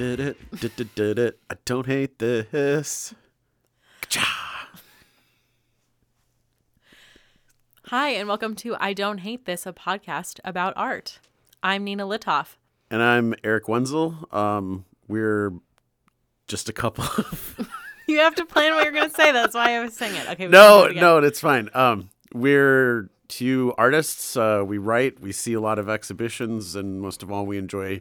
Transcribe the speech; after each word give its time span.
did 0.00 0.18
it, 0.18 0.58
did 0.58 0.80
it, 0.80 0.94
did 0.94 1.18
it. 1.18 1.38
I 1.50 1.56
don't 1.66 1.84
hate 1.84 2.20
this. 2.20 3.14
Hi, 7.84 8.08
and 8.08 8.26
welcome 8.26 8.54
to 8.56 8.76
I 8.80 8.94
Don't 8.94 9.18
Hate 9.18 9.44
This, 9.44 9.66
a 9.66 9.74
podcast 9.74 10.40
about 10.42 10.72
art. 10.74 11.18
I'm 11.62 11.84
Nina 11.84 12.06
Litoff. 12.06 12.56
And 12.90 13.02
I'm 13.02 13.34
Eric 13.44 13.68
Wenzel. 13.68 14.26
Um, 14.32 14.86
we're 15.06 15.52
just 16.48 16.70
a 16.70 16.72
couple 16.72 17.04
of 17.04 17.68
You 18.08 18.20
have 18.20 18.34
to 18.36 18.46
plan 18.46 18.74
what 18.74 18.84
you're 18.84 18.94
going 18.94 19.10
to 19.10 19.14
say. 19.14 19.32
That's 19.32 19.54
why 19.54 19.76
I 19.76 19.84
was 19.84 19.92
saying 19.92 20.16
it. 20.16 20.30
Okay. 20.30 20.48
no, 20.48 20.84
it 20.84 20.96
no, 20.96 21.18
it's 21.18 21.40
fine. 21.40 21.68
Um, 21.74 22.08
we're 22.32 23.10
two 23.28 23.74
artists. 23.76 24.34
Uh, 24.34 24.64
we 24.66 24.78
write. 24.78 25.20
We 25.20 25.32
see 25.32 25.52
a 25.52 25.60
lot 25.60 25.78
of 25.78 25.90
exhibitions, 25.90 26.74
and 26.74 27.02
most 27.02 27.22
of 27.22 27.30
all, 27.30 27.44
we 27.44 27.58
enjoy 27.58 28.00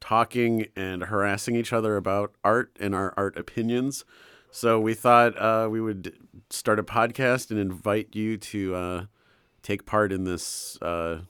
talking 0.00 0.66
and 0.76 1.04
harassing 1.04 1.56
each 1.56 1.72
other 1.72 1.96
about 1.96 2.34
art 2.44 2.76
and 2.80 2.94
our 2.94 3.14
art 3.16 3.36
opinions. 3.36 4.04
So 4.50 4.80
we 4.80 4.94
thought 4.94 5.36
uh, 5.40 5.68
we 5.70 5.80
would 5.80 6.16
start 6.50 6.78
a 6.78 6.82
podcast 6.82 7.50
and 7.50 7.58
invite 7.58 8.14
you 8.14 8.36
to 8.38 8.74
uh, 8.74 9.04
take 9.62 9.84
part 9.84 10.12
in 10.12 10.24
this 10.24 10.80
uh, 10.80 11.20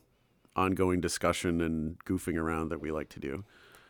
ongoing 0.55 1.01
discussion 1.01 1.61
and 1.61 2.03
goofing 2.05 2.37
around 2.37 2.69
that 2.69 2.81
we 2.81 2.91
like 2.91 3.09
to 3.11 3.21
do. 3.21 3.45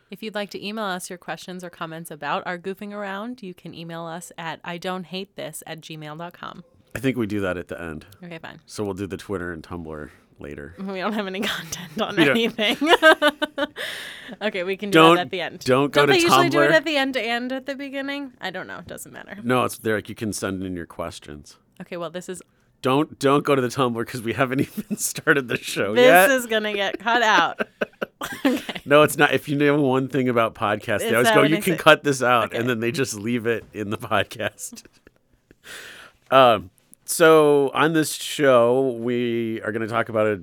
If 0.09 0.23
you'd 0.23 0.33
like 0.33 0.49
to 0.51 0.65
email 0.65 0.85
us 0.85 1.09
your 1.09 1.19
questions 1.19 1.63
or 1.63 1.69
comments 1.69 2.09
about 2.09 2.41
our 2.47 2.57
goofing 2.57 2.93
around, 2.93 3.43
you 3.43 3.53
can 3.53 3.75
email 3.75 4.05
us 4.05 4.31
at 4.37 4.59
I 4.63 4.77
don't 4.79 5.03
hate 5.03 5.35
this 5.35 5.61
at 5.67 5.81
gmail.com. 5.81 6.63
I 6.95 6.99
think 6.99 7.17
we 7.17 7.27
do 7.27 7.39
that 7.41 7.57
at 7.57 7.67
the 7.67 7.79
end. 7.79 8.07
Okay, 8.23 8.39
fine. 8.39 8.59
So 8.65 8.83
we'll 8.83 8.95
do 8.95 9.05
the 9.05 9.17
Twitter 9.17 9.51
and 9.51 9.61
Tumblr 9.61 10.09
later. 10.39 10.75
We 10.79 10.99
don't 10.99 11.13
have 11.13 11.27
any 11.27 11.41
content 11.41 12.01
on 12.01 12.15
We 12.15 12.29
anything. 12.29 12.77
okay, 14.41 14.63
we 14.63 14.77
can 14.77 14.89
do 14.89 14.99
Don't- 14.99 15.15
that 15.15 15.21
at 15.27 15.31
the 15.31 15.41
end. 15.41 15.59
don't 15.65 15.91
go 15.91 16.01
Don't 16.05 16.07
to 16.07 16.13
they 16.13 16.19
usually 16.19 16.49
do 16.49 16.61
it 16.61 16.71
at 16.71 16.85
the 16.85 16.97
end 16.97 17.15
and 17.17 17.51
at 17.51 17.65
the 17.65 17.75
beginning? 17.75 18.33
I 18.41 18.49
don't 18.51 18.67
know. 18.67 18.79
It 18.79 18.87
doesn't 18.87 19.11
matter. 19.11 19.37
No, 19.43 19.65
it's 19.65 19.77
there. 19.77 19.97
You 19.99 20.15
can 20.15 20.33
send 20.33 20.63
in 20.63 20.75
your 20.75 20.85
questions. 20.85 21.57
Okay, 21.81 21.97
well, 21.97 22.09
this 22.09 22.27
is 22.29 22.41
Don't 22.81 23.17
don't 23.19 23.43
go 23.43 23.55
to 23.55 23.61
the 23.61 23.67
Tumblr 23.67 23.97
because 24.05 24.21
we 24.21 24.33
haven't 24.33 24.59
even 24.67 24.97
started 24.97 25.47
the 25.47 25.57
show 25.57 25.95
this 25.95 26.05
yet. 26.05 26.27
This 26.27 26.41
is 26.41 26.45
gonna 26.47 26.73
get 26.73 26.99
cut 26.99 27.21
out. 27.21 27.67
okay. 28.45 28.81
no, 28.85 29.03
it's 29.03 29.17
not. 29.17 29.33
If 29.33 29.47
you 29.49 29.55
know 29.57 29.81
one 29.81 30.07
thing 30.07 30.27
about 30.29 30.55
podcasts, 30.55 31.01
Is 31.03 31.09
they 31.11 31.15
always 31.15 31.31
go, 31.31 31.43
"You 31.43 31.61
can 31.61 31.73
say?" 31.73 31.83
cut 31.83 32.03
this 32.03 32.21
out," 32.23 32.45
Okay. 32.45 32.57
and 32.57 32.67
then 32.69 32.79
they 32.79 32.91
just 32.91 33.13
leave 33.15 33.45
it 33.45 33.63
in 33.73 33.89
the 33.91 33.97
podcast. 33.97 34.83
um. 36.31 36.69
So 37.09 37.71
on 37.73 37.93
this 37.93 38.13
show, 38.13 38.91
we 38.91 39.59
are 39.63 39.71
going 39.71 39.81
to 39.81 39.87
talk 39.87 40.09
about 40.09 40.27
it. 40.27 40.41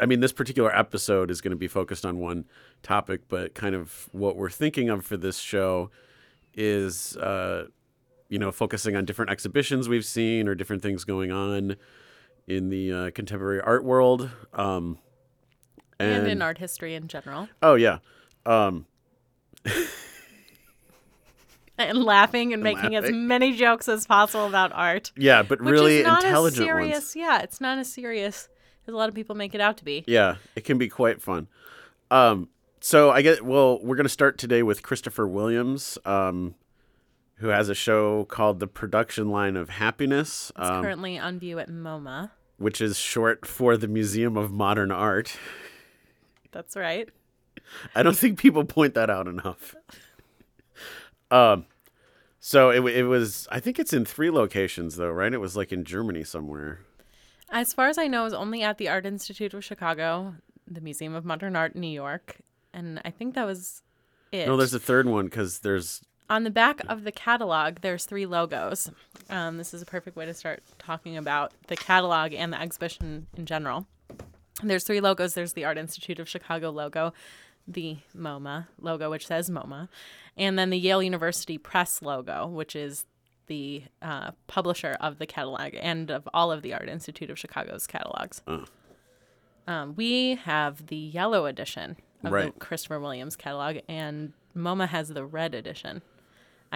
I 0.00 0.06
mean, 0.06 0.20
this 0.20 0.32
particular 0.32 0.74
episode 0.74 1.30
is 1.30 1.42
going 1.42 1.50
to 1.50 1.58
be 1.58 1.68
focused 1.68 2.06
on 2.06 2.18
one 2.18 2.46
topic, 2.82 3.28
but 3.28 3.54
kind 3.54 3.74
of 3.74 4.08
what 4.12 4.34
we're 4.34 4.48
thinking 4.48 4.88
of 4.88 5.04
for 5.04 5.18
this 5.18 5.36
show 5.36 5.90
is, 6.54 7.18
uh, 7.18 7.66
you 8.30 8.38
know, 8.38 8.50
focusing 8.50 8.96
on 8.96 9.04
different 9.04 9.30
exhibitions 9.30 9.90
we've 9.90 10.06
seen 10.06 10.48
or 10.48 10.54
different 10.54 10.82
things 10.82 11.04
going 11.04 11.32
on 11.32 11.76
in 12.46 12.70
the 12.70 12.92
uh, 12.92 13.10
contemporary 13.10 13.60
art 13.60 13.84
world. 13.84 14.30
Um, 14.54 14.98
And 16.00 16.26
in 16.28 16.40
art 16.40 16.56
history 16.56 16.94
in 16.94 17.08
general. 17.08 17.50
Oh 17.62 17.74
yeah. 17.74 17.98
Um, 18.46 18.86
and 21.78 22.02
laughing 22.04 22.52
and 22.52 22.62
making 22.62 22.94
as 22.96 23.10
many 23.10 23.56
jokes 23.56 23.88
as 23.88 24.06
possible 24.06 24.46
about 24.46 24.72
art. 24.72 25.12
yeah, 25.16 25.42
but 25.42 25.60
really 25.60 26.00
intelligent 26.00 26.66
serious. 26.66 26.94
ones. 26.94 27.16
Yeah, 27.16 27.42
it's 27.42 27.60
not 27.60 27.78
as 27.78 27.92
serious 27.92 28.48
as 28.86 28.94
a 28.94 28.96
lot 28.96 29.08
of 29.08 29.14
people 29.14 29.34
make 29.34 29.54
it 29.54 29.60
out 29.60 29.76
to 29.78 29.84
be. 29.84 30.04
Yeah, 30.06 30.36
it 30.54 30.64
can 30.64 30.78
be 30.78 30.88
quite 30.88 31.20
fun. 31.20 31.48
Um, 32.10 32.48
so 32.80 33.10
I 33.10 33.22
get 33.22 33.44
well, 33.44 33.80
we're 33.82 33.96
gonna 33.96 34.08
start 34.08 34.38
today 34.38 34.62
with 34.62 34.82
Christopher 34.82 35.26
Williams, 35.26 35.98
um, 36.04 36.54
who 37.36 37.48
has 37.48 37.68
a 37.68 37.74
show 37.74 38.24
called 38.24 38.60
The 38.60 38.66
Production 38.66 39.30
Line 39.30 39.56
of 39.56 39.68
Happiness, 39.70 40.52
It's 40.58 40.70
um, 40.70 40.82
currently 40.82 41.18
on 41.18 41.38
view 41.38 41.58
at 41.58 41.68
MoMA. 41.68 42.30
which 42.58 42.80
is 42.80 42.96
short 42.98 43.44
for 43.44 43.76
the 43.76 43.88
Museum 43.88 44.36
of 44.36 44.50
Modern 44.50 44.90
Art. 44.90 45.36
That's 46.52 46.76
right. 46.76 47.08
I 47.94 48.02
don't 48.02 48.16
think 48.16 48.38
people 48.38 48.64
point 48.64 48.94
that 48.94 49.10
out 49.10 49.26
enough. 49.26 49.74
Um, 51.36 51.66
so 52.40 52.70
it, 52.70 52.84
it 52.94 53.04
was. 53.04 53.48
I 53.50 53.60
think 53.60 53.78
it's 53.78 53.92
in 53.92 54.04
three 54.04 54.30
locations 54.30 54.96
though, 54.96 55.10
right? 55.10 55.32
It 55.32 55.40
was 55.40 55.56
like 55.56 55.72
in 55.72 55.84
Germany 55.84 56.24
somewhere. 56.24 56.80
As 57.50 57.72
far 57.72 57.88
as 57.88 57.98
I 57.98 58.06
know, 58.06 58.22
it 58.22 58.24
was 58.24 58.34
only 58.34 58.62
at 58.62 58.78
the 58.78 58.88
Art 58.88 59.06
Institute 59.06 59.54
of 59.54 59.64
Chicago, 59.64 60.34
the 60.66 60.80
Museum 60.80 61.14
of 61.14 61.24
Modern 61.24 61.54
Art 61.56 61.74
in 61.74 61.80
New 61.80 61.86
York, 61.88 62.36
and 62.72 63.00
I 63.04 63.10
think 63.10 63.34
that 63.34 63.46
was 63.46 63.82
it. 64.32 64.46
No, 64.46 64.56
there's 64.56 64.74
a 64.74 64.80
third 64.80 65.06
one 65.06 65.26
because 65.26 65.60
there's 65.60 66.02
on 66.28 66.44
the 66.44 66.50
back 66.50 66.80
of 66.88 67.04
the 67.04 67.12
catalog, 67.12 67.80
there's 67.82 68.04
three 68.04 68.26
logos. 68.26 68.90
Um, 69.30 69.58
this 69.58 69.72
is 69.72 69.82
a 69.82 69.86
perfect 69.86 70.16
way 70.16 70.26
to 70.26 70.34
start 70.34 70.62
talking 70.78 71.16
about 71.16 71.52
the 71.68 71.76
catalog 71.76 72.32
and 72.32 72.52
the 72.52 72.60
exhibition 72.60 73.26
in 73.36 73.46
general. 73.46 73.86
There's 74.62 74.84
three 74.84 75.00
logos. 75.00 75.34
There's 75.34 75.52
the 75.52 75.64
Art 75.64 75.78
Institute 75.78 76.18
of 76.18 76.28
Chicago 76.28 76.70
logo, 76.70 77.12
the 77.68 77.98
MoMA 78.16 78.68
logo, 78.80 79.10
which 79.10 79.26
says 79.26 79.50
MoMA, 79.50 79.88
and 80.36 80.58
then 80.58 80.70
the 80.70 80.78
Yale 80.78 81.02
University 81.02 81.58
Press 81.58 82.00
logo, 82.02 82.46
which 82.46 82.76
is 82.76 83.06
the 83.46 83.84
uh, 84.02 84.32
publisher 84.46 84.96
of 85.00 85.18
the 85.18 85.26
catalog 85.26 85.74
and 85.80 86.10
of 86.10 86.28
all 86.34 86.50
of 86.50 86.62
the 86.62 86.74
Art 86.74 86.88
Institute 86.88 87.30
of 87.30 87.38
Chicago's 87.38 87.86
catalogs. 87.86 88.42
Oh. 88.46 88.64
Um, 89.68 89.94
we 89.96 90.36
have 90.36 90.86
the 90.86 90.96
yellow 90.96 91.46
edition 91.46 91.96
of 92.24 92.32
Right. 92.32 92.52
the 92.54 92.60
Christopher 92.60 93.00
Williams 93.00 93.36
catalog, 93.36 93.78
and 93.88 94.32
MoMA 94.56 94.88
has 94.88 95.08
the 95.08 95.24
red 95.24 95.54
edition. 95.54 96.02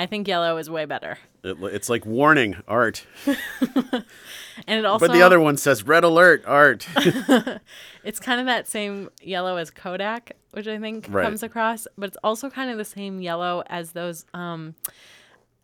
I 0.00 0.06
think 0.06 0.26
yellow 0.26 0.56
is 0.56 0.70
way 0.70 0.86
better, 0.86 1.18
it, 1.44 1.56
it's 1.62 1.88
like 1.90 2.06
warning 2.06 2.56
art, 2.66 3.04
and 3.26 4.78
it 4.78 4.84
also 4.84 5.06
but 5.06 5.12
the 5.12 5.22
other 5.22 5.38
one 5.40 5.56
says 5.56 5.82
red 5.82 6.04
alert 6.04 6.42
art. 6.46 6.86
it's 8.04 8.18
kind 8.18 8.40
of 8.40 8.46
that 8.46 8.66
same 8.66 9.10
yellow 9.20 9.56
as 9.58 9.70
Kodak, 9.70 10.32
which 10.52 10.66
I 10.66 10.78
think 10.78 11.06
Right. 11.10 11.22
comes 11.24 11.42
across, 11.42 11.86
but 11.98 12.08
it's 12.08 12.16
also 12.24 12.48
kind 12.48 12.70
of 12.70 12.78
the 12.78 12.84
same 12.84 13.20
yellow 13.20 13.62
as 13.66 13.92
those 13.92 14.24
um 14.32 14.74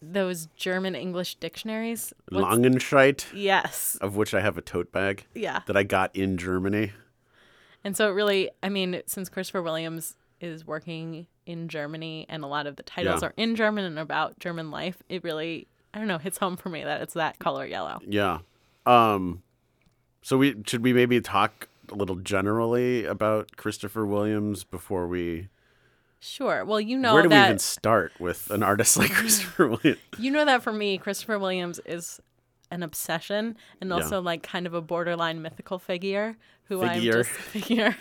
those 0.02 0.48
German 0.56 0.94
English 0.94 1.36
dictionaries. 1.36 2.12
What's- 2.28 2.44
Langenscheidt, 2.44 3.24
Yes. 3.32 3.96
of 4.02 4.16
which 4.16 4.34
I 4.34 4.40
have 4.42 4.58
a 4.58 4.62
tote 4.62 4.92
bag 4.92 5.24
Yeah. 5.34 5.60
that 5.66 5.76
I 5.76 5.82
got 5.82 6.14
in 6.14 6.36
Germany. 6.36 6.92
And 7.82 7.96
so 7.96 8.08
it 8.10 8.12
really, 8.12 8.50
I 8.62 8.68
mean, 8.68 9.00
since 9.06 9.30
Christopher 9.30 9.62
Williams 9.62 10.14
is 10.40 10.66
working 10.66 11.26
in 11.46 11.68
Germany 11.68 12.26
and 12.28 12.42
a 12.44 12.46
lot 12.46 12.66
of 12.66 12.76
the 12.76 12.82
titles 12.82 13.22
Yeah. 13.22 13.28
are 13.28 13.34
in 13.36 13.54
German 13.56 13.84
and 13.84 13.98
about 13.98 14.38
German 14.38 14.70
life, 14.70 15.02
it 15.08 15.22
really, 15.24 15.66
I 15.94 15.98
don't 15.98 16.08
know, 16.08 16.18
hits 16.18 16.38
home 16.38 16.56
for 16.56 16.68
me 16.68 16.84
that 16.84 17.00
it's 17.02 17.14
that 17.14 17.38
color 17.38 17.64
yellow. 17.64 18.00
Yeah. 18.06 18.38
Um 18.84 19.42
so 20.22 20.36
we 20.38 20.56
should 20.66 20.82
we 20.82 20.92
maybe 20.92 21.20
talk 21.20 21.68
a 21.90 21.94
little 21.94 22.16
generally 22.16 23.04
about 23.04 23.56
Christopher 23.56 24.04
Williams 24.04 24.64
before 24.64 25.06
we 25.06 25.48
Sure. 26.18 26.64
Well, 26.64 26.80
you 26.80 26.98
know 26.98 27.14
Where 27.14 27.22
do 27.22 27.28
we 27.28 27.36
even 27.36 27.58
start 27.58 28.12
with 28.18 28.50
an 28.50 28.62
artist 28.62 28.96
like 28.96 29.10
Christopher 29.12 29.68
Williams? 29.68 30.00
you 30.18 30.30
know 30.30 30.44
that 30.44 30.62
for 30.62 30.72
me, 30.72 30.98
Christopher 30.98 31.38
Williams 31.38 31.78
is 31.86 32.20
an 32.72 32.82
obsession 32.82 33.56
and 33.80 33.90
Yeah. 33.90 33.96
also 33.96 34.20
like 34.20 34.42
kind 34.42 34.66
of 34.66 34.74
a 34.74 34.80
borderline 34.80 35.40
mythical 35.42 35.78
figure 35.78 36.36
who 36.64 36.80
Figure. 36.88 37.18
I'm 37.18 37.22
just 37.22 37.30
figure. 37.30 37.96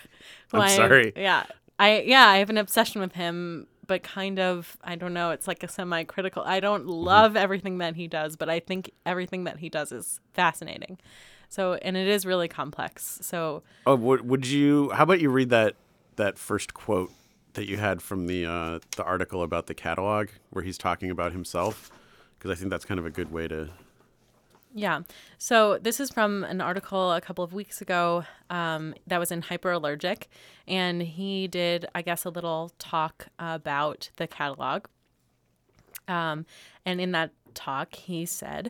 I'm 0.51 0.69
sorry. 0.69 1.13
Yeah. 1.15 1.43
I 1.79 2.01
yeah, 2.01 2.27
I 2.27 2.37
have 2.37 2.49
an 2.49 2.57
obsession 2.57 3.01
with 3.01 3.13
him, 3.13 3.67
but 3.87 4.03
kind 4.03 4.39
of 4.39 4.77
I 4.83 4.95
don't 4.95 5.13
know, 5.13 5.31
it's 5.31 5.47
like 5.47 5.63
a 5.63 5.67
semi 5.67 6.03
critical. 6.03 6.43
I 6.45 6.59
don't 6.59 6.87
Mm-hmm. 7.01 7.21
love 7.21 7.35
everything 7.35 7.79
that 7.79 7.95
he 7.95 8.07
does, 8.07 8.35
but 8.35 8.49
I 8.49 8.59
think 8.59 8.91
everything 9.05 9.43
that 9.45 9.59
he 9.59 9.69
does 9.69 9.91
is 9.91 10.19
fascinating. 10.33 10.97
So 11.49 11.73
and 11.75 11.97
it 11.97 12.07
is 12.07 12.25
really 12.25 12.47
complex. 12.47 13.19
So 13.21 13.63
Oh, 13.85 13.95
would, 13.95 14.21
would 14.27 14.47
you 14.47 14.89
how 14.91 15.03
about 15.03 15.19
you 15.19 15.29
read 15.29 15.49
that 15.49 15.75
that 16.15 16.37
first 16.39 16.73
quote 16.73 17.11
that 17.53 17.67
you 17.67 17.77
had 17.77 18.01
from 18.01 18.27
the 18.27 18.45
uh 18.45 18.79
the 18.95 19.03
article 19.03 19.43
about 19.43 19.67
the 19.67 19.73
catalog 19.73 20.29
where 20.49 20.63
he's 20.63 20.77
talking 20.77 21.09
about 21.11 21.31
himself 21.31 21.91
because 22.37 22.51
I 22.51 22.55
think 22.55 22.71
that's 22.71 22.85
kind 22.85 22.99
of 22.99 23.05
a 23.05 23.11
good 23.11 23.31
way 23.31 23.47
to 23.47 23.69
Yeah. 24.77 25.03
So 25.37 25.77
this 25.77 26.01
is 26.01 26.11
from 26.11 26.43
an 26.43 26.59
article 26.59 27.13
a 27.13 27.21
couple 27.21 27.45
of 27.45 27.53
weeks 27.53 27.81
ago 27.81 28.25
um, 28.49 28.93
that 29.07 29.19
was 29.21 29.31
in 29.31 29.43
Hyperallergic. 29.43 30.23
And 30.67 31.01
he 31.01 31.47
did, 31.47 31.85
I 31.95 32.01
guess, 32.01 32.25
a 32.25 32.29
little 32.29 32.73
talk 32.77 33.27
about 33.39 34.09
the 34.17 34.27
catalog. 34.27 34.87
Um, 36.09 36.45
and 36.85 36.99
in 36.99 37.13
that 37.13 37.31
talk, 37.53 37.95
he 37.95 38.25
said, 38.25 38.69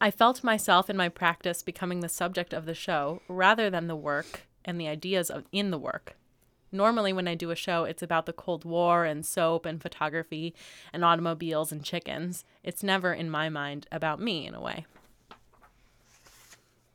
I 0.00 0.12
felt 0.12 0.44
myself 0.44 0.88
in 0.88 0.96
my 0.96 1.08
practice 1.08 1.62
becoming 1.62 1.98
the 1.98 2.08
subject 2.08 2.52
of 2.52 2.64
the 2.64 2.74
show 2.74 3.20
rather 3.26 3.68
than 3.68 3.88
the 3.88 3.96
work 3.96 4.46
and 4.64 4.80
the 4.80 4.86
ideas 4.86 5.30
of, 5.30 5.46
in 5.50 5.72
the 5.72 5.78
work. 5.78 6.16
Normally, 6.70 7.12
when 7.12 7.26
I 7.26 7.34
do 7.34 7.50
a 7.50 7.56
show, 7.56 7.82
it's 7.82 8.04
about 8.04 8.26
the 8.26 8.32
Cold 8.32 8.64
War 8.64 9.04
and 9.04 9.26
soap 9.26 9.66
and 9.66 9.82
photography 9.82 10.54
and 10.92 11.04
automobiles 11.04 11.72
and 11.72 11.82
chickens. 11.82 12.44
It's 12.62 12.84
never, 12.84 13.12
in 13.12 13.30
my 13.30 13.48
mind, 13.48 13.88
about 13.90 14.20
me 14.20 14.46
in 14.46 14.54
a 14.54 14.60
way. 14.60 14.86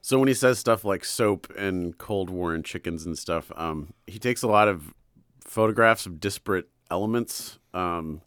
So 0.10 0.18
when 0.18 0.28
he 0.28 0.34
says 0.34 0.58
stuff 0.58 0.84
like 0.84 1.06
soap 1.06 1.54
and 1.56 1.96
Cold 2.00 2.32
War 2.32 2.56
and 2.56 2.66
chickens 2.66 3.06
and 3.06 3.16
stuff, 3.16 3.52
um, 3.56 3.94
he 4.08 4.18
takes 4.18 4.42
a 4.42 4.48
lot 4.48 4.68
of 4.68 4.92
photographs 5.46 6.08
of 6.08 6.20
disparate 6.20 6.68
elements. 6.90 7.60
Um, 7.76 8.22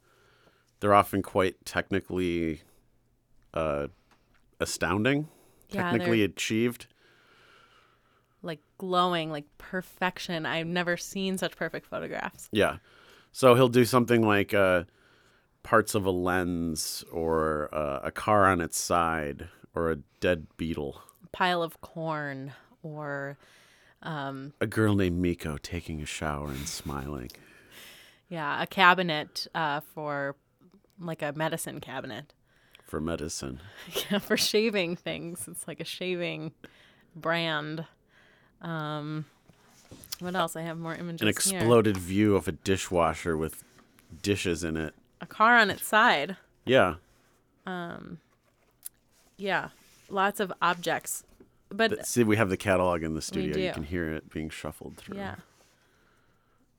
they're 0.79 0.95
often 0.95 1.23
quite 1.23 1.57
technically 1.65 2.61
uh, 3.53 3.89
astounding, 4.61 5.27
Yeah, 5.71 5.91
technically 5.91 6.23
achieved. 6.23 6.87
like 8.43 8.61
glowing, 8.79 9.33
like 9.33 9.47
perfection. 9.59 10.47
I've 10.47 10.69
never 10.69 10.97
seen 10.97 11.37
such 11.37 11.57
perfect 11.57 11.89
photographs. 11.89 12.49
Yeah. 12.53 12.77
So 13.33 13.57
he'll 13.57 13.67
do 13.67 13.85
something 13.85 14.25
like 14.25 14.55
uh, 14.55 14.85
parts 15.65 15.97
of 15.97 16.07
a 16.07 16.13
lens 16.13 17.03
or 17.11 17.69
uh, 17.75 18.03
a 18.05 18.13
car 18.13 18.47
on 18.47 18.61
its 18.61 18.79
side 18.79 19.49
or 19.75 19.91
a 19.91 19.97
dead 20.21 20.47
beetle. 20.57 21.03
Pile 21.33 21.63
of 21.63 21.81
corn 21.81 22.53
or 22.83 23.39
A 24.03 24.67
girl 24.69 24.95
named 24.95 25.21
Miko 25.21 25.57
taking 25.59 26.01
a 26.03 26.07
shower 26.07 26.49
and 26.49 26.67
smiling. 26.69 27.31
yeah, 28.29 28.63
a 28.63 28.67
cabinet 28.67 29.47
uh, 29.55 29.81
for 29.81 30.37
like 31.01 31.23
a 31.23 31.33
medicine 31.33 31.81
cabinet. 31.81 32.33
For 32.85 33.01
medicine. 33.01 33.61
Yeah, 34.11 34.19
for 34.19 34.37
shaving 34.37 34.97
things. 34.97 35.49
It's 35.49 35.67
like 35.67 35.81
a 35.81 35.85
shaving 35.85 36.53
brand. 37.17 37.87
Um, 38.61 39.25
what 40.21 40.35
else? 40.37 40.57
I 40.57 40.63
have 40.63 40.79
more 40.79 40.95
images 40.95 41.21
An 41.23 41.27
here. 41.27 41.31
exploded 41.59 41.97
view 41.97 42.37
of 42.37 42.47
a 42.49 42.53
dishwasher 42.53 43.37
with 43.37 43.65
dishes 44.23 44.63
in 44.63 44.77
it. 44.77 44.95
A 45.21 45.27
car 45.27 45.57
on 45.57 45.71
its 45.71 45.87
side. 45.87 46.37
Yeah. 46.65 46.97
Um, 47.67 48.19
Yeah, 49.37 49.69
lots 50.13 50.39
of 50.41 50.53
objects. 50.63 51.25
But 51.71 51.89
Th- 51.89 52.05
See, 52.05 52.23
we 52.23 52.37
have 52.37 52.51
the 52.51 52.57
catalog 52.57 53.03
in 53.03 53.15
the 53.15 53.23
studio. 53.23 53.57
You 53.57 53.73
can 53.73 53.85
hear 53.85 54.13
it 54.13 54.31
being 54.31 54.51
shuffled 54.51 54.97
through. 54.99 55.17
yeah, 55.17 55.37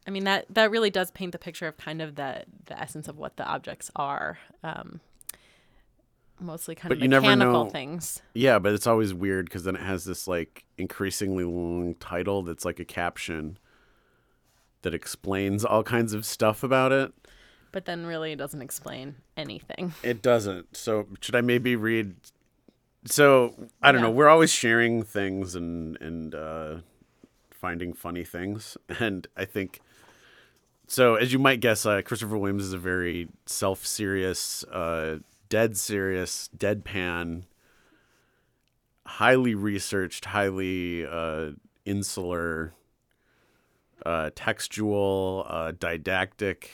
I 0.08 0.12
mean 0.12 0.24
that 0.26 0.46
that 0.50 0.70
really 0.70 0.90
does 0.92 1.10
paint 1.12 1.32
the 1.32 1.40
picture 1.40 1.68
of 1.68 1.78
kind 1.78 2.02
of 2.02 2.16
the 2.16 2.44
the 2.66 2.80
essence 2.80 3.08
of 3.08 3.18
what 3.18 3.38
the 3.38 3.46
objects 3.46 3.90
are. 3.96 4.38
Um, 4.64 5.00
mostly 6.40 6.76
kind 6.76 6.90
But 6.90 6.98
of 6.98 7.02
you 7.04 7.08
never 7.08 7.24
mechanical 7.26 7.66
know- 7.66 7.70
things. 7.70 8.22
Yeah, 8.34 8.60
but 8.60 8.74
it's 8.74 8.86
always 8.88 9.14
weird 9.14 9.46
because 9.46 9.64
then 9.64 9.76
it 9.76 9.82
has 9.82 10.04
this 10.06 10.28
like 10.28 10.66
increasingly 10.78 11.44
long 11.44 11.96
title 11.96 12.44
that's 12.44 12.66
like 12.66 12.80
a 12.80 12.86
caption 12.86 13.58
that 14.82 14.94
explains 14.94 15.64
all 15.64 15.84
kinds 15.84 16.14
of 16.14 16.26
stuff 16.26 16.62
about 16.64 16.92
it. 16.92 17.14
But 17.72 17.86
then 17.86 18.06
really 18.06 18.34
it 18.34 18.36
doesn't 18.36 18.62
explain 18.62 19.16
anything. 19.38 19.94
It 20.04 20.22
doesn't. 20.22 20.76
So 20.78 21.08
should 21.22 21.36
I 21.36 21.42
maybe 21.42 21.76
read? 21.76 22.16
So 23.06 23.54
I 23.82 23.92
don't 23.92 24.02
Yeah. 24.02 24.08
know. 24.08 24.12
We're 24.12 24.30
always 24.30 24.52
sharing 24.52 25.04
things 25.04 25.56
and 25.56 25.98
and 26.02 26.34
uh, 26.36 26.78
finding 27.52 27.94
funny 27.94 28.24
things, 28.24 28.78
and 29.00 29.28
I 29.36 29.46
think. 29.46 29.82
So 30.88 31.16
as 31.16 31.32
you 31.34 31.40
might 31.40 31.60
guess, 31.60 31.86
uh, 31.86 32.02
Christopher 32.02 32.38
Williams 32.38 32.64
is 32.66 32.74
a 32.74 32.78
very 32.78 33.30
self-serious, 33.46 34.64
uh, 34.66 35.20
dead 35.50 35.78
serious, 35.78 36.50
deadpan, 36.56 37.44
highly 39.06 39.56
researched, 39.56 40.26
highly 40.26 41.06
uh, 41.06 41.52
insular, 41.86 42.74
uh, 44.06 44.30
textual, 44.36 45.46
uh, 45.50 45.72
didactic, 45.72 46.70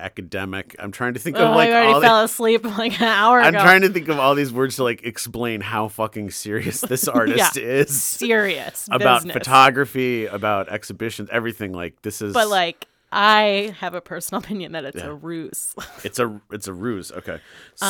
academic. 0.00 0.74
I'm 0.78 0.90
trying 0.92 1.14
to 1.14 1.20
think 1.20 1.36
Oh, 1.36 1.46
of 1.46 1.54
like 1.56 1.68
I 1.70 1.72
already 1.72 1.92
all 1.92 2.00
the- 2.00 2.06
fell 2.06 2.22
asleep 2.24 2.64
like 2.78 3.00
an 3.00 3.06
hour 3.06 3.40
I'm 3.40 3.54
ago. 3.54 3.62
trying 3.62 3.82
to 3.82 3.88
think 3.90 4.08
of 4.08 4.18
all 4.18 4.34
these 4.34 4.52
words 4.52 4.76
to 4.76 4.84
like 4.84 5.02
explain 5.04 5.60
how 5.60 5.88
fucking 5.88 6.30
serious 6.30 6.80
this 6.92 7.06
artist 7.08 7.56
is 7.56 8.02
serious 8.02 8.88
about 8.92 9.20
business. 9.20 9.34
photography, 9.34 10.26
about 10.26 10.68
exhibitions, 10.68 11.28
everything. 11.32 11.72
Like 11.72 12.00
this 12.02 12.22
is, 12.22 12.32
But 12.34 12.48
like, 12.48 12.86
I 13.12 13.74
have 13.80 13.94
a 13.94 14.00
personal 14.00 14.40
opinion 14.42 14.72
that 14.72 14.84
it's 14.84 14.96
Yeah. 14.96 15.06
a 15.08 15.12
ruse. 15.14 15.74
it's 16.04 16.18
a 16.18 16.40
it's 16.50 16.68
a 16.68 16.72
ruse. 16.72 17.10
Okay, 17.12 17.34
Um, 17.34 17.40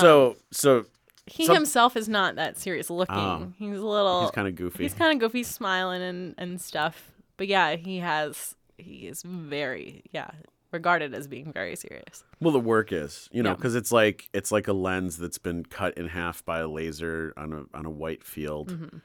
so 0.01 0.37
so 0.51 0.87
he 1.27 1.47
Some- 1.47 1.55
himself 1.57 1.97
is 1.97 2.09
not 2.09 2.37
that 2.37 2.59
serious 2.59 2.91
looking. 2.91 3.15
Oh. 3.17 3.53
he's 3.59 3.79
a 3.79 3.87
little. 3.87 4.23
he's 4.23 4.31
kind 4.33 4.49
of 4.49 4.57
goofy. 4.57 4.83
He's 4.83 4.95
kind 4.95 5.13
of 5.13 5.19
goofy, 5.21 5.43
smiling 5.43 6.03
and 6.03 6.35
and 6.39 6.61
stuff. 6.61 7.13
But 7.37 7.47
yeah, 7.49 7.77
he 7.77 7.99
has. 7.99 8.55
He 8.79 9.07
is 9.07 9.21
very 9.23 10.03
yeah 10.11 10.31
regarded 10.73 11.15
as 11.15 11.27
being 11.27 11.53
very 11.53 11.75
serious. 11.77 12.25
well, 12.41 12.53
the 12.53 12.61
work 12.61 12.93
is 12.93 13.29
you 13.33 13.43
know 13.43 13.51
Yeah. 13.51 13.57
because 13.57 13.75
it's 13.75 13.91
like 13.93 14.29
it's 14.33 14.51
like 14.53 14.69
a 14.69 14.73
lens 14.73 15.17
that's 15.19 15.39
been 15.39 15.65
cut 15.65 15.95
in 15.99 16.09
half 16.09 16.45
by 16.45 16.61
a 16.61 16.69
laser 16.69 17.33
on 17.37 17.53
a 17.53 17.77
on 17.77 17.87
a 17.87 17.91
white 17.91 18.25
field, 18.25 18.69
Mm-hmm. 18.73 18.99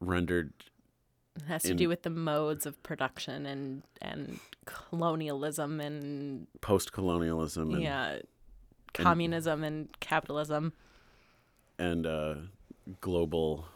rendered. 0.00 0.52
It 1.36 1.42
has 1.48 1.62
to 1.64 1.74
do 1.74 1.88
with 1.88 2.02
the 2.02 2.10
modes 2.10 2.64
of 2.64 2.80
production 2.84 3.44
and 3.44 3.82
and 4.00 4.38
colonialism 4.66 5.80
and 5.80 6.46
Post 6.60 6.92
colonialism 6.92 7.74
and, 7.74 7.82
yeah, 7.82 8.18
communism 8.92 9.64
and 9.64 9.88
capitalism. 10.00 10.72
and 11.78 12.06
uh, 12.06 12.34
global 13.00 13.66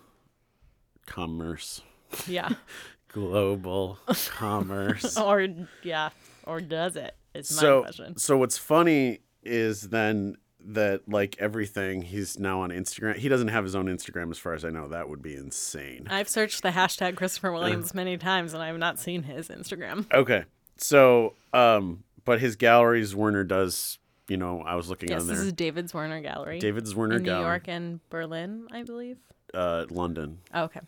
commerce. 1.06 1.82
Yeah, 2.26 2.50
Global 3.08 3.98
commerce. 4.28 5.16
or 5.18 5.46
yeah, 5.82 6.10
or 6.48 6.60
does 6.60 6.96
it? 6.96 7.14
it? 7.34 7.38
Is 7.38 7.56
my 7.56 7.60
so 7.60 7.82
question. 7.82 8.16
so 8.18 8.36
what's 8.38 8.58
funny 8.58 9.20
is 9.42 9.90
then 9.90 10.36
that 10.60 11.08
like 11.08 11.36
everything 11.38 12.02
he's 12.02 12.38
now 12.38 12.62
on 12.62 12.70
Instagram. 12.70 13.16
He 13.16 13.28
doesn't 13.28 13.48
have 13.48 13.64
his 13.64 13.74
own 13.74 13.86
Instagram 13.86 14.30
as 14.30 14.38
far 14.38 14.54
as 14.54 14.64
I 14.64 14.70
know. 14.70 14.88
That 14.88 15.08
would 15.08 15.22
be 15.22 15.34
insane. 15.34 16.06
I've 16.10 16.28
searched 16.28 16.62
the 16.62 16.70
hashtag 16.70 17.16
Christopher 17.16 17.52
Williams 17.52 17.94
many 17.94 18.16
times 18.18 18.54
and 18.54 18.62
I 18.62 18.66
have 18.66 18.78
not 18.78 18.98
seen 18.98 19.22
his 19.22 19.48
Instagram. 19.48 20.12
Okay. 20.12 20.44
So 20.76 21.34
um 21.52 22.02
but 22.24 22.40
his 22.40 22.56
galleries 22.56 23.14
Werner 23.14 23.44
does, 23.44 23.98
you 24.26 24.36
know, 24.36 24.60
I 24.62 24.74
was 24.74 24.90
looking 24.90 25.10
Yes, 25.10 25.22
on 25.22 25.28
this 25.28 25.38
is 25.38 25.52
David 25.52 25.86
Zwirner 25.86 26.22
Gallery 26.22 26.58
David 26.58 26.84
Zwirner 26.84 27.16
in 27.16 27.22
New 27.22 27.30
York 27.30 27.68
and 27.68 28.00
Berlin, 28.10 28.66
I 28.72 28.82
believe. 28.82 29.18
Uh 29.54 29.86
London. 29.90 30.38
Oh, 30.52 30.64
okay. 30.64 30.80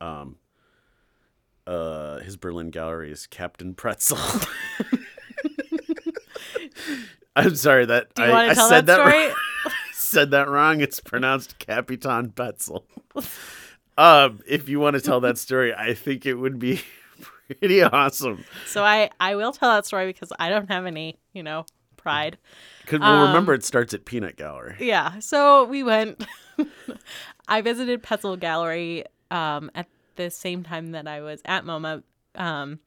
Um 0.00 0.36
uh 1.66 2.18
his 2.18 2.36
Berlin 2.36 2.70
gallery 2.70 3.10
is 3.12 3.26
Captain 3.26 3.74
Pretzel. 3.74 4.18
I'm 7.36 7.54
sorry 7.54 7.86
that 7.86 8.14
Do 8.14 8.22
you 8.24 8.30
I, 8.30 8.50
I 8.50 8.54
tell 8.54 8.68
said 8.68 8.86
that 8.86 8.96
that 8.96 9.08
story? 9.08 9.26
wrong. 9.64 9.74
said 9.92 10.30
that 10.32 10.48
wrong. 10.48 10.80
It's 10.80 11.00
pronounced 11.00 11.58
Capitain 11.58 12.32
Petzel. 12.32 12.82
um, 13.98 14.40
if 14.46 14.68
you 14.68 14.80
want 14.80 14.96
to 14.96 15.00
tell 15.02 15.20
that 15.20 15.38
story, 15.38 15.72
I 15.72 15.94
think 15.94 16.26
it 16.26 16.34
would 16.34 16.58
be 16.58 16.80
pretty 17.48 17.82
awesome. 17.82 18.44
so 18.66 18.82
I 18.84 19.10
I 19.20 19.36
will 19.36 19.52
tell 19.52 19.70
that 19.70 19.86
story 19.86 20.06
because 20.06 20.32
I 20.38 20.48
don't 20.48 20.68
have 20.70 20.86
any, 20.86 21.18
you 21.32 21.42
know, 21.42 21.66
pride. 21.96 22.36
Because 22.82 23.00
well, 23.00 23.22
Um, 23.22 23.28
remember, 23.28 23.54
it 23.54 23.64
starts 23.64 23.94
at 23.94 24.04
Peanut 24.04 24.36
Gallery. 24.36 24.76
Yeah. 24.80 25.20
So 25.20 25.64
we 25.64 25.82
went. 25.82 26.24
I 27.48 27.62
visited 27.62 28.02
Petzel 28.02 28.38
Gallery 28.38 29.04
um, 29.30 29.70
at 29.74 29.86
the 30.24 30.30
same 30.30 30.62
time 30.62 30.92
that 30.92 31.06
I 31.06 31.20
was 31.20 31.40
at 31.44 31.64
MoMA, 31.64 32.02
um, 32.34 32.78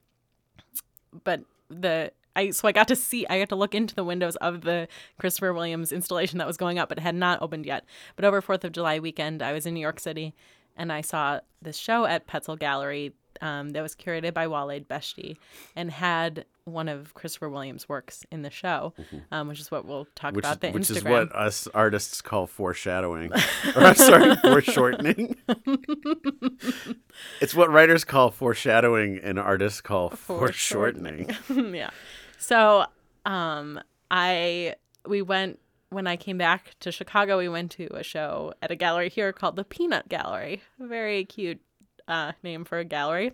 but 1.24 1.42
the 1.68 2.12
I 2.36 2.50
so 2.50 2.66
I 2.68 2.72
got 2.72 2.88
to 2.88 2.96
see 2.96 3.26
I 3.28 3.38
got 3.38 3.48
to 3.50 3.56
look 3.56 3.74
into 3.74 3.94
the 3.94 4.04
windows 4.04 4.36
of 4.36 4.62
the 4.62 4.88
Christopher 5.18 5.52
Williams 5.52 5.92
installation 5.92 6.38
that 6.38 6.46
was 6.46 6.56
going 6.56 6.78
up, 6.78 6.88
but 6.88 6.98
had 6.98 7.14
not 7.14 7.40
opened 7.42 7.66
yet. 7.66 7.84
But 8.16 8.24
over 8.24 8.40
Fourth 8.40 8.64
of 8.64 8.72
July 8.72 8.98
weekend, 8.98 9.42
I 9.42 9.52
was 9.52 9.66
in 9.66 9.74
New 9.74 9.80
York 9.80 10.00
City, 10.00 10.34
and 10.76 10.92
I 10.92 11.00
saw 11.00 11.40
this 11.62 11.76
show 11.76 12.04
at 12.04 12.26
Petzel 12.26 12.58
Gallery 12.58 13.12
um, 13.40 13.70
that 13.70 13.82
was 13.82 13.94
curated 13.94 14.34
by 14.34 14.46
Walead 14.46 14.86
Beshty 14.86 15.36
and 15.74 15.90
had 15.90 16.44
one 16.64 16.88
of 16.88 17.12
Christopher 17.14 17.48
Williams' 17.50 17.88
works 17.88 18.24
in 18.30 18.42
the 18.42 18.50
show, 18.50 18.94
um, 19.30 19.48
which 19.48 19.60
is 19.60 19.70
what 19.70 19.84
we'll 19.84 20.06
talk 20.14 20.30
Mm-hmm. 20.32 20.36
Which, 20.36 20.44
about 20.44 20.60
the 20.60 20.70
which 20.70 20.82
Instagram. 20.84 20.96
is 20.96 21.04
what 21.04 21.36
us 21.36 21.68
artists 21.74 22.22
call 22.22 22.46
foreshadowing. 22.46 23.30
or 23.76 23.82
I'm 23.82 23.94
sorry, 23.94 24.34
foreshortening. 24.36 25.36
it's 27.40 27.54
what 27.54 27.70
writers 27.70 28.04
call 28.04 28.30
foreshadowing 28.30 29.18
and 29.22 29.38
artists 29.38 29.80
call 29.80 30.10
foreshortening. 30.10 31.30
yeah. 31.50 31.90
So, 32.38 32.86
um, 33.26 33.80
I 34.10 34.74
we 35.06 35.22
went 35.22 35.58
when 35.90 36.06
I 36.06 36.16
came 36.16 36.38
back 36.38 36.74
to 36.80 36.90
Chicago. 36.90 37.38
We 37.38 37.48
went 37.48 37.70
to 37.72 37.88
a 37.94 38.02
show 38.02 38.54
at 38.62 38.70
a 38.70 38.76
gallery 38.76 39.08
here 39.10 39.32
called 39.32 39.56
the 39.56 39.64
Peanut 39.64 40.08
Gallery. 40.08 40.62
A 40.80 40.86
very 40.86 41.24
cute 41.24 41.60
uh, 42.08 42.32
name 42.42 42.64
for 42.64 42.78
a 42.78 42.84
gallery. 42.84 43.32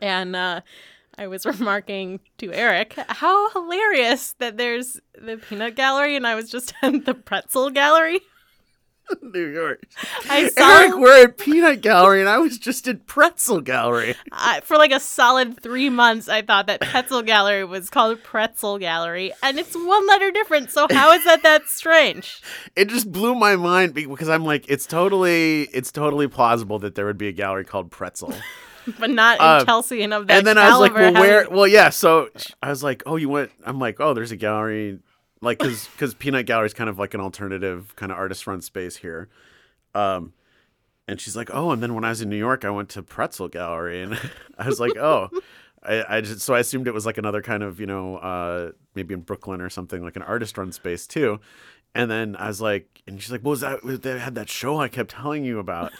And 0.00 0.34
uh, 0.36 0.60
I 1.20 1.26
was 1.26 1.44
remarking 1.60 2.20
to 2.38 2.52
Eric 2.52 2.94
how 3.08 3.50
hilarious 3.50 4.34
that 4.38 4.56
there's 4.56 4.98
the 5.20 5.36
Peanut 5.36 5.76
Gallery, 5.76 6.16
and 6.16 6.26
I 6.26 6.34
was 6.34 6.50
just 6.50 6.72
at 6.82 7.04
the 7.04 7.14
Pretzel 7.14 7.70
Gallery. 7.70 8.20
New 9.22 9.46
York. 9.48 9.82
I 10.30 10.48
saw 10.48 10.82
Eric, 10.82 10.96
we're 10.96 11.24
at 11.24 11.36
Peanut 11.36 11.80
Gallery, 11.80 12.20
and 12.20 12.28
I 12.28 12.38
was 12.38 12.58
just 12.58 12.86
at 12.86 13.06
Pretzel 13.06 13.60
Gallery. 13.60 14.14
I, 14.30 14.60
for 14.60 14.78
like 14.78 14.92
a 14.92 15.00
solid 15.00 15.60
three 15.60 15.90
months, 15.90 16.28
I 16.28 16.42
thought 16.42 16.68
that 16.68 16.80
Petzel 16.80 17.26
Gallery 17.26 17.64
was 17.64 17.90
called 17.90 18.22
Pretzel 18.22 18.78
Gallery, 18.78 19.32
and 19.42 19.58
it's 19.58 19.74
one 19.74 20.06
letter 20.06 20.30
different. 20.30 20.70
So 20.70 20.86
how 20.90 21.12
is 21.12 21.24
that 21.24 21.42
that 21.42 21.68
strange? 21.68 22.40
It 22.76 22.88
just 22.88 23.10
blew 23.10 23.34
my 23.34 23.56
mind 23.56 23.94
because 23.94 24.28
I'm 24.28 24.44
like, 24.44 24.64
it's 24.68 24.86
totally, 24.86 25.62
it's 25.72 25.90
totally 25.90 26.28
plausible 26.28 26.78
that 26.78 26.94
there 26.94 27.04
would 27.04 27.18
be 27.18 27.28
a 27.28 27.32
gallery 27.32 27.64
called 27.64 27.90
Pretzel. 27.90 28.32
But 28.98 29.10
not 29.10 29.38
in 29.38 29.44
Uh, 29.44 29.64
Chelsea 29.64 30.02
and 30.02 30.12
of 30.14 30.26
that 30.26 30.38
and 30.38 30.46
then 30.46 30.58
I 30.58 30.70
was 30.70 30.80
like, 30.80 30.94
well, 30.94 31.12
where? 31.14 31.48
Well, 31.50 31.66
yeah. 31.66 31.90
So 31.90 32.28
I 32.62 32.70
was 32.70 32.82
like, 32.82 33.02
oh, 33.06 33.16
you 33.16 33.28
went? 33.28 33.50
I'm 33.64 33.78
like, 33.78 34.00
oh, 34.00 34.14
there's 34.14 34.32
a 34.32 34.36
gallery 34.36 34.98
like 35.40 35.58
because 35.58 35.86
because 35.88 36.14
Peanut 36.14 36.46
Gallery 36.46 36.66
is 36.66 36.74
kind 36.74 36.90
of 36.90 36.98
like 36.98 37.14
an 37.14 37.20
alternative 37.20 37.94
kind 37.96 38.12
of 38.12 38.18
artist 38.18 38.46
run 38.46 38.60
space 38.60 38.96
here. 38.96 39.28
Um, 39.94 40.32
and 41.08 41.20
she's 41.20 41.34
like, 41.34 41.50
oh, 41.52 41.70
and 41.72 41.82
then 41.82 41.94
when 41.94 42.04
I 42.04 42.10
was 42.10 42.20
in 42.20 42.28
New 42.28 42.36
York, 42.36 42.64
I 42.64 42.70
went 42.70 42.88
to 42.90 43.02
Pretzel 43.02 43.48
Gallery, 43.48 44.02
and 44.02 44.18
I 44.58 44.66
was 44.66 44.78
like, 44.80 44.96
oh. 44.96 45.30
I, 45.82 46.16
I 46.16 46.20
just 46.20 46.40
so 46.42 46.52
I 46.52 46.58
assumed 46.58 46.88
it 46.88 46.92
was 46.92 47.06
like 47.06 47.16
another 47.16 47.40
kind 47.40 47.62
of 47.62 47.80
you 47.80 47.86
know 47.86 48.16
uh, 48.18 48.72
maybe 48.94 49.14
in 49.14 49.20
Brooklyn 49.20 49.62
or 49.62 49.70
something 49.70 50.02
like 50.02 50.14
an 50.14 50.20
artist 50.22 50.58
run 50.58 50.72
space 50.72 51.06
too, 51.06 51.40
and 51.94 52.10
then 52.10 52.36
I 52.36 52.48
was 52.48 52.60
like, 52.60 53.00
and 53.06 53.18
she's 53.18 53.32
like, 53.32 53.40
what 53.40 53.52
was 53.52 53.60
that? 53.60 53.80
They 53.82 54.18
had 54.18 54.34
that 54.34 54.50
show 54.50 54.78
I 54.78 54.88
kept 54.88 55.12
telling 55.12 55.42
you 55.42 55.58
about, 55.58 55.90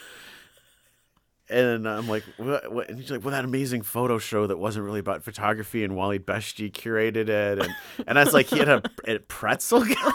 and 1.51 1.89
I'm 1.89 2.09
like, 2.09 2.25
what, 2.37 2.73
what? 2.73 2.89
And 2.89 3.01
she's 3.01 3.11
like, 3.11 3.25
well, 3.25 3.33
that 3.33 3.45
amazing 3.45 3.83
photo 3.83 4.19
show 4.19 4.47
that 4.47 4.59
wasn't 4.59 4.85
really 4.85 5.01
about 5.01 5.23
photography, 5.23 5.85
and 5.85 5.97
Wally 5.97 6.19
Beshty 6.19 6.71
curated 6.71 7.29
it, 7.29 7.59
and 7.59 7.75
and 8.07 8.19
I 8.19 8.25
was 8.25 8.35
like, 8.35 8.47
he 8.47 8.59
had 8.59 8.69
a, 8.69 8.83
a 9.07 9.19
pretzel. 9.19 9.85
Gallery. 9.85 10.15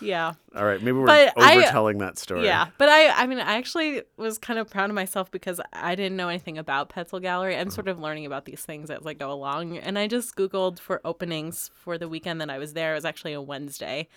Yeah. 0.00 0.34
All 0.54 0.64
right, 0.64 0.80
maybe 0.80 0.92
we're 0.92 1.06
But 1.06 1.32
I- 1.36 1.70
that 1.98 2.18
story. 2.18 2.44
Yeah, 2.44 2.68
but 2.78 2.88
I 2.88 3.08
I 3.10 3.26
mean 3.26 3.38
I 3.38 3.56
actually 3.56 4.02
was 4.16 4.38
kind 4.38 4.58
of 4.58 4.70
proud 4.70 4.90
of 4.90 4.94
myself 4.94 5.30
because 5.30 5.60
I 5.72 5.94
didn't 5.94 6.16
know 6.16 6.28
anything 6.28 6.58
about 6.58 6.90
Petzel 6.90 7.20
Gallery. 7.20 7.56
I'm 7.56 7.62
mm-hmm. 7.62 7.74
sort 7.74 7.88
of 7.88 7.98
learning 7.98 8.26
about 8.26 8.44
these 8.44 8.64
things 8.64 8.90
as 8.90 9.06
I 9.06 9.14
go 9.14 9.30
along, 9.30 9.78
and 9.78 9.98
I 9.98 10.06
just 10.06 10.36
googled 10.36 10.78
for 10.78 11.00
openings 11.04 11.70
for 11.74 11.98
the 11.98 12.08
weekend 12.08 12.40
that 12.40 12.50
I 12.50 12.58
was 12.58 12.72
there. 12.72 12.92
It 12.92 12.96
was 12.96 13.04
actually 13.04 13.32
a 13.32 13.40
Wednesday, 13.40 14.08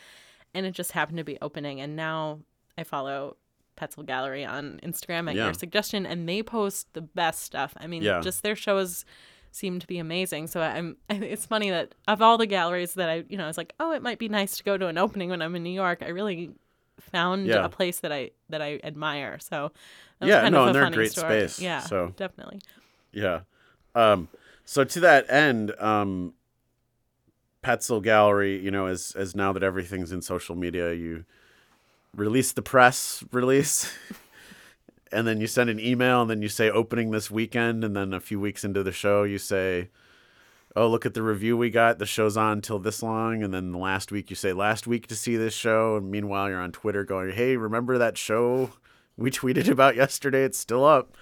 and 0.53 0.65
it 0.65 0.71
just 0.71 0.91
happened 0.91 1.17
to 1.17 1.24
be 1.24 1.38
opening. 1.41 1.81
And 1.81 1.95
now 1.95 2.39
I 2.77 2.83
follow 2.83 3.38
Petzel 3.79 4.05
Gallery 4.05 4.43
on 4.45 4.79
Instagram 4.83 5.29
at 5.29 5.36
Yeah. 5.36 5.45
your 5.45 5.53
suggestion, 5.53 6.05
and 6.05 6.27
they 6.27 6.43
post 6.43 6.91
the 6.93 7.01
best 7.01 7.43
stuff. 7.43 7.74
I 7.79 7.88
mean, 7.88 8.01
Yeah. 8.03 8.19
just 8.21 8.43
their 8.43 8.55
shows 8.55 9.05
seem 9.51 9.79
to 9.79 9.88
be 9.88 9.98
amazing. 9.98 10.48
So 10.48 10.62
I'm 10.62 10.98
it's 11.09 11.45
funny 11.45 11.69
that 11.69 11.95
of 12.07 12.21
all 12.21 12.38
the 12.38 12.45
galleries 12.45 12.93
that 12.95 13.09
I 13.09 13.24
you 13.29 13.38
know 13.38 13.45
I 13.45 13.48
was 13.48 13.57
like, 13.57 13.74
oh, 13.79 13.91
it 13.93 14.01
might 14.01 14.19
be 14.19 14.29
nice 14.29 14.57
to 14.57 14.63
go 14.63 14.77
to 14.77 14.88
an 14.88 14.98
opening 14.98 15.29
when 15.29 15.41
I'm 15.41 15.55
in 15.55 15.63
New 15.63 15.69
York. 15.71 16.03
I 16.03 16.09
really 16.09 16.51
found 17.00 17.48
Yeah. 17.48 17.63
a 17.65 17.69
place 17.69 18.01
that 18.01 18.12
I 18.12 18.31
that 18.50 18.62
I 18.62 18.79
admire. 18.83 19.39
So 19.39 19.71
Yeah, 20.21 20.48
no, 20.50 20.65
and 20.65 20.75
they're 20.75 20.83
a 20.86 20.91
great 20.91 21.12
story. 21.13 21.48
space, 21.48 21.59
Yeah, 21.62 21.79
so- 21.79 22.13
definitely. 22.17 22.59
Yeah. 23.13 23.41
Um, 23.95 24.27
so 24.65 24.83
to 24.83 25.00
that 25.00 25.29
end, 25.31 25.71
um, 25.79 26.33
Petzel 27.63 28.01
Gallery, 28.03 28.57
you 28.59 28.69
know, 28.71 28.86
as 28.86 29.13
as 29.17 29.36
now 29.36 29.51
that 29.53 29.63
everything's 29.63 30.12
in 30.12 30.21
social 30.21 30.55
media, 30.55 30.93
you 30.93 31.25
release 32.15 32.51
the 32.51 32.61
press 32.61 33.23
release, 33.31 33.91
and 35.11 35.27
then 35.27 35.41
you 35.41 35.47
send 35.47 35.69
an 35.69 35.79
email, 35.79 36.21
and 36.21 36.29
then 36.29 36.41
you 36.41 36.49
say 36.49 36.69
opening 36.69 37.11
this 37.11 37.31
weekend, 37.31 37.83
and 37.83 37.95
then 37.95 38.13
a 38.13 38.19
few 38.19 38.39
weeks 38.39 38.63
into 38.63 38.83
the 38.83 38.91
show, 38.91 39.23
you 39.23 39.37
say, 39.37 39.89
"Oh, 40.75 40.87
look 40.87 41.05
at 41.05 41.13
the 41.13 41.23
review 41.23 41.57
we 41.57 41.69
got. 41.69 41.99
The 41.99 42.05
show's 42.05 42.37
on 42.37 42.61
till 42.61 42.79
this 42.79 43.01
long," 43.03 43.43
and 43.43 43.53
then 43.53 43.71
the 43.71 43.77
last 43.77 44.11
week 44.11 44.29
you 44.29 44.35
say, 44.35 44.53
"Last 44.53 44.87
week 44.87 45.07
to 45.07 45.15
see 45.15 45.35
this 45.35 45.53
show," 45.53 45.97
and 45.97 46.11
meanwhile 46.11 46.49
you're 46.49 46.61
on 46.61 46.71
Twitter 46.71 47.03
going, 47.03 47.31
"Hey, 47.31 47.57
remember 47.57 47.97
that 47.97 48.17
show 48.17 48.71
we 49.17 49.31
tweeted 49.31 49.69
about 49.69 49.95
yesterday? 49.95 50.43
It's 50.43 50.59
still 50.59 50.85
up." 50.85 51.15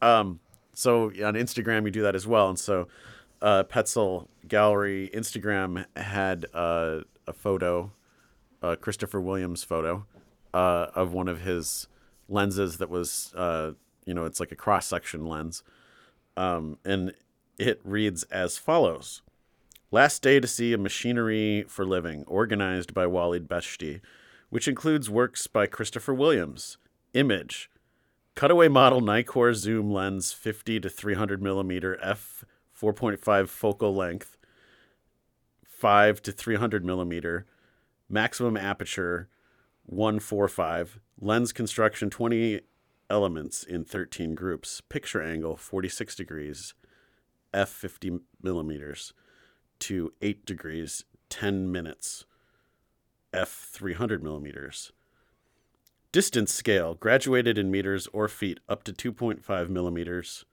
Um, 0.00 0.40
so 0.74 1.06
on 1.06 1.34
Instagram 1.34 1.84
you 1.84 1.90
do 1.90 2.02
that 2.02 2.14
as 2.14 2.26
well, 2.26 2.48
and 2.48 2.58
so 2.58 2.86
uh, 3.42 3.64
Petzel 3.64 4.28
Gallery 4.46 5.10
Instagram 5.14 5.84
had 5.96 6.46
uh, 6.54 7.00
a 7.26 7.32
photo, 7.32 7.92
a 8.62 8.76
Christopher 8.76 9.20
Williams 9.20 9.64
photo, 9.64 10.06
uh, 10.54 10.86
of 10.94 11.12
one 11.12 11.28
of 11.28 11.42
his 11.42 11.88
lenses 12.28 12.78
that 12.78 12.90
was, 12.90 13.32
uh, 13.36 13.72
you 14.04 14.14
know, 14.14 14.24
it's 14.24 14.40
like 14.40 14.52
a 14.52 14.56
cross 14.56 14.86
section 14.86 15.26
lens, 15.26 15.62
um, 16.36 16.78
and 16.84 17.14
it 17.58 17.80
reads 17.84 18.22
as 18.24 18.58
follows: 18.58 19.22
Last 19.90 20.22
day 20.22 20.40
to 20.40 20.46
see 20.46 20.72
a 20.72 20.78
machinery 20.78 21.64
for 21.68 21.84
living, 21.84 22.24
organized 22.26 22.94
by 22.94 23.06
Walead 23.06 23.48
Beshty, 23.48 24.00
which 24.50 24.68
includes 24.68 25.10
works 25.10 25.46
by 25.46 25.66
Christopher 25.66 26.14
Williams. 26.14 26.78
Image. 27.14 27.70
Cutaway 28.34 28.68
model 28.68 29.00
Nikkor 29.00 29.52
zoom 29.52 29.90
lens 29.90 30.32
50 30.32 30.78
to 30.80 30.88
300 30.88 31.42
millimeter 31.42 31.98
f 32.00 32.44
4.5 32.78 33.48
focal 33.48 33.92
length 33.92 34.36
5 35.66 36.22
to 36.22 36.30
300 36.30 36.84
millimeter 36.84 37.46
maximum 38.08 38.56
aperture 38.56 39.28
145 39.88 41.00
lens 41.20 41.52
construction 41.52 42.10
20 42.10 42.60
elements 43.10 43.64
in 43.64 43.84
13 43.84 44.34
groups 44.34 44.80
picture 44.88 45.22
angle 45.22 45.56
46 45.56 46.14
degrees 46.14 46.74
f 47.54 47.70
50 47.70 48.20
millimeters 48.42 49.14
to 49.78 50.12
8 50.20 50.44
degrees 50.44 51.04
10 51.30 51.72
minutes 51.72 52.26
f 53.32 53.48
300 53.48 54.22
millimeters 54.22 54.92
Distance 56.10 56.54
scale, 56.54 56.94
graduated 56.94 57.58
in 57.58 57.70
meters 57.70 58.08
or 58.14 58.28
feet, 58.28 58.60
up 58.66 58.82
to 58.84 58.94
2.5 58.94 59.68
millimeters, 59.68 60.46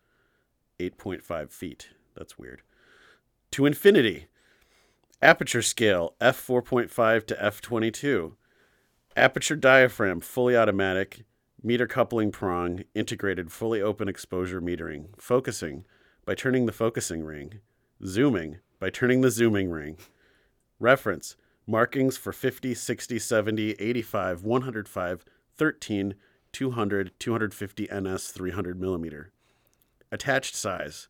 8.5 0.82 1.50
feet. 1.50 1.90
That's 2.14 2.38
weird. 2.38 2.62
To 3.52 3.66
infinity. 3.66 4.28
Aperture 5.22 5.62
scale, 5.62 6.16
f4.5 6.20 7.26
to 7.28 7.36
f22. 7.36 8.34
Aperture 9.18 9.56
diaphragm, 9.56 10.20
fully 10.20 10.58
automatic. 10.58 11.24
Meter 11.64 11.88
coupling 11.88 12.34
prong, 12.34 12.84
integrated 12.94 13.50
fully 13.50 13.82
open 13.82 14.10
exposure 14.10 14.62
metering. 14.62 15.08
Focusing, 15.18 15.86
by 16.26 16.36
turning 16.36 16.66
the 16.66 16.74
focusing 16.74 17.24
ring. 17.24 17.60
Zooming, 18.06 18.58
by 18.78 18.90
turning 18.90 19.22
the 19.22 19.32
zooming 19.32 19.70
ring. 19.70 19.98
Reference, 20.82 21.38
markings 21.66 22.18
for 22.18 22.34
50, 22.34 22.74
60, 22.74 23.18
70, 23.18 23.72
85, 23.80 24.44
105, 24.44 25.26
13, 25.56 26.16
200, 26.52 27.12
250 27.18 27.88
NS 27.94 28.32
300 28.32 28.82
millimeter. 28.82 29.32
Attached 30.12 30.56
size 30.56 31.08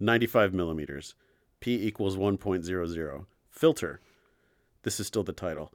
95 0.00 0.52
millimeters. 0.52 1.14
P 1.60 1.86
equals 1.86 2.16
1.00. 2.16 3.26
Filter. 3.48 4.00
This 4.82 4.98
is 4.98 5.06
still 5.06 5.22
the 5.22 5.32
title. 5.32 5.72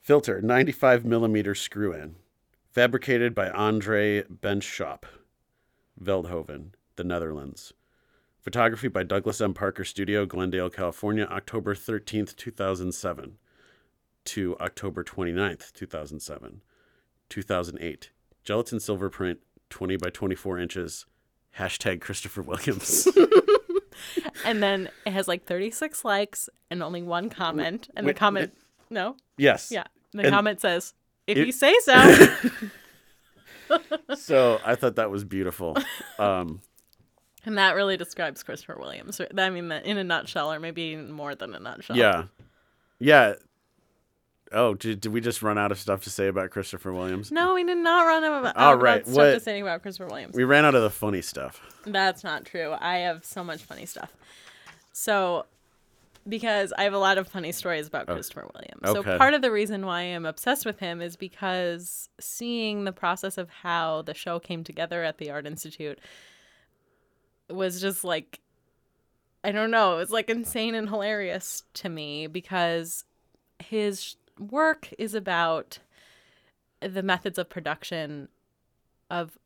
Filter 0.00 0.40
95 0.40 1.04
millimeter 1.04 1.54
screw 1.54 1.92
in. 1.92 2.16
Fabricated 2.70 3.34
by 3.34 3.50
Andre 3.50 4.22
Benschop, 4.22 5.02
Veldhoven, 6.02 6.70
the 6.96 7.04
Netherlands. 7.04 7.74
Photography 8.40 8.88
by 8.88 9.02
Douglas 9.02 9.40
M. 9.40 9.52
Parker 9.52 9.84
Studio, 9.84 10.24
Glendale, 10.24 10.70
California, 10.70 11.26
October 11.30 11.74
13th, 11.74 12.34
2007 12.36 13.36
to 14.24 14.56
October 14.58 15.04
29th, 15.04 15.72
2007. 15.72 16.62
2008. 17.28 18.10
Gelatin 18.42 18.80
silver 18.80 19.10
print, 19.10 19.40
20 19.68 19.96
by 19.96 20.08
24 20.08 20.58
inches. 20.58 21.06
Hashtag 21.58 22.00
Christopher 22.00 22.42
Williams. 22.42 23.06
And 24.44 24.62
then 24.62 24.88
it 25.06 25.12
has 25.12 25.28
like 25.28 25.44
36 25.44 26.04
likes 26.04 26.48
and 26.70 26.82
only 26.82 27.02
one 27.02 27.28
comment, 27.30 27.88
and 27.96 28.06
Wait, 28.06 28.14
the 28.14 28.18
comment 28.18 28.52
no, 28.90 29.16
yes. 29.38 29.70
yeah, 29.70 29.84
the 30.12 30.22
And- 30.24 30.30
comment 30.34 30.60
says, 30.60 30.94
"If 31.26 31.38
It- 31.38 31.46
you 31.46 31.52
say 31.52 31.74
so." 31.84 32.36
So 34.16 34.58
I 34.64 34.74
thought 34.74 34.96
that 34.96 35.10
was 35.10 35.24
beautiful. 35.24 35.76
Um, 36.18 36.60
and 37.46 37.56
that 37.56 37.74
really 37.76 37.96
describes 37.96 38.42
Christopher 38.42 38.76
Williams. 38.78 39.18
I 39.38 39.48
mean, 39.48 39.72
in 39.72 39.96
a 39.96 40.04
nutshell, 40.04 40.52
or 40.52 40.60
maybe 40.60 40.82
even 40.82 41.10
more 41.10 41.34
than 41.34 41.54
a 41.54 41.58
nutshell. 41.58 41.96
yeah. 41.96 42.24
Yeah. 42.98 43.34
Oh, 44.52 44.74
did, 44.74 45.00
did 45.00 45.12
we 45.12 45.22
just 45.22 45.40
run 45.40 45.56
out 45.56 45.72
of 45.72 45.78
stuff 45.78 46.02
to 46.02 46.10
say 46.10 46.26
about 46.26 46.50
Christopher 46.50 46.92
Williams? 46.92 47.32
No, 47.32 47.54
we 47.54 47.64
did 47.64 47.78
not 47.78 48.02
run 48.04 48.22
out 48.24 48.44
of, 48.44 48.52
All 48.56 48.76
right, 48.76 49.06
stuff 49.06 49.16
what- 49.16 49.32
to 49.32 49.40
say 49.40 49.60
about 49.60 49.80
Christopher 49.80 50.08
Williams. 50.10 50.34
We 50.36 50.44
ran 50.44 50.66
out 50.66 50.74
of 50.74 50.82
the 50.82 50.90
funny 50.90 51.22
stuff. 51.22 51.62
That's 51.86 52.22
not 52.22 52.44
true. 52.44 52.74
I 52.78 52.98
have 52.98 53.24
so 53.24 53.42
much 53.42 53.62
funny 53.62 53.86
stuff. 53.86 54.12
So, 54.92 55.46
because 56.30 56.72
I 56.78 56.84
have 56.84 56.94
a 56.94 56.98
lot 56.98 57.18
of 57.18 57.28
funny 57.28 57.52
stories 57.52 57.86
about 57.86 58.06
Christopher 58.06 58.48
Williams. 58.54 58.96
Okay. 58.98 59.10
So, 59.12 59.18
part 59.18 59.34
of 59.34 59.42
the 59.42 59.50
reason 59.50 59.84
why 59.84 60.02
I'm 60.02 60.24
obsessed 60.24 60.64
with 60.64 60.78
him 60.78 61.02
is 61.02 61.16
because 61.16 62.08
seeing 62.18 62.84
the 62.84 62.92
process 62.92 63.36
of 63.36 63.50
how 63.50 64.02
the 64.02 64.14
show 64.14 64.38
came 64.38 64.64
together 64.64 65.02
at 65.04 65.18
the 65.18 65.30
Art 65.30 65.46
Institute 65.46 65.98
was 67.50 67.80
just 67.80 68.04
like, 68.04 68.40
I 69.42 69.52
don't 69.52 69.70
know, 69.70 69.94
it 69.94 69.98
was 69.98 70.10
like 70.10 70.30
insane 70.30 70.74
and 70.74 70.88
hilarious 70.88 71.64
to 71.74 71.88
me 71.88 72.26
because 72.26 73.04
his 73.58 74.16
work 74.38 74.88
is 74.98 75.14
about 75.14 75.78
the 76.80 77.02
methods 77.02 77.38
of 77.38 77.48
production 77.50 78.28
of 79.10 79.38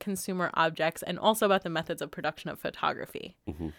consumer 0.00 0.50
objects 0.54 1.02
and 1.02 1.18
also 1.18 1.46
about 1.46 1.62
the 1.62 1.70
methods 1.70 2.02
of 2.02 2.10
production 2.10 2.50
of 2.50 2.58
photography. 2.58 3.36
Mhm. 3.48 3.72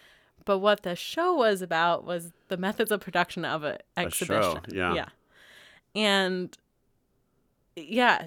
But 0.44 0.58
what 0.58 0.82
the 0.82 0.96
show 0.96 1.34
was 1.34 1.62
about 1.62 2.04
was 2.04 2.32
the 2.48 2.56
methods 2.56 2.90
of 2.90 3.00
production 3.00 3.44
of 3.44 3.62
an 3.64 3.76
show, 3.96 4.02
exhibition. 4.02 4.60
yeah. 4.72 4.94
Yeah. 4.94 5.06
And 5.94 6.56
yeah, 7.76 8.26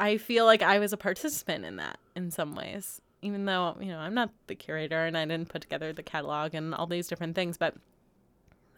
I 0.00 0.16
feel 0.18 0.44
like 0.46 0.62
I 0.62 0.78
was 0.78 0.92
a 0.92 0.96
participant 0.96 1.64
in 1.64 1.76
that 1.76 1.98
in 2.16 2.30
some 2.30 2.54
ways 2.54 3.00
even 3.22 3.44
though 3.44 3.76
you 3.80 3.86
know 3.86 3.98
I'm 3.98 4.14
not 4.14 4.30
the 4.48 4.54
curator 4.54 5.04
and 5.06 5.16
I 5.16 5.24
didn't 5.24 5.48
put 5.48 5.62
together 5.62 5.92
the 5.92 6.02
catalog 6.02 6.54
and 6.54 6.74
all 6.74 6.86
these 6.86 7.06
different 7.06 7.34
things, 7.34 7.56
but 7.56 7.74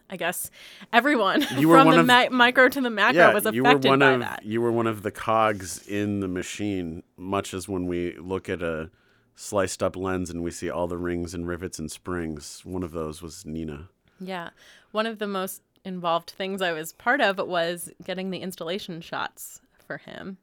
I 0.09 0.17
guess 0.17 0.51
everyone 0.93 1.41
from 1.41 1.89
the 1.89 1.99
of- 2.01 2.05
mi- 2.05 2.29
micro 2.29 2.69
to 2.69 2.79
the 2.79 2.89
macro 2.91 3.33
was 3.33 3.45
you 3.51 3.63
were 3.63 3.69
affected 3.69 3.89
one 3.89 3.99
by 3.99 4.11
of 4.11 4.19
that. 4.21 4.45
you 4.45 4.61
were 4.61 4.71
one 4.71 4.87
of 4.87 5.01
the 5.01 5.11
cogs 5.11 5.85
in 5.87 6.19
the 6.19 6.27
machine, 6.27 7.03
much 7.17 7.53
as 7.53 7.67
when 7.67 7.87
we 7.87 8.15
look 8.17 8.47
at 8.47 8.61
a 8.61 8.91
sliced 9.35 9.83
up 9.83 9.95
lens 9.95 10.29
and 10.29 10.43
we 10.43 10.51
see 10.51 10.69
all 10.69 10.87
the 10.87 10.97
rings 10.97 11.33
and 11.33 11.47
rivets 11.47 11.79
and 11.79 11.91
springs. 11.91 12.61
One 12.63 12.83
of 12.83 12.91
those 12.91 13.21
was 13.21 13.45
Nina. 13.45 13.89
Yeah. 14.19 14.49
One 14.91 15.05
of 15.05 15.19
the 15.19 15.27
most 15.27 15.61
involved 15.83 16.31
things 16.31 16.61
I 16.61 16.71
was 16.71 16.93
part 16.93 17.21
of 17.21 17.37
was 17.37 17.91
getting 18.03 18.29
the 18.29 18.39
installation 18.39 19.01
shots 19.01 19.61
for 19.85 19.97
him. 19.97 20.37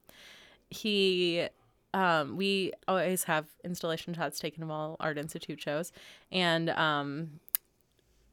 He 0.71 1.49
um, 1.95 2.37
we 2.37 2.73
always 2.89 3.25
have 3.25 3.47
installation 3.65 4.15
shots 4.15 4.39
taken 4.39 4.63
of 4.63 4.71
all 4.71 4.97
Art 4.99 5.19
Institute 5.19 5.61
shows, 5.61 5.93
and 6.31 6.71
um, 6.71 7.41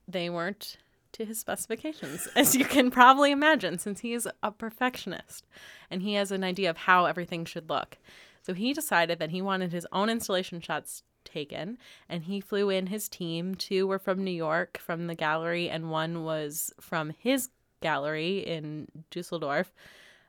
they 0.08 0.30
weren't 0.30 0.78
to 1.14 1.26
his 1.26 1.40
specifications, 1.40 2.28
as 2.36 2.56
you 2.56 2.66
can 2.66 2.92
probably 2.92 3.32
imagine, 3.32 3.80
since 3.80 4.00
he 4.00 4.14
is 4.14 4.28
a 4.42 4.52
perfectionist 4.52 5.46
and 5.90 6.02
he 6.02 6.14
has 6.14 6.32
an 6.32 6.44
idea 6.44 6.70
of 6.70 6.78
how 6.78 7.06
everything 7.06 7.46
should 7.46 7.70
look. 7.70 7.98
So 8.42 8.54
he 8.54 8.74
decided 8.74 9.20
that 9.20 9.32
he 9.32 9.42
wanted 9.42 9.72
his 9.72 9.88
own 9.92 10.10
installation 10.10 10.62
shots 10.62 11.04
taken, 11.26 11.78
and 12.08 12.24
he 12.24 12.42
flew 12.42 12.70
in 12.70 12.88
his 12.88 13.10
team. 13.10 13.56
Two 13.56 13.86
were 13.86 14.00
from 14.00 14.24
New 14.24 14.32
York 14.32 14.78
from 14.78 15.08
the 15.08 15.16
gallery, 15.16 15.70
and 15.70 15.92
one 15.92 16.24
was 16.24 16.74
from 16.80 17.14
his 17.20 17.50
gallery 17.82 18.40
in 18.40 18.88
Dusseldorf. 19.12 19.72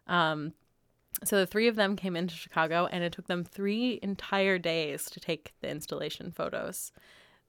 Um, 0.06 0.52
so 1.24 1.38
the 1.38 1.46
three 1.46 1.68
of 1.68 1.76
them 1.76 1.96
came 1.96 2.16
into 2.16 2.34
Chicago, 2.34 2.88
and 2.90 3.02
it 3.04 3.12
took 3.12 3.26
them 3.26 3.44
three 3.44 3.98
entire 4.02 4.58
days 4.58 5.06
to 5.10 5.20
take 5.20 5.52
the 5.60 5.70
installation 5.70 6.32
photos. 6.32 6.92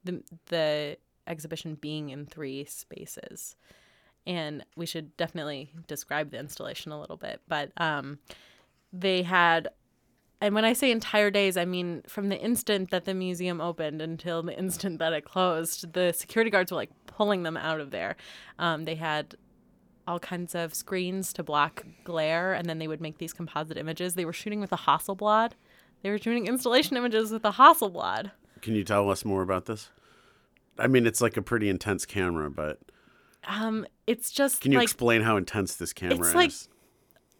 The 0.03 0.23
the 0.47 0.97
exhibition 1.27 1.75
being 1.75 2.09
in 2.09 2.25
three 2.25 2.65
spaces, 2.65 3.55
and 4.25 4.65
we 4.75 4.85
should 4.85 5.15
definitely 5.17 5.69
describe 5.87 6.31
the 6.31 6.39
installation 6.39 6.91
a 6.91 6.99
little 6.99 7.17
bit. 7.17 7.41
But 7.47 7.71
um, 7.77 8.19
they 8.91 9.21
had, 9.21 9.69
and 10.41 10.53
when 10.55 10.65
I 10.65 10.73
say 10.73 10.91
entire 10.91 11.29
days, 11.31 11.55
I 11.55 11.65
mean 11.65 12.01
from 12.07 12.29
the 12.29 12.39
instant 12.39 12.89
that 12.91 13.05
the 13.05 13.13
museum 13.13 13.61
opened 13.61 14.01
until 14.01 14.41
the 14.43 14.57
instant 14.57 14.99
that 14.99 15.13
it 15.13 15.23
closed. 15.23 15.93
The 15.93 16.11
security 16.13 16.49
guards 16.49 16.71
were 16.71 16.75
like 16.77 16.89
pulling 17.05 17.43
them 17.43 17.55
out 17.57 17.79
of 17.79 17.91
there. 17.91 18.15
Um, 18.59 18.85
they 18.85 18.95
had 18.95 19.35
all 20.07 20.19
kinds 20.19 20.55
of 20.55 20.73
screens 20.73 21.31
to 21.33 21.43
block 21.43 21.85
glare, 22.03 22.53
and 22.53 22.67
then 22.67 22.79
they 22.79 22.87
would 22.87 22.99
make 23.01 23.19
these 23.19 23.33
composite 23.33 23.77
images. 23.77 24.15
They 24.15 24.25
were 24.25 24.33
shooting 24.33 24.59
with 24.59 24.71
a 24.73 24.77
Hasselblad. 24.77 25.51
They 26.01 26.09
were 26.09 26.17
shooting 26.17 26.47
installation 26.47 26.97
images 26.97 27.31
with 27.31 27.45
a 27.45 27.51
Hasselblad. 27.51 28.31
Can 28.61 28.73
you 28.75 28.83
tell 28.83 29.09
us 29.11 29.23
more 29.23 29.43
about 29.43 29.67
this? 29.67 29.91
I 30.79 30.87
mean, 30.87 31.05
it's 31.05 31.21
like 31.21 31.37
a 31.37 31.41
pretty 31.43 31.69
intense 31.69 32.05
camera, 32.07 32.49
but 32.49 32.79
Um, 33.47 33.85
it's 34.07 34.31
just 34.31 34.61
can 34.61 34.71
you 34.71 34.79
like 34.79 34.85
explain 34.85 35.21
how 35.21 35.37
intense 35.37 35.75
this 35.75 35.93
camera 35.93 36.17
It's 36.19 36.29
is? 36.29 36.35
like- 36.35 36.51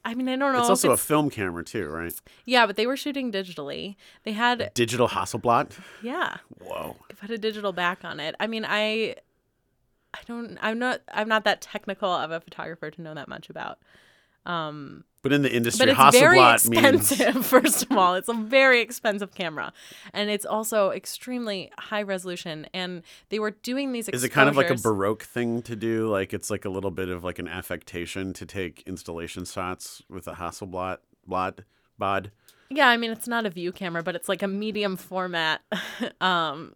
I 0.03 0.15
mean, 0.15 0.27
I 0.27 0.35
don't 0.35 0.53
know. 0.53 0.59
it's 0.59 0.69
also 0.69 0.91
a 0.91 0.97
film 0.97 1.29
camera 1.29 1.63
too, 1.63 1.87
right? 1.87 2.13
yeah, 2.45 2.65
but 2.65 2.75
they 2.75 2.87
were 2.87 2.97
shooting 2.97 3.31
digitally. 3.31 3.95
They 4.23 4.31
had 4.31 4.71
Digital 4.73 5.07
Hasselblad. 5.09 5.71
yeah, 6.01 6.37
Whoa. 6.59 6.95
They 7.09 7.15
put 7.15 7.29
a 7.29 7.37
digital 7.37 7.71
back 7.71 8.03
on 8.03 8.19
it. 8.19 8.33
I 8.39 8.47
mean, 8.47 8.65
I 8.67 9.15
I 10.13 10.19
don't 10.25 10.57
I'm 10.61 10.79
not 10.79 11.01
I'm 11.13 11.27
not 11.27 11.43
that 11.43 11.61
technical 11.61 12.09
of 12.09 12.31
a 12.31 12.39
photographer 12.39 12.89
to 12.91 13.01
know 13.01 13.13
that 13.13 13.27
much 13.27 13.49
about. 13.49 13.79
Um 14.45 15.03
But 15.23 15.33
in 15.33 15.43
the 15.43 15.53
industry, 15.53 15.85
but 15.85 16.07
it's 16.07 16.17
very 16.17 16.37
Hasselblad 16.37 16.69
means 16.83 17.11
expensive 17.11 17.45
first 17.45 17.83
of 17.83 17.91
all. 17.91 18.15
It's 18.15 18.27
a 18.27 18.33
very 18.33 18.81
expensive 18.81 19.35
camera. 19.35 19.71
And 20.13 20.31
it's 20.31 20.45
also 20.45 20.89
extremely 20.89 21.71
high 21.77 22.01
resolution 22.01 22.65
and 22.73 23.03
they 23.29 23.39
were 23.39 23.51
doing 23.51 23.91
these 23.91 24.09
Is 24.09 24.23
it 24.23 24.29
kind 24.29 24.49
of 24.49 24.57
like 24.57 24.71
a 24.71 24.75
baroque 24.75 25.23
thing 25.23 25.61
to 25.63 25.75
do? 25.75 26.07
Like 26.07 26.33
it's 26.33 26.49
like 26.49 26.65
a 26.65 26.69
little 26.69 26.91
bit 26.91 27.09
of 27.09 27.23
like 27.23 27.37
an 27.37 27.47
affectation 27.47 28.33
to 28.33 28.45
take 28.45 28.83
installation 28.87 29.45
shots 29.45 30.01
with 30.09 30.27
a 30.27 30.33
Hasselblad 30.33 30.97
blad 31.27 31.65
bod. 31.99 32.31
Yeah, 32.69 32.87
I 32.87 32.97
mean 32.97 33.11
it's 33.11 33.27
not 33.27 33.45
a 33.45 33.49
view 33.49 33.71
camera, 33.71 34.01
but 34.01 34.15
it's 34.15 34.27
like 34.29 34.41
a 34.41 34.47
medium 34.47 34.97
format 34.97 35.61
um 36.21 36.75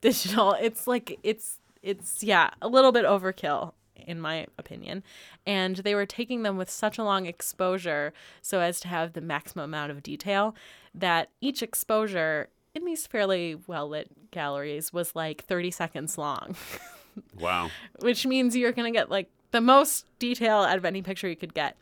digital. 0.00 0.56
It's 0.60 0.88
like 0.88 1.18
it's 1.22 1.60
it's 1.82 2.24
yeah, 2.24 2.50
a 2.60 2.66
little 2.66 2.90
bit 2.90 3.04
overkill 3.04 3.74
in 4.06 4.20
my 4.20 4.46
opinion. 4.58 5.02
And 5.46 5.76
they 5.76 5.94
were 5.94 6.06
taking 6.06 6.42
them 6.42 6.56
with 6.56 6.70
such 6.70 6.98
a 6.98 7.04
long 7.04 7.26
exposure 7.26 8.12
so 8.42 8.60
as 8.60 8.80
to 8.80 8.88
have 8.88 9.12
the 9.12 9.20
maximum 9.20 9.64
amount 9.64 9.90
of 9.90 10.02
detail 10.02 10.54
that 10.94 11.30
each 11.40 11.62
exposure 11.62 12.48
in 12.74 12.84
these 12.84 13.06
fairly 13.06 13.56
well 13.66 13.88
lit 13.88 14.30
galleries 14.30 14.92
was 14.92 15.14
like 15.14 15.44
30 15.44 15.70
seconds 15.70 16.18
long, 16.18 16.54
Wow. 17.38 17.70
which 18.00 18.26
means 18.26 18.56
you're 18.56 18.72
going 18.72 18.92
to 18.92 18.96
get 18.96 19.10
like 19.10 19.30
the 19.50 19.60
most 19.60 20.06
detail 20.18 20.58
out 20.58 20.76
of 20.76 20.84
any 20.84 21.02
picture 21.02 21.28
you 21.28 21.36
could 21.36 21.54
get. 21.54 21.76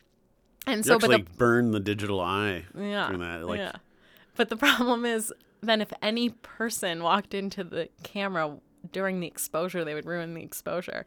And 0.67 0.77
You 0.77 0.83
so 0.83 0.99
but 0.99 1.11
actually 1.11 1.23
the 1.23 1.37
burn 1.37 1.71
the 1.71 1.79
digital 1.79 2.19
eye 2.21 2.65
yeah. 2.77 3.11
that. 3.15 3.45
Like 3.45 3.59
yeah. 3.59 3.73
But 4.35 4.49
the 4.49 4.57
problem 4.67 5.05
is 5.05 5.33
then 5.61 5.81
if 5.81 5.91
any 6.01 6.29
person 6.29 7.03
walked 7.03 7.33
into 7.33 7.63
the 7.63 7.89
camera 8.03 8.57
during 8.91 9.19
the 9.19 9.27
exposure, 9.27 9.83
they 9.83 9.93
would 9.93 10.05
ruin 10.05 10.33
the 10.33 10.43
exposure. 10.43 11.05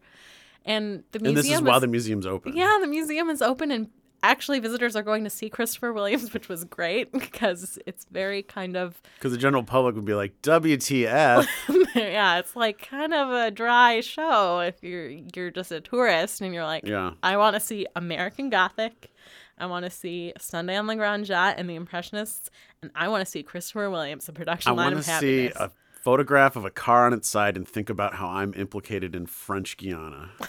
And 0.68 1.02
the 1.12 1.18
museum. 1.18 1.36
and 1.36 1.36
this 1.38 1.50
is 1.50 1.62
while 1.62 1.80
the 1.80 1.86
museum's 1.86 2.26
open. 2.26 2.54
Yeah, 2.54 2.78
the 2.80 2.86
museum 2.86 3.30
is 3.30 3.40
open 3.40 3.70
and 3.70 3.88
actually 4.22 4.58
visitors 4.58 4.96
are 4.96 5.02
going 5.02 5.24
to 5.24 5.30
see 5.30 5.48
Christopher 5.48 5.92
Williams, 5.92 6.32
which 6.34 6.48
was 6.48 6.64
great 6.64 7.10
because 7.18 7.78
it's 7.86 8.04
very 8.10 8.42
kind 8.42 8.76
of 8.76 9.00
Because 9.18 9.32
the 9.32 9.38
general 9.38 9.62
public 9.62 9.94
would 9.94 10.04
be 10.04 10.14
like, 10.14 10.40
WTF. 10.42 11.46
yeah, 11.94 12.38
it's 12.38 12.54
like 12.54 12.86
kind 12.86 13.14
of 13.14 13.30
a 13.30 13.50
dry 13.50 14.00
show 14.00 14.60
if 14.60 14.82
you're 14.82 15.08
you're 15.34 15.50
just 15.50 15.72
a 15.72 15.80
tourist 15.80 16.40
and 16.40 16.52
you're 16.54 16.64
like, 16.64 16.86
yeah. 16.86 17.12
I 17.22 17.36
want 17.36 17.54
to 17.54 17.60
see 17.60 17.86
American 17.96 18.50
Gothic. 18.50 19.12
I 19.60 19.66
want 19.66 19.84
to 19.86 19.90
see 19.90 20.32
Sunday 20.38 20.76
on 20.76 20.86
the 20.86 20.94
Grande 20.94 21.26
Jatte 21.26 21.54
and 21.56 21.68
the 21.68 21.74
Impressionists, 21.74 22.48
and 22.80 22.92
I 22.94 23.08
want 23.08 23.24
to 23.24 23.30
see 23.30 23.42
Christopher 23.42 23.90
Williams, 23.90 24.26
the 24.26 24.32
production 24.32 24.70
I 24.70 24.74
line 24.74 24.94
want 24.94 24.98
of 24.98 25.04
to 25.06 25.18
see 25.18 25.46
a 25.48 25.72
photograph 26.02 26.56
of 26.56 26.64
a 26.64 26.70
car 26.70 27.06
on 27.06 27.12
its 27.12 27.28
side 27.28 27.56
and 27.56 27.66
think 27.68 27.90
about 27.90 28.14
how 28.14 28.28
I'm 28.28 28.54
implicated 28.54 29.14
in 29.14 29.26
French 29.26 29.76
Guiana. 29.76 30.30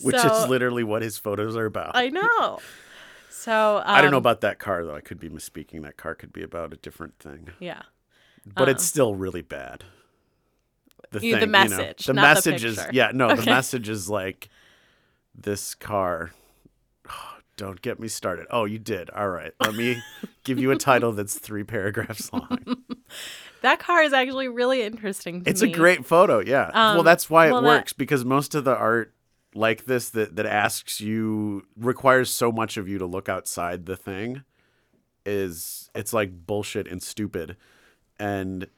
Which 0.00 0.16
So- 0.16 0.42
is 0.44 0.48
literally 0.48 0.84
what 0.84 1.02
his 1.02 1.18
photos 1.18 1.56
are 1.56 1.66
about. 1.66 1.92
I 1.96 2.08
know. 2.08 2.60
So 3.30 3.78
um, 3.78 3.82
I 3.86 4.00
don't 4.00 4.10
know 4.12 4.16
about 4.18 4.42
that 4.42 4.58
car 4.58 4.84
though. 4.84 4.94
I 4.94 5.00
could 5.00 5.18
be 5.18 5.28
misspeaking. 5.28 5.82
That 5.82 5.96
car 5.96 6.14
could 6.14 6.32
be 6.32 6.42
about 6.42 6.72
a 6.72 6.76
different 6.76 7.18
thing. 7.18 7.48
Yeah, 7.58 7.82
But 8.46 8.68
it's 8.68 8.84
still 8.84 9.14
really 9.14 9.42
bad. 9.42 9.84
The 11.10 11.18
Uh-uh. 11.18 11.20
The 11.20 11.20
thing, 11.20 11.28
you 11.30 11.36
know, 11.40 11.46
message, 11.46 12.04
the 12.06 12.12
not 12.12 12.22
the 12.22 12.50
message 12.52 12.64
is 12.64 12.80
yeah, 12.92 13.10
no, 13.14 13.34
the 13.34 13.44
message 13.46 13.88
is 13.88 14.08
like 14.10 14.48
this 15.34 15.74
car. 15.74 16.32
Don't 17.58 17.82
get 17.82 18.00
me 18.00 18.08
started. 18.08 18.46
Oh, 18.50 18.64
you 18.64 18.78
did. 18.78 19.10
All 19.10 19.28
right. 19.28 19.52
Let 19.60 19.74
me 19.74 20.02
give 20.44 20.58
you 20.58 20.70
a 20.70 20.76
title 20.76 21.12
that's 21.12 21.38
three 21.38 21.64
paragraphs 21.64 22.32
long. 22.32 22.84
that 23.62 23.78
car 23.80 24.02
is 24.02 24.14
actually 24.14 24.48
really 24.48 24.82
interesting. 24.82 25.42
It's 25.44 25.60
me. 25.60 25.70
a 25.70 25.74
great 25.76 26.06
photo, 26.06 26.38
yeah. 26.38 26.70
well, 26.72 27.00
Um, 27.00 27.04
that's 27.04 27.28
why 27.28 27.48
it 27.48 27.52
well, 27.52 27.60
that- 27.62 27.68
works 27.68 27.92
because 27.92 28.24
most 28.24 28.54
of 28.54 28.64
the 28.64 28.74
art 28.74 29.12
like 29.54 29.86
this 29.86 30.10
that 30.10 30.36
that 30.36 30.46
asks 30.46 31.00
you 31.00 31.66
requires 31.76 32.30
so 32.30 32.52
much 32.52 32.76
of 32.76 32.88
you 32.88 32.96
to 32.98 33.06
look 33.06 33.28
outside 33.28 33.86
the 33.86 33.96
thing 33.96 34.44
is 35.26 35.90
it's 35.94 36.12
like 36.12 36.46
bullshit 36.46 36.86
and 36.86 37.02
stupid. 37.02 37.56
And 38.20 38.68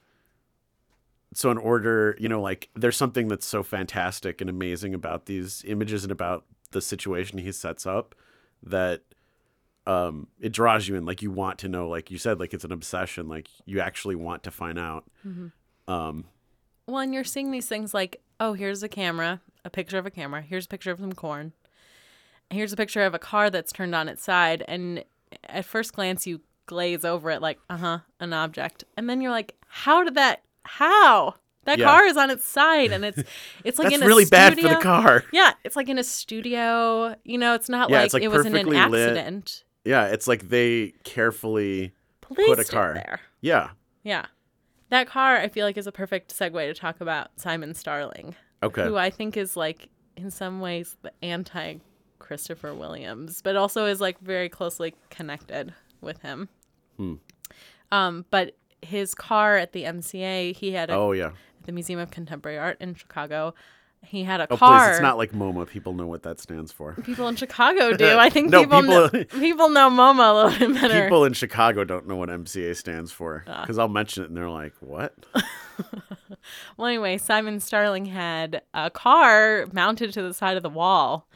so 1.35 1.51
in 1.51 1.59
order, 1.59 2.17
you 2.19 2.29
know, 2.29 2.41
like 2.41 2.71
there's 2.75 2.97
something 2.97 3.29
that's 3.29 3.47
so 3.47 3.63
fantastic 3.63 4.41
and 4.41 4.49
amazing 4.49 4.95
about 4.95 5.27
these 5.27 5.63
images 5.67 6.03
and 6.03 6.11
about 6.13 6.45
the 6.71 6.81
situation 6.81 7.39
he 7.39 7.53
sets 7.53 7.85
up 7.87 8.15
that 8.63 9.03
um 9.87 10.27
it 10.41 10.53
draws 10.53 10.87
you 10.89 10.95
in 10.95 11.07
like 11.07 11.23
you 11.23 11.31
want 11.31 11.59
to 11.59 11.69
know 11.69 11.89
like 11.89 12.11
you 12.11 12.19
said 12.19 12.39
like 12.39 12.53
it's 12.53 12.65
an 12.65 12.73
obsession 12.73 13.29
like 13.29 13.49
you 13.65 13.81
actually 13.81 14.15
want 14.15 14.43
to 14.43 14.51
find 14.51 14.79
out 14.79 15.05
um 15.89 16.25
Well, 16.87 16.99
and 16.99 17.15
you're 17.15 17.25
seeing 17.25 17.51
these 17.51 17.67
things 17.67 17.95
like, 17.95 18.21
oh, 18.41 18.53
here's 18.53 18.83
a 18.83 18.89
camera, 18.89 19.41
a 19.65 19.71
picture 19.71 19.99
of 19.99 20.07
a 20.07 20.11
camera. 20.11 20.43
Here's 20.43 20.67
a 20.67 20.69
picture 20.69 20.91
of 20.91 20.99
some 20.99 21.13
corn. 21.13 21.53
Here's 22.51 22.73
a 22.73 22.77
picture 22.77 23.03
of 23.05 23.15
a 23.15 23.19
car 23.19 23.49
that's 23.49 23.73
turned 23.73 23.95
on 23.95 24.09
its 24.09 24.23
side. 24.23 24.65
And 24.67 25.05
at 25.45 25.65
first 25.65 25.93
glance, 25.95 26.27
you 26.27 26.41
glaze 26.67 27.05
over 27.05 27.31
it 27.31 27.41
like, 27.41 27.59
uh 27.69 27.77
huh, 27.77 27.99
an 28.19 28.33
object. 28.33 28.85
And 28.97 29.09
then 29.09 29.21
you're 29.21 29.31
like, 29.31 29.55
how 29.69 30.03
did 30.05 30.15
that, 30.15 30.43
how? 30.65 31.37
That 31.71 31.79
Yeah. 31.79 31.87
car 31.87 32.05
is 32.05 32.17
on 32.17 32.31
its 32.31 32.45
side. 32.45 32.93
And 32.93 33.05
it's, 33.05 33.23
it's 33.65 33.79
like 33.79 33.91
that's 33.91 34.03
in 34.03 34.07
really 34.07 34.25
a 34.25 34.27
bad 34.27 34.59
for 34.59 34.69
the 34.69 34.77
car. 34.77 35.25
Yeah, 35.33 35.53
it's 35.65 35.77
like 35.77 35.89
in 35.89 35.99
a 35.99 36.05
studio. 36.05 37.15
You 37.25 37.39
know, 37.39 37.55
it's 37.55 37.69
not 37.69 37.91
Yeah, 37.91 37.99
like, 37.99 38.05
it's, 38.07 38.15
like, 38.15 38.23
it 38.25 38.29
was 38.29 38.45
in 38.47 38.57
an 38.57 38.67
lit. 38.67 38.77
accident. 38.77 39.65
Yeah, 39.85 40.07
it's 40.07 40.27
like 40.29 40.49
they 40.49 40.93
carefully 41.05 41.93
Placed 42.21 42.59
a 42.59 42.61
it 42.63 42.69
car. 42.69 42.95
there. 42.95 43.21
yeah. 43.41 43.71
Yeah. 44.03 44.27
That 44.91 45.07
car, 45.07 45.37
I 45.37 45.49
feel 45.49 45.65
like, 45.65 45.77
is 45.79 45.87
a 45.87 45.93
perfect 45.93 46.37
segue 46.37 46.53
to 46.67 46.75
talk 46.75 47.01
about 47.01 47.29
Simon 47.37 47.75
Starling. 47.75 48.35
Okay. 48.63 48.83
who 48.85 48.97
I 48.97 49.09
think 49.09 49.37
is 49.39 49.57
like 49.57 49.89
in 50.17 50.31
some 50.31 50.61
ways 50.61 50.97
the 51.03 51.13
anti 51.23 51.77
Christopher 52.19 52.75
Williams, 52.75 53.41
but 53.43 53.57
also 53.57 53.87
is 53.87 54.01
like 54.01 54.21
very 54.21 54.49
closely 54.51 54.95
connected 55.09 55.73
with 56.03 56.21
him. 56.23 56.49
Hmm. 56.99 57.15
Um, 57.91 58.25
but 58.31 58.57
his 58.83 59.15
car 59.15 59.57
at 59.57 59.73
the 59.73 59.85
MCA, 59.85 60.55
he 60.55 60.73
had 60.73 60.91
a, 60.91 60.95
Oh 60.95 61.13
yeah. 61.13 61.31
The 61.65 61.73
Museum 61.73 61.99
of 62.01 62.11
Contemporary 62.11 62.59
Art 62.59 62.77
in 62.81 62.95
Chicago. 62.95 63.55
He 64.03 64.25
had 64.25 64.41
a 64.41 64.47
Oh 64.51 64.57
car. 64.57 64.87
please, 64.89 64.93
it's 64.97 65.03
not 65.03 65.19
like 65.19 65.33
MoMA. 65.33 65.69
People 65.69 65.93
know 65.93 66.07
what 66.07 66.23
that 66.23 66.41
stands 66.41 66.73
for. 66.73 66.95
people 67.05 67.29
in 67.29 67.37
Chicago 67.37 67.95
do. 67.95 68.07
I 68.19 68.31
think 68.31 68.49
No, 68.49 68.63
people 68.63 68.83
know, 68.83 69.09
people- 69.11 69.41
people 69.41 69.69
know 69.69 69.91
MoMA 69.91 70.31
a 70.31 70.35
little 70.49 70.59
bit 70.73 70.81
better. 70.81 71.03
People 71.03 71.25
in 71.27 71.35
Chicago 71.35 71.85
don't 71.85 72.09
know 72.09 72.17
what 72.17 72.31
MCA 72.31 72.75
stands 72.77 73.13
for 73.13 73.45
Ah. 73.47 73.61
because 73.61 73.79
I'll 73.79 73.89
mention 73.89 74.23
it 74.25 74.29
and 74.29 74.37
they're 74.37 74.49
like, 74.49 74.73
"What?" 74.81 75.15
Well, 76.77 76.87
anyway, 76.89 77.19
Simon 77.19 77.61
Starling 77.61 78.07
had 78.07 78.63
a 78.73 78.91
car 78.91 79.67
mounted 79.73 80.13
to 80.15 80.23
the 80.23 80.33
side 80.33 80.57
of 80.57 80.63
the 80.63 80.71
wall. 80.71 81.27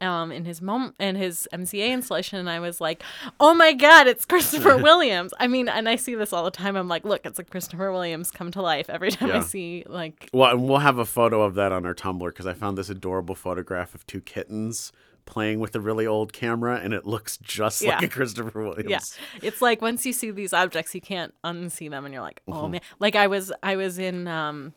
Um, 0.00 0.30
in 0.30 0.44
his 0.44 0.62
mom 0.62 0.94
in 1.00 1.16
his 1.16 1.48
MCA 1.52 1.90
installation, 1.90 2.38
and 2.38 2.48
I 2.48 2.60
was 2.60 2.80
like, 2.80 3.02
"Oh 3.40 3.52
my 3.52 3.72
God, 3.72 4.06
it's 4.06 4.24
Christopher 4.24 4.76
Williams!" 4.82 5.34
I 5.40 5.48
mean, 5.48 5.68
and 5.68 5.88
I 5.88 5.96
see 5.96 6.14
this 6.14 6.32
all 6.32 6.44
the 6.44 6.52
time. 6.52 6.76
I'm 6.76 6.86
like, 6.86 7.04
"Look, 7.04 7.26
it's 7.26 7.40
a 7.40 7.44
Christopher 7.44 7.90
Williams 7.90 8.30
come 8.30 8.52
to 8.52 8.62
life 8.62 8.88
every 8.88 9.10
time 9.10 9.32
I 9.32 9.40
see 9.40 9.82
like 9.88 10.30
Well, 10.32 10.52
and 10.52 10.68
we'll 10.68 10.78
have 10.78 10.98
a 10.98 11.04
photo 11.04 11.42
of 11.42 11.54
that 11.56 11.72
on 11.72 11.84
our 11.84 11.94
Tumblr 11.94 12.26
because 12.28 12.46
I 12.46 12.54
found 12.54 12.78
this 12.78 12.88
adorable 12.90 13.34
photograph 13.34 13.92
of 13.94 14.06
two 14.06 14.20
kittens 14.20 14.92
playing 15.26 15.58
with 15.60 15.74
a 15.74 15.80
really 15.80 16.06
old 16.06 16.32
camera, 16.32 16.80
and 16.82 16.94
it 16.94 17.04
looks 17.04 17.36
just 17.38 17.84
like 17.84 18.00
a 18.00 18.08
Christopher 18.08 18.62
Williams. 18.62 18.88
Yeah, 18.88 19.40
it's 19.48 19.60
like 19.60 19.82
once 19.82 20.06
you 20.06 20.12
see 20.12 20.30
these 20.30 20.52
objects, 20.52 20.94
you 20.94 21.00
can't 21.00 21.34
unsee 21.44 21.90
them, 21.90 22.04
and 22.04 22.14
you're 22.14 22.22
like, 22.22 22.40
oh 22.46 22.52
Mm-hmm. 22.52 22.70
man. 22.70 22.80
Like 23.00 23.16
I 23.16 23.26
was, 23.26 23.52
I 23.64 23.74
was 23.76 23.98
in, 23.98 24.28
um, 24.28 24.74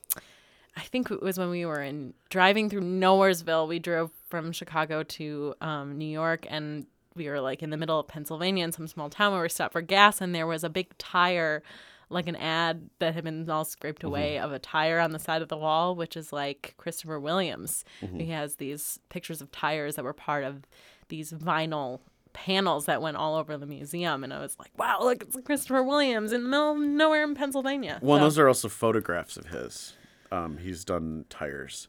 I 0.76 0.82
think 0.82 1.12
it 1.12 1.22
was 1.22 1.38
when 1.38 1.50
we 1.50 1.66
were 1.66 1.82
in 1.82 2.14
driving 2.30 2.70
through 2.70 2.82
Nowheresville. 2.82 3.68
We 3.68 3.80
drove 3.80 4.12
from 4.30 4.52
Chicago 4.52 5.04
to 5.04 5.54
um, 5.62 5.98
New 5.98 6.06
York, 6.06 6.46
and 6.50 6.86
we 7.16 7.28
were 7.30 7.42
like 7.42 7.62
in 7.62 7.70
the 7.72 7.78
middle 7.78 8.00
of 8.00 8.08
Pennsylvania 8.08 8.64
in 8.64 8.72
some 8.72 8.88
small 8.88 9.10
town 9.10 9.34
where 9.34 9.42
we 9.42 9.50
stopped 9.50 9.74
for 9.74 9.82
gas, 9.82 10.22
and 10.22 10.34
there 10.34 10.48
was 10.48 10.64
a 10.64 10.70
big 10.70 10.98
tire. 10.98 11.62
Like 12.10 12.28
an 12.28 12.36
ad 12.36 12.90
that 13.00 13.14
had 13.16 13.24
been 13.24 13.50
all 13.50 13.64
scraped 13.64 14.04
away 14.04 14.34
Mm-hmm. 14.36 14.44
of 14.44 14.52
a 14.52 14.60
tire 14.60 15.00
on 15.00 15.12
the 15.12 15.18
side 15.20 15.42
of 15.42 15.48
the 15.48 15.56
wall, 15.56 15.96
which 15.96 16.18
is 16.18 16.34
like 16.34 16.74
Christopher 16.76 17.18
Williams. 17.22 17.86
Mm-hmm. 18.02 18.20
He 18.20 18.26
has 18.32 18.58
these 18.58 19.00
pictures 19.08 19.42
of 19.42 19.50
tires 19.54 19.96
that 19.96 20.04
were 20.04 20.12
part 20.12 20.44
of 20.44 20.64
these 21.08 21.32
vinyl 21.32 22.02
panels 22.34 22.86
that 22.88 23.02
went 23.02 23.16
all 23.16 23.36
over 23.36 23.56
the 23.58 23.66
museum 23.66 24.26
and 24.26 24.34
I 24.34 24.40
was 24.42 24.58
like, 24.60 24.72
wow, 24.78 25.00
look, 25.02 25.24
it's 25.24 25.38
Christopher 25.46 25.84
Williams 25.84 26.34
in 26.34 26.44
the 26.44 26.50
middle 26.50 26.72
of 26.74 26.78
nowhere 26.80 27.24
in 27.24 27.34
Pennsylvania. 27.34 27.98
Well, 28.02 28.20
So- 28.20 28.24
those 28.26 28.40
are 28.40 28.48
also 28.50 28.68
photographs 28.68 29.38
of 29.38 29.46
his. 29.48 29.94
Um, 30.32 30.58
he's 30.58 30.86
done 30.86 31.26
tires. 31.30 31.88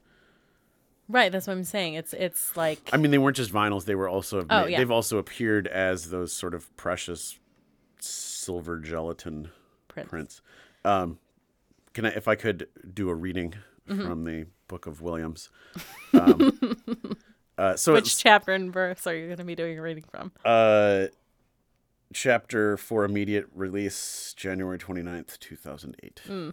right, 1.09 1.31
that's 1.31 1.47
what 1.47 1.53
I'm 1.55 1.65
saying. 1.65 1.95
It's 1.95 2.13
it's 2.13 2.57
like 2.57 2.79
I 2.93 2.97
mean, 2.97 3.11
they 3.11 3.19
weren't 3.19 3.37
just 3.37 3.53
vinyls; 3.53 3.85
they 3.85 3.95
were 3.95 4.09
also 4.09 4.45
Oh, 4.51 4.67
yeah. 4.67 4.79
they've 4.79 4.91
also 4.91 5.19
appeared 5.19 5.67
as 5.69 6.11
those 6.11 6.33
sort 6.33 6.55
of 6.55 6.75
precious 6.77 7.39
silver 8.01 8.79
gelatin 8.79 9.51
prints. 9.89 10.11
prints. 10.11 10.43
Um, 10.85 11.19
can 11.93 12.07
I, 12.07 12.11
if 12.11 12.27
I 12.29 12.35
could, 12.35 12.69
do 12.95 13.09
a 13.09 13.15
reading 13.15 13.55
Mm-hmm. 13.89 14.07
from 14.07 14.25
the 14.25 14.47
Book 14.69 14.87
of 14.87 15.03
Williams? 15.03 15.51
Um, 16.15 16.77
uh, 17.59 17.75
so 17.77 17.93
Which 17.95 18.17
chapter 18.17 18.53
and 18.53 18.73
verse 18.73 19.07
are 19.09 19.15
you 19.15 19.27
going 19.27 19.39
to 19.39 19.45
be 19.45 19.57
doing 19.57 19.77
a 19.79 19.83
reading 19.83 20.05
from? 20.11 20.31
uh, 20.45 21.07
chapter 22.15 22.77
for 22.77 23.05
immediate 23.05 23.47
release, 23.55 24.35
January 24.37 24.79
29th, 24.79 25.39
2008. 25.41 26.23
Hmm. 26.27 26.51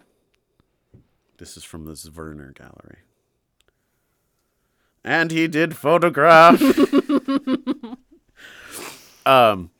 This 1.39 1.55
is 1.55 1.63
from 1.63 1.85
the 1.85 1.93
Zwirner 1.93 2.53
Gallery. 2.53 2.99
And 5.03 5.31
he 5.31 5.47
did 5.47 5.75
photograph. 5.75 6.61
um, 9.25 9.71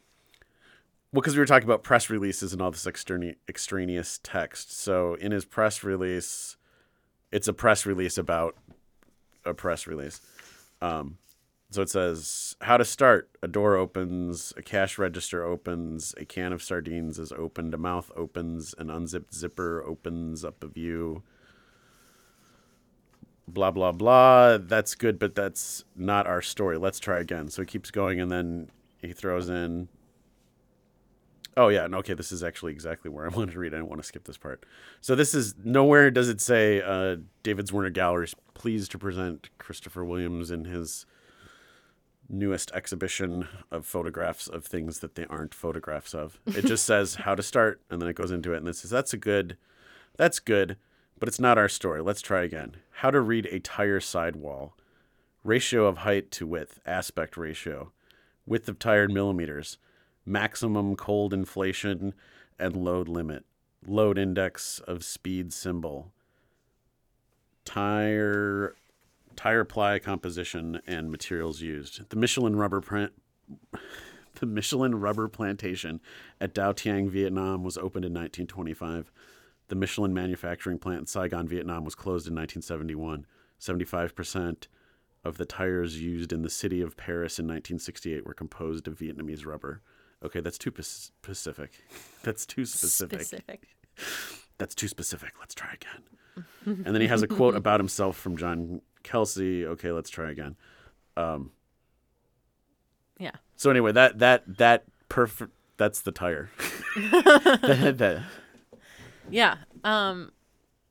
well, 1.11 1.21
because 1.21 1.35
we 1.35 1.39
were 1.39 1.45
talking 1.45 1.67
about 1.67 1.83
press 1.83 2.09
releases 2.09 2.53
and 2.53 2.61
all 2.61 2.71
this 2.71 2.85
externe- 2.85 3.35
extraneous 3.49 4.19
text. 4.23 4.79
So 4.79 5.15
in 5.15 5.33
his 5.33 5.43
press 5.43 5.83
release, 5.83 6.55
it's 7.31 7.49
a 7.49 7.53
press 7.53 7.85
release 7.85 8.17
about 8.17 8.55
a 9.43 9.53
press 9.53 9.85
release. 9.85 10.21
Um, 10.81 11.17
so 11.71 11.81
it 11.81 11.89
says 11.89 12.55
how 12.61 12.77
to 12.77 12.85
start. 12.85 13.29
A 13.43 13.47
door 13.47 13.75
opens, 13.75 14.53
a 14.55 14.61
cash 14.61 14.97
register 14.97 15.43
opens, 15.43 16.15
a 16.17 16.25
can 16.25 16.53
of 16.53 16.63
sardines 16.63 17.19
is 17.19 17.33
opened, 17.33 17.73
a 17.73 17.77
mouth 17.77 18.09
opens, 18.15 18.73
an 18.77 18.89
unzipped 18.89 19.33
zipper 19.33 19.83
opens 19.85 20.45
up 20.45 20.63
a 20.63 20.67
view. 20.67 21.23
Blah 23.53 23.71
blah 23.71 23.91
blah. 23.91 24.57
That's 24.57 24.95
good, 24.95 25.19
but 25.19 25.35
that's 25.35 25.83
not 25.95 26.27
our 26.27 26.41
story. 26.41 26.77
Let's 26.77 26.99
try 26.99 27.19
again. 27.19 27.49
So 27.49 27.61
he 27.61 27.65
keeps 27.65 27.91
going, 27.91 28.19
and 28.19 28.31
then 28.31 28.69
he 29.01 29.13
throws 29.13 29.49
in. 29.49 29.89
Oh 31.57 31.69
yeah, 31.69 31.85
and 31.85 31.95
okay, 31.95 32.13
this 32.13 32.31
is 32.31 32.43
actually 32.43 32.71
exactly 32.73 33.09
where 33.09 33.25
I 33.25 33.29
wanted 33.35 33.53
to 33.53 33.59
read. 33.59 33.73
I 33.73 33.77
didn't 33.77 33.89
want 33.89 34.01
to 34.01 34.07
skip 34.07 34.25
this 34.25 34.37
part. 34.37 34.65
So 35.01 35.15
this 35.15 35.33
is 35.33 35.55
nowhere 35.63 36.11
does 36.11 36.29
it 36.29 36.41
say 36.41 36.81
uh, 36.81 37.17
David 37.43 37.67
Zwirner 37.67 37.91
Galleries 37.91 38.35
pleased 38.53 38.91
to 38.91 38.99
present 38.99 39.49
Christopher 39.57 40.05
Williams 40.05 40.51
in 40.51 40.65
his 40.65 41.05
newest 42.29 42.71
exhibition 42.73 43.47
of 43.71 43.85
photographs 43.85 44.47
of 44.47 44.63
things 44.63 44.99
that 44.99 45.15
they 45.15 45.25
aren't 45.25 45.53
photographs 45.53 46.13
of. 46.13 46.39
It 46.45 46.65
just 46.65 46.85
says 46.85 47.15
how 47.15 47.35
to 47.35 47.41
start, 47.41 47.81
and 47.89 48.01
then 48.01 48.07
it 48.07 48.15
goes 48.15 48.31
into 48.31 48.53
it, 48.53 48.57
and 48.57 48.67
it 48.67 48.75
says 48.75 48.91
that's 48.91 49.13
a 49.13 49.17
good, 49.17 49.57
that's 50.15 50.39
good, 50.39 50.77
but 51.19 51.27
it's 51.27 51.39
not 51.39 51.57
our 51.57 51.69
story. 51.69 52.01
Let's 52.01 52.21
try 52.21 52.43
again. 52.43 52.77
How 52.91 53.11
to 53.11 53.19
read 53.19 53.47
a 53.47 53.59
tire 53.59 53.99
sidewall, 53.99 54.75
ratio 55.43 55.85
of 55.85 55.99
height 55.99 56.31
to 56.31 56.47
width, 56.47 56.79
aspect 56.85 57.37
ratio, 57.37 57.91
width 58.45 58.67
of 58.67 58.79
tire 58.79 59.05
in 59.05 59.13
millimeters, 59.13 59.77
maximum 60.25 60.95
cold 60.95 61.33
inflation, 61.33 62.13
and 62.57 62.75
load 62.75 63.07
limit, 63.07 63.45
load 63.85 64.17
index 64.17 64.79
of 64.79 65.03
speed 65.03 65.53
symbol, 65.53 66.11
tire 67.65 68.75
tire 69.35 69.63
ply 69.63 69.99
composition 69.99 70.81
and 70.85 71.09
materials 71.09 71.61
used. 71.61 72.09
The 72.09 72.17
Michelin 72.17 72.57
rubber 72.57 72.81
print 72.81 73.13
the 74.39 74.45
Michelin 74.45 74.95
rubber 74.95 75.27
plantation 75.27 75.99
at 76.39 76.53
Dau 76.53 76.71
Tieng, 76.71 77.09
Vietnam 77.09 77.63
was 77.63 77.77
opened 77.77 78.05
in 78.05 78.13
1925. 78.13 79.11
The 79.69 79.75
Michelin 79.75 80.13
manufacturing 80.13 80.77
plant 80.79 80.99
in 81.01 81.05
Saigon, 81.07 81.47
Vietnam 81.47 81.85
was 81.85 81.95
closed 81.95 82.27
in 82.27 82.33
1971. 82.35 83.25
75% 83.59 84.67
of 85.23 85.37
the 85.37 85.45
tires 85.45 86.01
used 86.01 86.31
in 86.33 86.41
the 86.41 86.49
city 86.49 86.81
of 86.81 86.95
Paris 86.97 87.39
in 87.39 87.45
1968 87.45 88.25
were 88.25 88.33
composed 88.33 88.87
of 88.87 88.97
Vietnamese 88.97 89.45
rubber. 89.45 89.81
Okay, 90.23 90.41
that's 90.41 90.57
too 90.57 90.71
specific. 90.81 91.71
That's 92.23 92.45
too 92.45 92.65
specific. 92.65 93.21
Specific. 93.21 93.67
That's 94.57 94.75
too 94.75 94.87
specific. 94.89 95.33
Let's 95.39 95.55
try 95.55 95.69
again. 95.73 96.03
and 96.85 96.93
then 96.93 96.99
he 97.01 97.07
has 97.07 97.21
a 97.21 97.27
quote 97.27 97.55
about 97.63 97.79
himself 97.79 98.17
from 98.17 98.35
John 98.37 98.81
Kelsey. 99.03 99.65
Okay, 99.65 99.91
let's 99.93 100.09
try 100.09 100.29
again. 100.31 100.55
Um, 101.15 101.51
Yeah. 103.17 103.31
so 103.55 103.69
anyway, 103.69 103.91
that 103.93 104.19
that 104.19 104.43
that 104.57 104.83
perfect. 105.09 105.51
That's 105.77 106.01
the 106.01 106.11
tire. 106.11 106.49
That- 106.95 107.95
that- 107.99 108.23
Yeah. 109.31 109.57
Um 109.83 110.31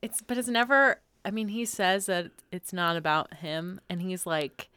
it's 0.01 0.21
but 0.21 0.37
it's 0.37 0.47
never 0.47 0.99
I 1.25 1.31
mean 1.31 1.49
he 1.49 1.65
says 1.65 2.05
that 2.07 2.31
it's 2.51 2.73
not 2.73 2.95
about 2.95 3.35
him 3.35 3.79
and 3.89 4.01
he's 4.01 4.25
like 4.25 4.69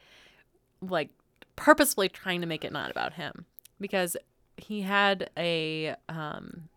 like 0.81 1.09
purposefully 1.55 2.09
trying 2.09 2.41
to 2.41 2.47
make 2.47 2.65
it 2.65 2.71
not 2.71 2.91
about 2.91 3.13
him 3.13 3.45
because 3.79 4.17
he 4.57 4.81
had 4.81 5.29
a 5.37 5.95
um 6.09 6.69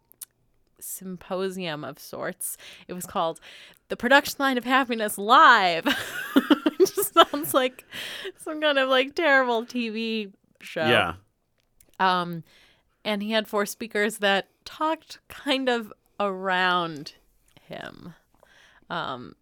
symposium 0.79 1.85
of 1.85 1.99
sorts. 1.99 2.57
It 2.88 2.92
was 2.92 3.07
called 3.07 3.40
The 3.88 3.96
Production 3.96 4.37
Line 4.38 4.59
of 4.59 4.64
Happiness 4.64 5.18
Live. 5.18 5.87
it 6.37 6.79
just 6.79 7.14
sounds 7.14 7.55
like 7.55 7.85
some 8.37 8.61
kind 8.61 8.79
of 8.79 8.88
like 8.88 9.14
terrible 9.14 9.64
TV 9.64 10.33
show. 10.61 10.87
yeah. 10.87 11.14
Um, 11.99 12.44
and 13.05 13.22
he 13.22 13.33
had 13.33 13.49
four 13.49 13.66
speakers 13.66 14.18
that 14.18 14.49
talked 14.64 15.18
kind 15.29 15.68
of 15.68 15.92
around 16.18 17.14
him, 17.61 18.14
um, 18.90 19.35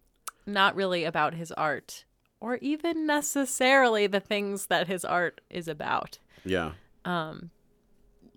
not 0.45 0.75
really 0.75 1.03
about 1.03 1.33
his 1.33 1.51
art 1.51 2.05
or 2.39 2.57
even 2.57 3.07
necessarily 3.07 4.07
the 4.07 4.19
things 4.19 4.67
that 4.67 4.87
his 4.87 5.03
art 5.03 5.41
is 5.49 5.67
about. 5.67 6.19
Yeah. 6.43 6.73
Um, 7.03 7.49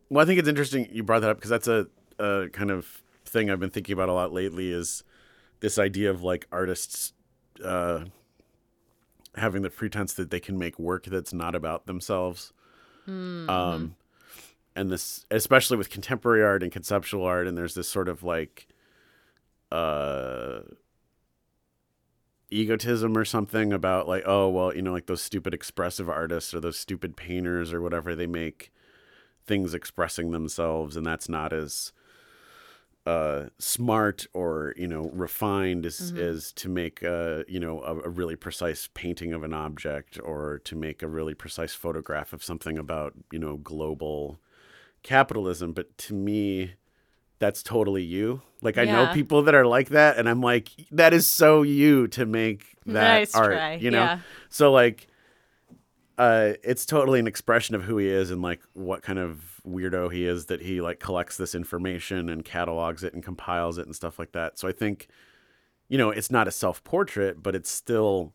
Well, 0.09 0.23
I 0.23 0.27
think 0.27 0.39
it's 0.39 0.49
interesting 0.49 0.89
you 0.91 1.03
brought 1.03 1.21
that 1.21 1.31
up 1.31 1.37
because 1.37 1.51
that's 1.51 1.69
a, 1.69 1.89
a 2.19 2.49
kind 2.53 2.71
of 2.71 3.03
thing 3.25 3.51
I've 3.51 3.61
been 3.61 3.71
thinking 3.71 3.93
about 3.93 4.09
a 4.09 4.15
lot 4.15 4.33
lately 4.33 4.73
is 4.73 5.05
this 5.61 5.79
idea 5.79 6.11
of 6.11 6.23
like 6.23 6.47
artists 6.51 7.13
uh, 7.63 8.05
having 9.37 9.63
the 9.63 9.71
pretense 9.71 10.15
that 10.15 10.31
they 10.31 10.41
can 10.41 10.59
make 10.59 10.79
work 10.79 11.05
that's 11.05 11.35
not 11.35 11.55
about 11.55 11.87
themselves. 11.87 12.53
Um, 13.07 13.97
and 14.79 14.91
this, 14.91 15.27
especially 15.31 15.77
with 15.77 15.91
contemporary 15.91 16.43
art 16.43 16.63
and 16.63 16.73
conceptual 16.73 17.25
art, 17.25 17.47
and 17.47 17.59
there's 17.59 17.75
this 17.75 17.89
sort 17.89 18.09
of 18.09 18.23
like 18.23 18.69
uh, 19.73 20.61
egotism 22.51 23.17
or 23.17 23.25
something 23.25 23.73
about 23.73 24.09
like, 24.09 24.23
oh, 24.27 24.49
well, 24.49 24.75
you 24.75 24.83
know, 24.83 24.93
like 24.93 25.07
those 25.07 25.23
stupid 25.23 25.53
expressive 25.53 26.09
artists 26.09 26.55
or 26.55 26.61
those 26.61 26.79
stupid 26.79 27.17
painters 27.17 27.73
or 27.73 27.83
whatever, 27.83 28.15
they 28.15 28.27
make 28.27 28.73
things 29.47 29.75
expressing 29.75 30.31
themselves 30.31 30.95
and 30.97 31.07
that's 31.07 31.29
not 31.29 31.53
as 31.53 31.93
uh, 33.07 33.47
smart 33.59 34.27
or 34.35 34.75
you 34.77 34.87
know 34.87 35.11
refined 35.15 35.87
is 35.87 35.99
Mm-hmm. 36.13 36.19
is 36.19 36.53
to 36.53 36.69
make 36.69 37.03
a 37.03 37.45
you 37.49 37.59
know 37.59 37.81
a, 37.81 38.01
a 38.01 38.09
really 38.11 38.37
precise 38.37 38.91
painting 38.93 39.33
of 39.33 39.43
an 39.43 39.55
object 39.55 40.21
or 40.23 40.59
to 40.65 40.77
make 40.77 41.03
a 41.03 41.09
really 41.09 41.33
precise 41.33 41.75
photograph 41.75 42.35
of 42.35 42.45
something 42.45 42.77
about 42.77 43.15
you 43.33 43.39
know 43.39 43.57
global 43.57 44.39
capitalism. 45.09 45.73
But 45.73 45.97
to 45.99 46.15
me, 46.15 46.75
that's 47.39 47.63
totally 47.63 48.03
you. 48.03 48.43
Like 48.61 48.77
I 48.77 48.85
know 48.85 49.09
people 49.13 49.43
that 49.43 49.55
are 49.55 49.67
like 49.67 49.91
that, 49.91 50.19
and 50.19 50.29
I'm 50.29 50.41
like, 50.41 50.71
that 50.91 51.15
is 51.15 51.27
so 51.27 51.63
you 51.63 52.09
to 52.09 52.27
make 52.27 52.77
that 52.87 53.19
Nice 53.19 53.35
art. 53.35 53.53
try, 53.53 53.75
You 53.75 53.91
know, 53.91 53.99
yeah. 53.99 54.19
so 54.51 54.73
like, 54.73 55.07
uh, 56.19 56.55
it's 56.65 56.85
totally 56.85 57.21
an 57.21 57.29
expression 57.29 57.75
of 57.77 57.85
who 57.85 57.97
he 57.99 58.09
is 58.09 58.31
and 58.33 58.43
like 58.43 58.61
what 58.75 59.03
kind 59.03 59.21
of 59.21 59.61
weirdo 59.67 60.13
he 60.13 60.27
is 60.27 60.47
that 60.47 60.61
he 60.61 60.81
like 60.81 60.99
collects 60.99 61.37
this 61.37 61.55
information 61.55 62.29
and 62.29 62.45
catalogs 62.45 63.05
it 63.05 63.15
and 63.15 63.23
compiles 63.23 63.79
it 63.79 63.87
and 63.87 63.95
stuff 63.95 64.19
like 64.19 64.33
that. 64.33 64.59
So 64.59 64.67
I 64.67 64.73
think, 64.73 65.07
you 65.89 65.97
know, 65.97 66.11
it's 66.11 66.31
not 66.31 66.49
a 66.49 66.51
self 66.51 66.83
portrait, 66.83 67.41
but 67.43 67.55
it's 67.55 67.71
still 67.71 68.35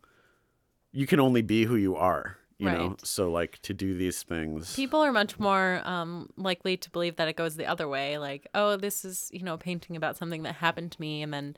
you 0.93 1.05
can 1.05 1.19
only 1.19 1.41
be 1.41 1.65
who 1.65 1.75
you 1.75 1.95
are. 1.97 2.37
You 2.57 2.69
know, 2.71 2.95
so 3.03 3.29
like 3.31 3.59
to 3.63 3.73
do 3.73 3.97
these 3.97 4.23
things. 4.23 4.75
People 4.75 5.01
are 5.01 5.11
much 5.11 5.39
more 5.39 5.81
um, 5.83 6.29
likely 6.37 6.77
to 6.77 6.89
believe 6.91 7.15
that 7.17 7.27
it 7.27 7.35
goes 7.35 7.55
the 7.55 7.65
other 7.65 7.87
way. 7.87 8.17
Like, 8.17 8.47
oh, 8.53 8.77
this 8.77 9.03
is, 9.03 9.29
you 9.33 9.43
know, 9.43 9.55
a 9.55 9.57
painting 9.57 9.95
about 9.95 10.17
something 10.17 10.43
that 10.43 10.55
happened 10.55 10.91
to 10.93 11.01
me. 11.01 11.21
And 11.23 11.33
then 11.33 11.55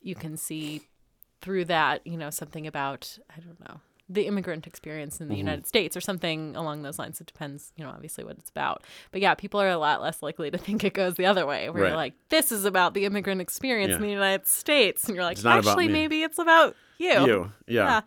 you 0.00 0.14
can 0.14 0.36
see 0.36 0.82
through 1.40 1.66
that, 1.66 2.06
you 2.06 2.16
know, 2.16 2.30
something 2.30 2.66
about, 2.66 3.18
I 3.30 3.40
don't 3.40 3.60
know, 3.60 3.80
the 4.08 4.26
immigrant 4.26 4.66
experience 4.66 5.14
Mm-hmm. 5.16 5.22
in 5.24 5.28
the 5.28 5.36
United 5.36 5.66
States 5.66 5.96
or 5.96 6.00
something 6.00 6.56
along 6.56 6.82
those 6.82 6.98
lines. 6.98 7.20
It 7.20 7.26
depends, 7.26 7.72
you 7.76 7.84
know, 7.84 7.90
obviously 7.90 8.24
what 8.24 8.36
it's 8.38 8.50
about. 8.50 8.82
But 9.10 9.20
yeah, 9.20 9.34
people 9.34 9.60
are 9.60 9.68
a 9.68 9.78
lot 9.78 10.02
less 10.02 10.22
likely 10.22 10.50
to 10.50 10.58
think 10.66 10.82
it 10.84 10.92
goes 10.94 11.14
the 11.14 11.26
other 11.26 11.46
way, 11.46 11.70
where 11.70 11.82
Right. 11.82 11.88
you're 11.90 11.96
like, 11.96 12.14
this 12.30 12.50
is 12.52 12.64
about 12.64 12.94
the 12.94 13.04
immigrant 13.04 13.40
experience 13.40 13.90
Yeah. 13.90 13.96
in 13.96 14.02
the 14.02 14.10
United 14.10 14.46
States. 14.46 15.04
And 15.04 15.14
you're 15.14 15.24
like, 15.24 15.44
actually, 15.44 15.88
maybe 15.88 16.22
it's 16.22 16.38
about 16.38 16.74
you. 16.98 17.10
you, 17.26 17.52
yeah. 17.66 17.84
Yeah. 17.84 18.00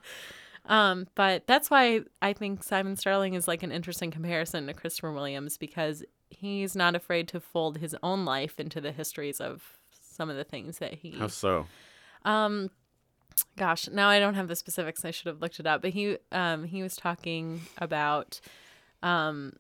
Um, 0.68 1.08
but 1.16 1.46
that's 1.48 1.70
why 1.70 2.02
I 2.22 2.34
think 2.34 2.64
Simon 2.64 2.96
Starling 2.96 3.36
is 3.36 3.48
like 3.48 3.64
an 3.64 3.72
interesting 3.72 4.12
comparison 4.12 4.68
to 4.68 4.74
Christopher 4.74 5.12
Williams 5.12 5.58
because 5.58 6.04
he's 6.30 6.76
not 6.76 6.96
afraid 6.96 7.28
to 7.30 7.40
fold 7.40 7.78
his 7.78 7.96
own 8.02 8.26
life 8.26 8.60
into 8.60 8.82
the 8.82 8.92
histories 8.92 9.40
of 9.40 9.64
some 9.92 10.30
of 10.30 10.36
the 10.36 10.44
things 10.44 10.80
that 10.80 10.96
he 10.96 11.12
How 11.12 11.28
so? 11.28 11.68
um 12.24 12.70
gosh, 13.58 13.88
now 13.90 14.10
I 14.10 14.20
don't 14.20 14.36
have 14.36 14.48
the 14.48 14.56
specifics. 14.56 15.06
I 15.06 15.12
should 15.12 15.28
have 15.28 15.42
looked 15.42 15.60
it 15.60 15.68
up. 15.68 15.82
But 15.82 15.92
he 15.92 16.18
um 16.32 16.64
he 16.64 16.82
was 16.82 16.96
talking 16.96 17.62
about 17.78 18.40
um 19.04 19.54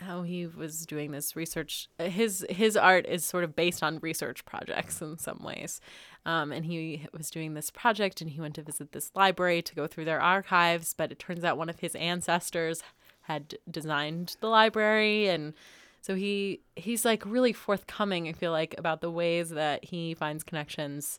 how 0.00 0.22
he 0.22 0.46
was 0.46 0.86
doing 0.86 1.10
this 1.10 1.36
research 1.36 1.88
his 1.98 2.44
his 2.48 2.76
art 2.76 3.04
is 3.06 3.24
sort 3.24 3.44
of 3.44 3.54
based 3.54 3.82
on 3.82 3.98
research 3.98 4.44
projects 4.46 5.02
in 5.02 5.18
some 5.18 5.42
ways 5.44 5.78
um, 6.26 6.52
and 6.52 6.66
he 6.66 7.06
was 7.12 7.30
doing 7.30 7.54
this 7.54 7.70
project 7.70 8.20
and 8.20 8.30
he 8.30 8.40
went 8.40 8.54
to 8.54 8.62
visit 8.62 8.92
this 8.92 9.10
library 9.14 9.62
to 9.62 9.74
go 9.74 9.86
through 9.86 10.04
their 10.04 10.20
archives 10.20 10.94
but 10.96 11.12
it 11.12 11.18
turns 11.18 11.44
out 11.44 11.58
one 11.58 11.68
of 11.68 11.80
his 11.80 11.94
ancestors 11.94 12.82
had 13.22 13.54
designed 13.70 14.36
the 14.40 14.48
library 14.48 15.28
and 15.28 15.54
so 16.00 16.14
he 16.14 16.60
he's 16.76 17.04
like 17.04 17.24
really 17.26 17.52
forthcoming 17.52 18.28
i 18.28 18.32
feel 18.32 18.52
like 18.52 18.74
about 18.78 19.00
the 19.00 19.10
ways 19.10 19.50
that 19.50 19.84
he 19.84 20.14
finds 20.14 20.42
connections 20.42 21.18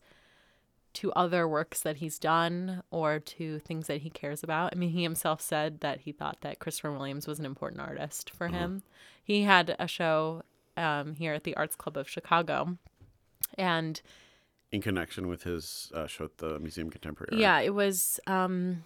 to 0.94 1.12
other 1.14 1.48
works 1.48 1.82
that 1.82 1.98
he's 1.98 2.20
done 2.20 2.84
or 2.92 3.20
to 3.20 3.60
things 3.60 3.88
that 3.88 4.02
he 4.02 4.10
cares 4.10 4.44
about. 4.44 4.74
I 4.74 4.76
mean, 4.76 4.90
he 4.90 5.04
himself 5.04 5.42
said 5.42 5.80
that 5.80 6.02
he 6.02 6.12
thought 6.12 6.40
that 6.42 6.60
Christopher 6.60 6.92
Williams 6.92 7.28
was 7.28 7.40
an 7.40 7.46
important 7.46 7.82
artist 7.82 8.30
for 8.30 8.48
him. 8.48 8.84
He 9.24 9.44
had 9.44 9.76
a 9.80 9.88
show 9.88 10.44
um, 10.76 11.14
here 11.14 11.34
at 11.34 11.44
the 11.44 11.56
Arts 11.56 11.76
Club 11.76 11.96
of 11.96 12.10
Chicago. 12.10 12.78
And 13.58 14.02
In 14.72 14.82
connection 14.82 15.28
with 15.28 15.44
his 15.44 15.92
uh, 15.94 16.08
show 16.08 16.26
at 16.26 16.38
the 16.38 16.58
Museum 16.60 16.90
Contemporary. 16.90 17.42
Yeah, 17.42 17.60
it 17.60 17.74
was 17.74 18.20
um, 18.26 18.86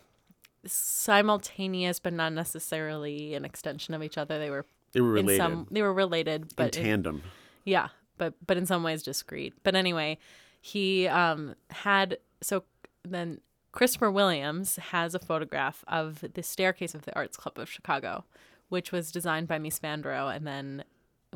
simultaneous, 0.66 2.00
but 2.00 2.14
not 2.14 2.34
necessarily 2.34 3.36
an 3.36 3.46
extension 3.46 3.94
of 3.94 4.02
each 4.02 4.18
other. 4.18 4.40
They 4.40 4.50
were 4.50 4.66
they 4.94 5.02
were 5.02 5.18
in 5.18 5.26
related 5.26 5.38
some, 5.38 5.68
they 5.70 5.82
were 5.82 5.94
related, 5.94 6.56
but 6.56 6.76
in- 6.76 6.84
tandem. 6.84 7.24
Yeah, 7.66 7.90
but 8.18 8.34
but 8.46 8.58
in 8.58 8.66
some 8.66 8.84
ways 8.84 9.04
discreet. 9.04 9.54
But 9.64 9.76
anyway, 9.76 10.18
he 10.62 11.08
um 11.08 11.56
had 11.70 12.18
so 12.42 12.64
then 13.04 13.42
Christopher 13.72 14.10
Williams 14.10 14.78
has 14.78 15.14
a 15.14 15.20
photograph 15.20 15.84
of 15.88 16.24
the 16.34 16.42
staircase 16.42 16.96
of 16.96 17.04
the 17.04 17.16
Arts 17.16 17.38
Club 17.38 17.60
of 17.60 17.70
Chicago, 17.70 18.24
which 18.70 18.92
was 18.92 19.12
designed 19.12 19.48
by 19.48 19.60
Mies 19.60 19.80
van 19.80 20.02
der 20.02 20.10
Rohe, 20.14 20.36
and 20.36 20.48
then 20.48 20.84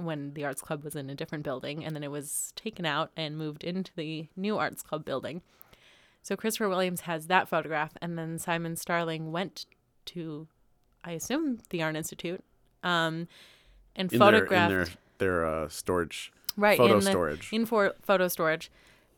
when 0.06 0.34
the 0.34 0.46
Arts 0.46 0.62
Club 0.62 0.84
was 0.84 0.96
in 0.96 1.10
a 1.10 1.16
different 1.16 1.44
building, 1.44 1.84
and 1.84 1.96
then 1.96 2.04
it 2.04 2.12
was 2.12 2.54
taken 2.56 2.86
out 2.86 3.12
and 3.16 3.38
moved 3.38 3.64
into 3.64 3.92
the 3.96 4.28
new 4.36 4.58
Arts 4.58 4.82
Club 4.82 5.06
building. 5.06 5.42
So 6.22 6.36
Christopher 6.36 6.70
Williams 6.70 7.02
has 7.02 7.28
that 7.28 7.48
photograph, 7.48 7.94
and 8.02 8.18
then 8.18 8.38
Simon 8.38 8.76
Starling 8.76 9.32
went 9.32 9.66
to, 10.08 10.48
I 11.04 11.12
assume, 11.12 11.60
the 11.70 11.82
Art 11.82 11.96
Institute, 11.96 12.44
um, 12.84 13.28
and 13.96 14.12
in 14.12 14.20
their, 14.20 14.28
in 14.28 14.34
photographed 14.34 14.70
their 14.72 14.86
their 15.20 15.46
uh, 15.46 15.70
storage 15.70 16.32
right 16.58 16.78
photo 16.78 16.98
in 16.98 17.04
the, 17.04 17.12
storage. 17.12 17.50
in 17.52 17.66
for 17.66 17.94
photo 18.02 18.28
storage 18.28 18.72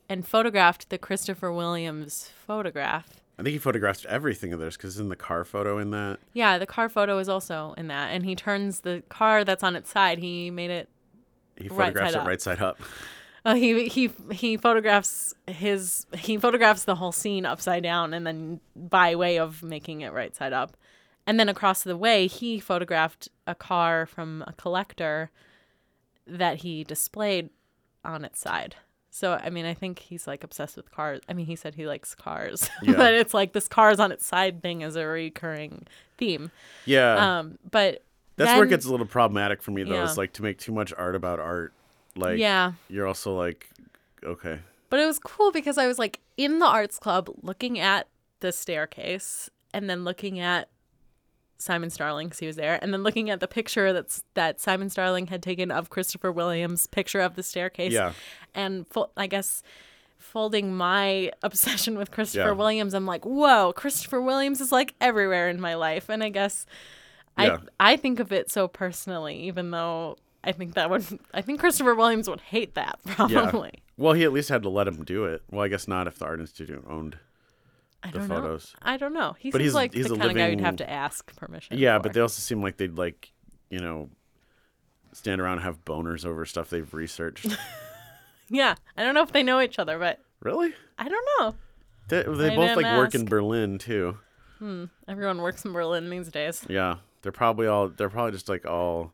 and 0.10 0.28
photographed 0.28 0.90
the 0.90 0.98
christopher 0.98 1.52
williams 1.52 2.32
photograph 2.46 3.21
I 3.42 3.44
think 3.44 3.54
he 3.54 3.60
photographed 3.60 4.06
everything 4.06 4.54
of 4.54 4.60
theirs 4.60 4.78
because 4.78 5.00
in 5.00 5.10
the 5.10 5.16
car 5.16 5.44
photo 5.44 5.80
in 5.80 5.90
that 5.90 6.20
yeah 6.32 6.60
the 6.60 6.68
car 6.68 6.88
photo 6.90 7.18
is 7.18 7.28
also 7.28 7.74
in 7.76 7.88
that 7.88 8.12
and 8.12 8.24
he 8.24 8.36
turns 8.36 8.82
the 8.82 9.02
car 9.10 9.44
that's 9.44 9.64
on 9.64 9.76
its 9.76 9.90
side 9.90 10.20
he 10.20 10.52
made 10.52 10.70
it 10.70 10.90
he 11.58 11.68
photographs 11.68 12.14
side 12.14 12.20
it 12.20 12.22
up. 12.22 12.28
right 12.28 12.42
side 12.42 12.62
up. 12.62 12.80
uh, 13.46 13.56
he 13.56 13.88
he 13.88 14.12
he 14.32 14.58
photographs 14.58 15.34
his 15.48 16.06
he 16.16 16.38
photographs 16.38 16.84
the 16.84 16.94
whole 16.94 17.12
scene 17.12 17.44
upside 17.44 17.82
down 17.82 18.14
and 18.14 18.28
then 18.28 18.60
by 18.76 19.16
way 19.16 19.40
of 19.40 19.64
making 19.64 20.02
it 20.02 20.14
right 20.14 20.36
side 20.36 20.54
up 20.54 20.78
and 21.26 21.40
then 21.40 21.50
across 21.50 21.82
the 21.82 21.98
way 21.98 22.28
he 22.28 22.60
photographed 22.60 23.28
a 23.48 23.56
car 23.56 24.06
from 24.06 24.44
a 24.46 24.54
collector 24.54 25.32
that 26.28 26.58
he 26.58 26.84
displayed 26.84 27.50
on 28.06 28.24
its 28.24 28.40
side 28.40 28.76
so 29.12 29.34
i 29.44 29.50
mean 29.50 29.66
i 29.66 29.74
think 29.74 30.00
he's 30.00 30.26
like 30.26 30.44
obsessed 30.44 30.76
with 30.78 30.90
cars 30.90 31.20
i 31.30 31.34
mean 31.34 31.46
he 31.46 31.56
said 31.56 31.76
he 31.76 31.86
likes 31.86 32.16
cars 32.16 32.70
Yeah. 32.82 32.94
but 32.96 33.14
it's 33.14 33.34
like 33.34 33.54
this 33.54 33.68
cars 33.68 34.00
on 34.00 34.12
its 34.12 34.26
side 34.26 34.62
thing 34.64 34.82
is 34.82 34.96
a 34.96 35.06
recurring 35.06 35.86
theme 36.18 36.50
Yeah, 36.86 37.40
um 37.40 37.60
but 37.70 38.04
that's 38.38 38.56
where 38.56 38.64
it 38.64 38.70
gets 38.70 38.86
a 38.86 38.90
little 38.92 39.06
problematic 39.06 39.62
for 39.62 39.70
me 39.72 39.84
though. 39.84 39.94
Yeah. 39.94 40.04
Is 40.06 40.18
like 40.18 40.34
to 40.34 40.42
make 40.42 40.58
too 40.58 40.72
much 40.72 40.92
art 40.98 41.16
about 41.16 41.40
art. 41.40 41.74
Like 42.16 42.40
yeah 42.40 42.72
you're 42.90 43.06
also 43.06 43.36
like 43.36 43.70
okay. 44.24 44.60
But 44.90 45.00
it 45.00 45.06
was 45.06 45.20
cool 45.20 45.52
because 45.52 45.78
I 45.78 45.86
was 45.88 46.00
like 46.00 46.20
in 46.38 46.60
the 46.60 46.66
arts 46.66 46.98
club 46.98 47.30
looking 47.44 47.78
at 47.80 48.08
the 48.40 48.52
staircase 48.52 49.50
and 49.74 49.90
then 49.90 50.04
looking 50.04 50.40
at 50.40 50.70
Simon 51.62 51.90
Starling 51.90 52.28
because 52.28 52.40
he 52.40 52.48
was 52.48 52.56
there, 52.56 52.80
and 52.82 52.94
then 52.94 53.04
looking 53.04 53.30
at 53.30 53.40
the 53.40 53.48
picture 53.48 53.94
that's 53.94 54.24
that 54.34 54.60
Simon 54.60 54.90
Starling 54.90 55.28
had 55.28 55.42
taken 55.44 55.72
of 55.72 55.90
Christopher 55.90 56.32
Williams' 56.32 56.88
picture 56.88 57.20
of 57.22 57.36
the 57.36 57.44
staircase. 57.44 57.94
Yeah. 57.94 58.14
And 58.54 58.86
fo- 58.88 59.12
I 59.16 59.28
guess 59.28 59.64
folding 60.18 60.76
my 60.76 61.32
obsession 61.44 61.98
with 61.98 62.12
Christopher 62.12 62.50
Yeah. 62.50 62.52
Williams, 62.52 62.94
I'm 62.94 63.06
like, 63.06 63.26
whoa, 63.26 63.74
Christopher 63.74 64.22
Williams 64.22 64.62
is 64.62 64.72
like 64.72 64.94
everywhere 65.02 65.50
in 65.50 65.60
my 65.62 65.76
life. 65.76 66.10
And 66.10 66.24
I 66.24 66.30
guess 66.30 66.66
Yeah. 67.40 67.58
I 67.80 67.94
I 67.94 67.98
think 67.98 68.20
of 68.20 68.32
it 68.32 68.52
so 68.52 68.68
personally, 68.68 69.38
even 69.44 69.72
though 69.72 70.18
I 70.44 70.52
think 70.52 70.74
that 70.76 70.90
would 70.90 71.06
I 71.34 71.42
think 71.42 71.60
Christopher 71.60 71.96
Williams 71.96 72.30
would 72.30 72.42
hate 72.42 72.76
that 72.76 73.00
Yeah. 73.06 73.16
probably. 73.16 73.72
Well, 73.98 74.14
he 74.14 74.24
at 74.24 74.34
least 74.34 74.50
had 74.50 74.64
to 74.64 74.70
let 74.70 74.88
him 74.88 75.04
do 75.04 75.26
it. 75.26 75.44
Well, 75.52 75.64
I 75.64 75.68
guess 75.68 75.88
not 75.88 76.08
if 76.08 76.18
the 76.20 76.26
art 76.26 76.40
institute 76.40 76.84
owned 76.90 77.18
I 78.04 78.10
don't 78.12 78.28
photos. 78.28 78.74
know. 78.84 78.92
I 78.92 78.98
don't 78.98 79.14
know. 79.14 79.36
He 79.40 79.52
But 79.52 79.60
seems 79.60 79.66
he's- 79.66 79.74
like 79.76 79.94
he's 79.94 80.08
the 80.08 80.18
kind 80.18 80.32
of 80.32 80.38
guy 80.38 80.48
you'd 80.48 80.62
have 80.62 80.78
to 80.78 80.90
ask 80.90 81.36
permission. 81.36 81.78
Yeah, 81.78 81.98
for. 81.98 82.04
but 82.04 82.14
they 82.14 82.20
also 82.22 82.40
seem 82.42 82.62
like 82.62 82.78
they'd 82.78 82.98
like 82.98 83.32
you 83.70 83.80
know 83.80 84.10
stand 85.14 85.40
around 85.42 85.54
and 85.58 85.62
have 85.64 85.84
boners 85.86 86.26
over 86.26 86.46
stuff 86.46 86.70
they've 86.70 86.92
researched. 86.94 87.46
yeah, 88.50 88.76
I 88.98 89.04
don't 89.04 89.14
know 89.14 89.22
if 89.24 89.32
they 89.32 89.44
know 89.44 89.62
each 89.62 89.78
other, 89.80 90.00
but 90.00 90.20
really? 90.42 90.74
I 90.98 91.08
don't 91.10 91.28
know. 91.40 91.56
They, 92.08 92.24
they 92.24 92.56
both 92.56 92.76
like 92.76 92.98
work 92.98 93.14
in. 93.16 93.26
Berlin 93.26 93.78
too. 93.78 94.18
Hmm. 94.60 94.86
Everyone 95.08 95.42
works 95.42 95.64
in 95.66 95.72
Berlin 95.72 96.10
these 96.10 96.30
days. 96.30 96.66
Yeah, 96.70 96.98
they're 97.22 97.32
probably 97.32 97.68
all. 97.68 97.90
They're 97.90 98.10
probably 98.10 98.32
just 98.32 98.50
like 98.50 98.66
all. 98.66 99.14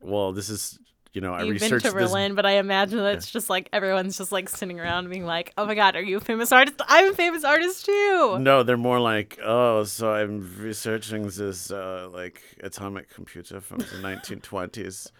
Well, 0.00 0.32
this 0.32 0.48
is 0.50 0.78
you 1.16 1.22
know 1.22 1.32
I 1.32 1.44
You've 1.44 1.58
been 1.58 1.72
researched 1.72 1.86
to 1.86 1.92
this. 1.92 2.10
Berlin, 2.10 2.34
but 2.34 2.44
I 2.44 2.58
imagine 2.58 2.98
that 2.98 3.14
it's 3.14 3.30
just 3.30 3.48
like 3.48 3.70
everyone's 3.72 4.18
just 4.18 4.32
like 4.32 4.50
sitting 4.50 4.78
around 4.78 5.08
being 5.08 5.24
like, 5.24 5.54
"Oh 5.56 5.64
my 5.64 5.74
god, 5.74 5.96
are 5.96 6.02
you 6.02 6.18
a 6.18 6.20
famous 6.20 6.52
artist? 6.52 6.78
I'm 6.86 7.12
a 7.12 7.14
famous 7.14 7.42
artist 7.42 7.86
too." 7.86 8.38
No, 8.38 8.62
they're 8.62 8.76
more 8.76 9.00
like, 9.00 9.38
oh, 9.42 9.84
so 9.84 10.12
I'm 10.12 10.54
researching 10.58 11.22
this 11.26 11.70
uh, 11.70 12.10
like 12.12 12.42
atomic 12.62 13.08
computer 13.08 13.62
from 13.62 13.78
the 13.78 13.86
1920s, 14.02 15.10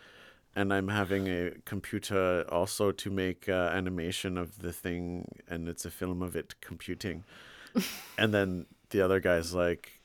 and 0.55 0.75
I'm 0.75 0.89
having 0.89 1.29
a 1.29 1.53
computer 1.65 2.45
also 2.51 2.93
to 2.93 3.11
make 3.11 3.49
uh, 3.49 3.71
animation 3.73 4.37
of 4.37 4.59
the 4.59 4.75
thing, 4.75 5.27
and 5.49 5.67
it's 5.67 5.87
a 5.87 5.91
film 5.91 6.21
of 6.21 6.37
it 6.37 6.61
computing. 6.61 7.25
and 8.19 8.35
then 8.35 8.67
the 8.91 9.01
other 9.01 9.19
guy's 9.19 9.55
like, 9.55 10.03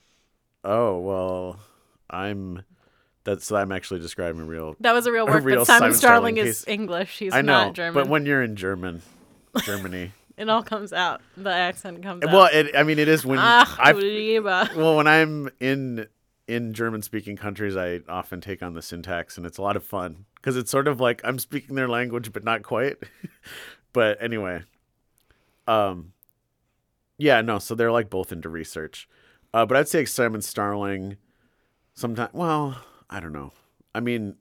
oh, 0.64 0.98
well, 1.00 1.60
I'm 2.10 2.64
That's 3.24 3.46
so 3.46 3.56
I'm 3.56 3.72
actually 3.72 4.00
describing 4.00 4.42
a 4.42 4.46
real. 4.46 4.76
That 4.80 4.94
was 4.94 5.06
a 5.06 5.12
real 5.12 5.28
work, 5.28 5.44
real 5.44 5.60
but 5.60 5.68
Simon, 5.68 5.80
Simon 5.80 5.94
Starling, 5.98 6.36
Starling 6.36 6.50
is. 6.50 6.66
English. 6.68 7.20
He's 7.20 7.34
I 7.34 7.42
know, 7.42 7.66
not 7.66 7.74
German. 7.74 7.94
but 7.94 8.10
when 8.10 8.26
you're 8.26 8.42
in 8.42 8.56
German, 8.56 9.02
Germany. 9.64 10.12
it 10.38 10.50
all 10.50 10.64
comes 10.64 10.92
out, 10.92 11.22
the 11.38 11.52
accent 11.52 12.02
comes 12.02 12.24
well, 12.26 12.44
out. 12.44 12.54
it, 12.54 12.76
I 12.76 12.84
mean, 12.84 12.98
it 13.00 13.08
is 13.08 13.26
when 13.26 13.40
Ach, 13.40 13.78
I 13.80 13.94
well 14.76 14.98
when 14.98 15.08
I'm 15.08 15.50
in 15.60 16.08
in 16.48 16.74
German 16.74 17.02
speaking 17.02 17.38
countries, 17.38 17.78
I 17.78 18.02
often 18.10 18.42
take 18.42 18.64
on 18.64 18.74
the 18.74 18.82
syntax, 18.82 19.38
and 19.38 19.46
it's 19.46 19.58
a 19.58 19.62
lot 19.62 19.76
of 19.76 19.84
fun 19.84 20.26
because 20.36 20.58
it's 20.58 20.72
sort 20.72 20.88
of 20.88 21.00
like 21.00 21.22
I'm 21.24 21.38
speaking 21.38 21.76
their 21.76 21.88
language, 21.88 22.34
but 22.34 22.44
not 22.44 22.64
quite. 22.64 22.98
but 23.94 24.22
anyway, 24.22 24.64
um, 25.68 26.14
yeah, 27.20 27.42
no. 27.42 27.60
So 27.60 27.76
they're 27.76 27.92
like 27.92 28.10
both 28.10 28.32
into 28.32 28.50
research, 28.50 29.08
uh, 29.54 29.66
but 29.68 29.78
I'd 29.78 29.88
say 29.88 30.06
Simon 30.06 30.42
Starling. 30.42 31.18
Sometimes, 31.94 32.34
well, 32.34 32.82
I 33.12 33.20
don't 33.20 33.34
know. 33.34 33.52
I 33.94 34.00
mean, 34.00 34.36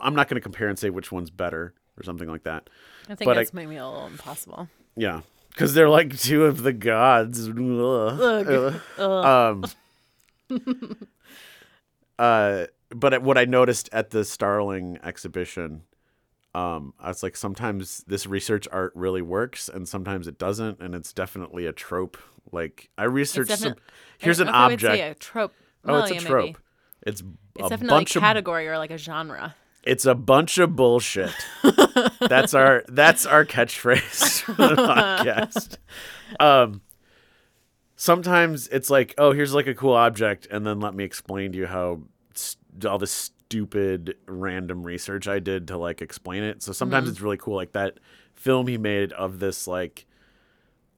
I'm 0.00 0.14
not 0.14 0.28
going 0.28 0.34
to 0.34 0.40
compare 0.42 0.68
and 0.68 0.78
say 0.78 0.90
which 0.90 1.12
one's 1.12 1.30
better 1.30 1.72
or 1.98 2.02
something 2.02 2.28
like 2.28 2.42
that. 2.44 2.68
I 3.08 3.14
think 3.14 3.26
but 3.26 3.38
I- 3.38 3.42
it's 3.42 3.54
maybe 3.54 3.76
a 3.76 3.86
little 3.88 4.06
impossible. 4.06 4.68
Yeah, 4.96 5.20
because 5.50 5.72
they're 5.74 5.88
like 5.88 6.18
two 6.18 6.44
of 6.44 6.62
the 6.62 6.72
gods. 6.72 7.48
Ugh. 7.56 8.80
Ugh. 8.98 9.24
um 9.24 9.64
uh 12.18 12.66
but 12.90 13.22
what 13.22 13.38
i 13.38 13.44
noticed 13.46 13.88
at 13.92 14.10
the 14.10 14.24
starling 14.24 14.98
exhibition 15.02 15.82
um 16.54 16.92
i 17.00 17.08
was 17.08 17.22
like 17.22 17.36
sometimes 17.36 18.04
this 18.06 18.26
research 18.26 18.68
art 18.70 18.92
really 18.94 19.22
works 19.22 19.68
and 19.70 19.88
sometimes 19.88 20.26
it 20.28 20.38
doesn't 20.38 20.78
and 20.80 20.94
it's 20.94 21.12
definitely 21.12 21.64
a 21.64 21.72
trope 21.72 22.18
like 22.52 22.90
i 22.98 23.04
researched 23.04 23.50
some 23.56 23.74
here's 24.18 24.40
an 24.40 24.46
know 24.46 24.52
if 24.52 24.56
I 24.56 24.66
would 24.68 24.80
say 24.80 24.86
object 24.88 25.16
a 25.16 25.18
trope. 25.18 25.54
oh 25.86 25.92
Well, 25.92 26.02
it's 26.04 26.10
a 26.10 26.14
yeah, 26.16 26.20
maybe. 26.20 26.56
It's, 27.06 27.22
It's 27.56 27.66
a 27.66 27.68
definitely 27.70 27.88
bunch 27.88 28.16
a 28.16 28.18
of 28.18 28.22
category 28.22 28.68
or 28.68 28.78
like 28.78 28.90
a 28.90 28.98
genre. 28.98 29.54
it's 29.84 30.06
a 30.06 30.14
bunch 30.14 30.58
of 30.58 30.76
bullshit. 30.76 31.34
That's 32.20 32.54
our 32.54 32.84
that's 32.88 33.26
our 33.26 33.44
catchphrase 33.44 34.40
for 34.42 34.52
the 34.52 34.76
podcast. 34.76 35.76
Um 36.40 36.80
sometimes 37.96 38.68
it's 38.68 38.90
like 38.90 39.14
oh 39.18 39.32
here's 39.32 39.54
like 39.54 39.66
a 39.66 39.74
cool 39.74 39.94
object 39.94 40.46
and 40.50 40.66
then 40.66 40.80
let 40.80 40.94
me 40.94 41.04
explain 41.04 41.52
to 41.52 41.58
you 41.58 41.66
how 41.66 42.00
st- 42.34 42.84
all 42.86 42.98
this 42.98 43.12
stupid 43.12 44.16
random 44.26 44.82
research 44.82 45.28
i 45.28 45.38
did 45.38 45.68
to 45.68 45.76
like 45.76 46.00
explain 46.00 46.42
it. 46.42 46.62
So 46.62 46.72
sometimes 46.72 47.08
it's 47.08 47.20
really 47.20 47.36
cool 47.36 47.54
like 47.56 47.72
that 47.72 47.98
film 48.34 48.66
he 48.66 48.78
made 48.78 49.12
of 49.12 49.38
this 49.40 49.66
like 49.66 50.06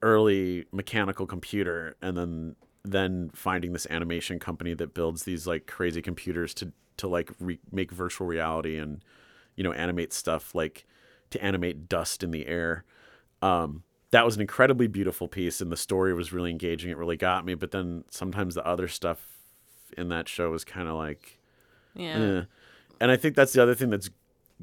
early 0.02 0.66
mechanical 0.72 1.26
computer 1.26 1.96
and 2.02 2.16
then 2.16 2.56
then 2.84 3.30
finding 3.34 3.72
this 3.72 3.86
animation 3.88 4.38
company 4.38 4.74
that 4.74 4.94
builds 4.94 5.24
these 5.24 5.46
like 5.46 5.66
crazy 5.66 6.02
computers 6.02 6.54
to 6.54 6.72
to 6.96 7.08
like 7.08 7.30
re- 7.40 7.58
make 7.72 7.90
virtual 7.90 8.26
reality 8.26 8.76
and 8.78 9.02
you 9.56 9.64
know 9.64 9.72
animate 9.72 10.12
stuff 10.12 10.54
like 10.54 10.86
to 11.30 11.42
animate 11.42 11.88
dust 11.88 12.22
in 12.22 12.30
the 12.30 12.46
air 12.46 12.84
um 13.42 13.82
that 14.10 14.24
was 14.24 14.36
an 14.36 14.40
incredibly 14.40 14.86
beautiful 14.86 15.26
piece 15.26 15.60
and 15.60 15.72
the 15.72 15.76
story 15.76 16.14
was 16.14 16.32
really 16.32 16.50
engaging 16.50 16.90
it 16.90 16.96
really 16.96 17.16
got 17.16 17.44
me 17.44 17.54
but 17.54 17.70
then 17.70 18.04
sometimes 18.10 18.54
the 18.54 18.64
other 18.66 18.86
stuff 18.86 19.34
in 19.96 20.08
that 20.08 20.28
show 20.28 20.50
was 20.50 20.64
kind 20.64 20.88
of 20.88 20.94
like 20.94 21.38
Yeah. 21.94 22.18
Eh. 22.18 22.42
And 23.00 23.10
I 23.10 23.16
think 23.16 23.34
that's 23.34 23.52
the 23.52 23.62
other 23.62 23.74
thing 23.74 23.90
that's 23.90 24.10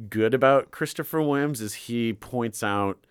good 0.10 0.34
about 0.34 0.72
Christopher 0.72 1.22
Williams 1.22 1.62
is 1.62 1.74
he 1.74 2.14
points 2.14 2.64
out 2.64 3.06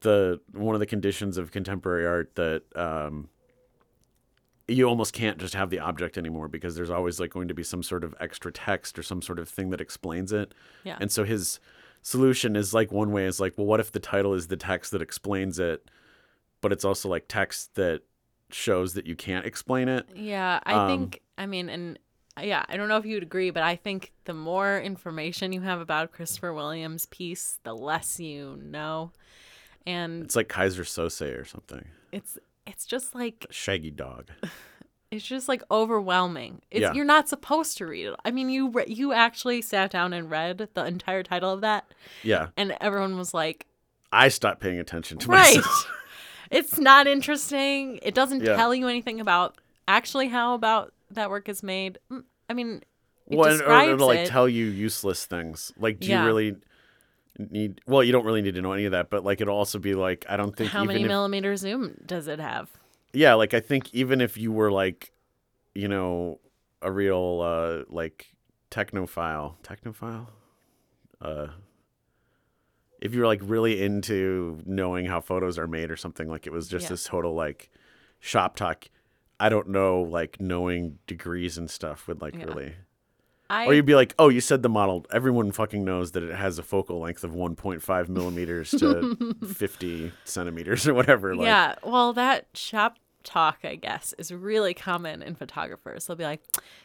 the 0.00 0.40
one 0.52 0.74
of 0.74 0.80
the 0.80 0.86
conditions 0.86 1.36
of 1.36 1.50
contemporary 1.50 2.06
art 2.06 2.34
that 2.36 2.62
um, 2.76 3.28
you 4.70 4.88
almost 4.88 5.12
can't 5.12 5.38
just 5.38 5.54
have 5.54 5.70
the 5.70 5.78
object 5.80 6.16
anymore 6.16 6.48
because 6.48 6.74
there's 6.76 6.90
always 6.90 7.18
like 7.20 7.30
going 7.30 7.48
to 7.48 7.54
be 7.54 7.62
some 7.62 7.82
sort 7.82 8.04
of 8.04 8.14
extra 8.20 8.52
text 8.52 8.98
or 8.98 9.02
some 9.02 9.20
sort 9.22 9.38
of 9.38 9.48
thing 9.48 9.70
that 9.70 9.80
explains 9.80 10.32
it. 10.32 10.54
Yeah. 10.84 10.96
And 11.00 11.10
so 11.10 11.24
his 11.24 11.58
solution 12.02 12.56
is 12.56 12.72
like 12.72 12.92
one 12.92 13.12
way 13.12 13.24
is 13.26 13.40
like, 13.40 13.58
well, 13.58 13.66
what 13.66 13.80
if 13.80 13.92
the 13.92 14.00
title 14.00 14.32
is 14.34 14.46
the 14.46 14.56
text 14.56 14.92
that 14.92 15.02
explains 15.02 15.58
it, 15.58 15.90
but 16.60 16.72
it's 16.72 16.84
also 16.84 17.08
like 17.08 17.24
text 17.28 17.74
that 17.74 18.02
shows 18.50 18.94
that 18.94 19.06
you 19.06 19.16
can't 19.16 19.46
explain 19.46 19.88
it. 19.88 20.06
Yeah, 20.14 20.60
I 20.64 20.74
Um, 20.74 20.88
think 20.88 21.20
I 21.36 21.46
mean 21.46 21.68
and 21.68 21.98
yeah, 22.40 22.64
I 22.68 22.76
don't 22.76 22.88
know 22.88 22.96
if 22.96 23.04
you'd 23.04 23.22
agree, 23.22 23.50
but 23.50 23.62
I 23.62 23.76
think 23.76 24.12
the 24.24 24.32
more 24.34 24.80
information 24.80 25.52
you 25.52 25.60
have 25.62 25.80
about 25.80 26.12
Christopher 26.12 26.54
Williams' 26.54 27.06
piece, 27.06 27.58
the 27.64 27.74
less 27.74 28.18
you 28.20 28.58
know. 28.62 29.12
And 29.86 30.22
It's 30.24 30.36
like 30.36 30.48
Keyser 30.48 30.84
Söze 30.84 31.38
or 31.38 31.44
something. 31.44 31.84
it's 32.12 32.38
it's 32.70 32.86
just 32.86 33.14
like 33.14 33.46
Shaggy 33.50 33.90
Dog. 33.90 34.28
it's 35.10 35.24
just 35.24 35.48
like 35.48 35.62
overwhelming. 35.70 36.62
It's 36.70 36.82
Yeah. 36.82 36.92
you're 36.92 37.04
not 37.04 37.28
supposed 37.28 37.76
to 37.78 37.86
read 37.86 38.06
it. 38.06 38.14
I 38.24 38.30
mean, 38.30 38.48
you 38.50 38.68
re- 38.70 38.84
you 38.86 39.12
actually 39.12 39.62
sat 39.62 39.90
down 39.90 40.12
and 40.12 40.30
read 40.30 40.68
the 40.74 40.84
entire 40.84 41.22
title 41.22 41.52
of 41.52 41.60
that 41.62 41.84
Yeah. 42.22 42.48
and 42.56 42.76
everyone 42.80 43.16
was 43.18 43.34
like, 43.34 43.66
I 44.12 44.28
stopped 44.28 44.60
paying 44.60 44.78
attention 44.78 45.18
to 45.18 45.28
Right. 45.28 45.56
myself. 45.56 45.90
"It's 46.50 46.78
not 46.78 47.06
interesting. 47.06 47.98
It 48.02 48.14
doesn't 48.14 48.42
Yeah. 48.42 48.56
tell 48.56 48.74
you 48.74 48.88
anything 48.88 49.20
about 49.20 49.56
actually 49.86 50.28
how 50.28 50.54
about 50.54 50.92
that 51.10 51.30
work 51.30 51.48
is 51.48 51.62
made." 51.62 51.98
Mm, 52.10 52.24
I 52.48 52.54
mean, 52.54 52.82
it 53.28 53.36
well, 53.38 53.50
and, 53.52 53.62
or, 53.62 53.80
it'll 53.94 54.06
like 54.08 54.18
it. 54.20 54.26
tell 54.28 54.48
you 54.48 54.64
useless 54.66 55.26
things. 55.26 55.72
Like, 55.78 56.00
do 56.00 56.08
Yeah. 56.08 56.20
you 56.22 56.26
really 56.26 56.56
need? 57.50 57.80
Well, 57.86 58.02
you 58.04 58.12
don't 58.12 58.24
really 58.24 58.42
need 58.42 58.54
to 58.54 58.62
know 58.62 58.72
any 58.72 58.84
of 58.84 58.92
that, 58.92 59.10
but 59.10 59.24
like 59.24 59.40
it'll 59.40 59.56
also 59.56 59.78
be 59.78 59.94
like, 59.94 60.24
I 60.28 60.36
don't 60.36 60.54
think 60.56 60.70
How 60.70 60.84
many 60.84 61.02
if, 61.02 61.08
millimeter 61.08 61.56
zoom 61.56 61.96
does 62.06 62.28
it 62.28 62.38
have? 62.40 62.70
yeah, 63.12 63.34
like 63.34 63.54
I 63.54 63.60
think 63.60 63.92
even 63.94 64.20
if 64.20 64.36
you 64.36 64.52
were 64.52 64.70
like, 64.70 65.12
you 65.74 65.88
know, 65.88 66.40
a 66.82 66.90
real 66.90 67.40
uh 67.42 67.84
like 67.88 68.32
technophile, 68.70 69.54
technophile, 69.62 70.26
uh. 71.20 71.48
If 73.00 73.14
you 73.14 73.20
were 73.20 73.26
like 73.26 73.40
really 73.42 73.82
into 73.82 74.60
knowing 74.66 75.06
how 75.06 75.20
photos 75.22 75.58
are 75.58 75.66
made 75.66 75.90
or 75.90 75.96
something, 75.96 76.28
like 76.28 76.46
it 76.46 76.52
was 76.52 76.68
just 76.68 76.84
Yeah. 76.84 76.88
this 76.90 77.04
total 77.04 77.34
like 77.34 77.70
shop 78.18 78.56
talk. 78.56 78.84
I 79.38 79.48
don't 79.48 79.68
know, 79.68 80.02
like 80.02 80.38
knowing 80.38 80.98
degrees 81.06 81.56
and 81.56 81.70
stuff 81.70 82.06
would 82.08 82.20
like 82.20 82.34
Yeah. 82.34 82.44
really 82.44 82.74
I 83.50 83.66
Or 83.66 83.74
you'd 83.74 83.84
be 83.84 83.96
like, 83.96 84.14
oh, 84.16 84.28
you 84.28 84.40
said 84.40 84.62
the 84.62 84.68
model. 84.68 85.04
Everyone 85.12 85.50
fucking 85.50 85.84
knows 85.84 86.12
that 86.12 86.22
it 86.22 86.32
has 86.32 86.60
a 86.60 86.62
focal 86.62 87.00
length 87.00 87.24
of 87.24 87.32
1.5 87.32 88.08
millimeters 88.08 88.70
to 88.70 89.36
50 89.44 90.12
centimeters 90.24 90.86
or 90.86 90.94
whatever. 90.94 91.34
Like, 91.34 91.46
yeah. 91.46 91.74
Well, 91.82 92.12
that 92.12 92.46
shop 92.54 92.96
talk, 93.24 93.58
I 93.64 93.74
guess, 93.74 94.14
is 94.18 94.32
really 94.32 94.72
common 94.72 95.20
in 95.20 95.34
photographers. 95.34 96.06
They'll 96.06 96.16
be 96.16 96.22
like, 96.24 96.40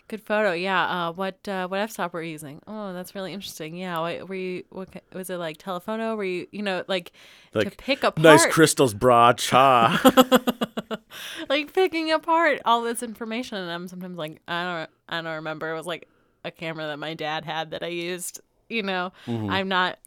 "Good 0.08 0.24
photo, 0.24 0.54
yeah. 0.54 1.10
Uh, 1.10 1.12
what 1.14 1.48
uh, 1.48 1.68
what 1.68 1.80
f-stop 1.82 2.14
were 2.14 2.24
you 2.24 2.32
using? 2.32 2.62
Oh, 2.66 2.94
that's 2.94 3.14
really 3.14 3.32
interesting. 3.32 3.76
Yeah. 3.78 4.00
What, 4.00 4.28
were 4.28 4.36
you? 4.36 4.64
What 4.70 4.90
was 5.14 5.30
it 5.30 5.38
like? 5.38 5.58
Telephoto? 5.58 6.16
Were 6.16 6.24
you? 6.24 6.48
You 6.52 6.64
know, 6.64 6.84
like, 6.88 7.12
to 7.54 7.60
Like, 7.60 7.78
pick 7.78 8.00
apart, 8.04 8.24
Nice 8.24 8.46
crystals, 8.48 8.94
bra, 8.96 9.34
cha. 9.34 10.02
like 11.50 11.74
picking 11.74 12.12
apart 12.12 12.60
all 12.66 12.82
this 12.82 13.04
information. 13.04 13.60
And 13.60 13.72
I'm 13.72 13.88
sometimes 13.88 14.18
like, 14.18 14.42
I 14.48 14.64
don't, 14.64 14.90
I 15.10 15.22
don't 15.22 15.36
remember. 15.36 15.70
It 15.72 15.76
was 15.76 15.86
like 15.86 16.10
a 16.46 16.52
camera 16.52 16.88
that 16.88 17.00
my 17.00 17.14
dad 17.14 17.44
had 17.46 17.72
that 17.72 17.84
I 17.84 17.88
used. 17.88 18.40
You 18.70 18.84
know, 18.84 19.12
Mm-hmm. 19.28 19.50
I'm 19.50 19.68
not 19.68 20.00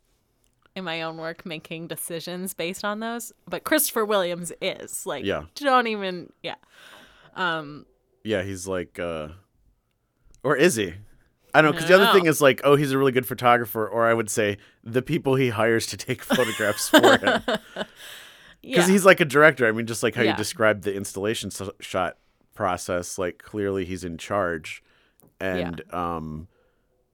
in 0.74 0.84
my 0.84 1.02
own 1.02 1.16
work 1.16 1.44
making 1.46 1.88
decisions 1.88 2.54
based 2.54 2.84
on 2.84 3.00
those, 3.00 3.32
but 3.48 3.64
Christopher 3.64 4.04
Williams 4.04 4.52
is 4.60 5.04
like, 5.06 5.24
Yeah. 5.24 5.44
don't 5.56 5.86
even, 5.88 6.32
yeah. 6.42 6.54
Um, 7.36 7.86
yeah, 8.24 8.42
he's 8.42 8.66
like, 8.66 8.98
uh, 8.98 9.28
or 10.42 10.56
is 10.56 10.76
he? 10.76 10.94
I 11.54 11.62
don't 11.62 11.70
know. 11.70 11.72
Because 11.72 11.88
the 11.88 11.94
other 12.00 12.12
thing 12.12 12.26
is 12.26 12.40
like, 12.40 12.60
oh, 12.64 12.76
he's 12.76 12.92
a 12.92 12.98
really 12.98 13.12
good 13.12 13.26
photographer. 13.26 13.88
Or 13.88 14.06
I 14.06 14.14
would 14.14 14.28
say 14.30 14.58
the 14.84 15.02
people 15.02 15.34
he 15.36 15.48
hires 15.50 15.86
to 15.86 15.96
take 15.96 16.22
photographs 16.34 16.88
for 16.88 17.16
him. 17.18 17.42
yeah, 17.46 17.84
Because 18.62 18.86
he's 18.88 19.04
like 19.04 19.20
a 19.20 19.24
director. 19.24 19.66
I 19.66 19.72
mean, 19.72 19.86
just 19.86 20.02
like 20.02 20.14
how 20.14 20.22
you 20.22 20.34
described 20.34 20.82
the 20.84 20.94
installation 20.94 21.48
s- 21.48 21.70
shot 21.80 22.18
process, 22.54 23.18
like 23.18 23.38
clearly 23.38 23.84
he's 23.84 24.04
in 24.04 24.18
charge 24.18 24.82
and 25.40 25.82
um, 25.94 26.48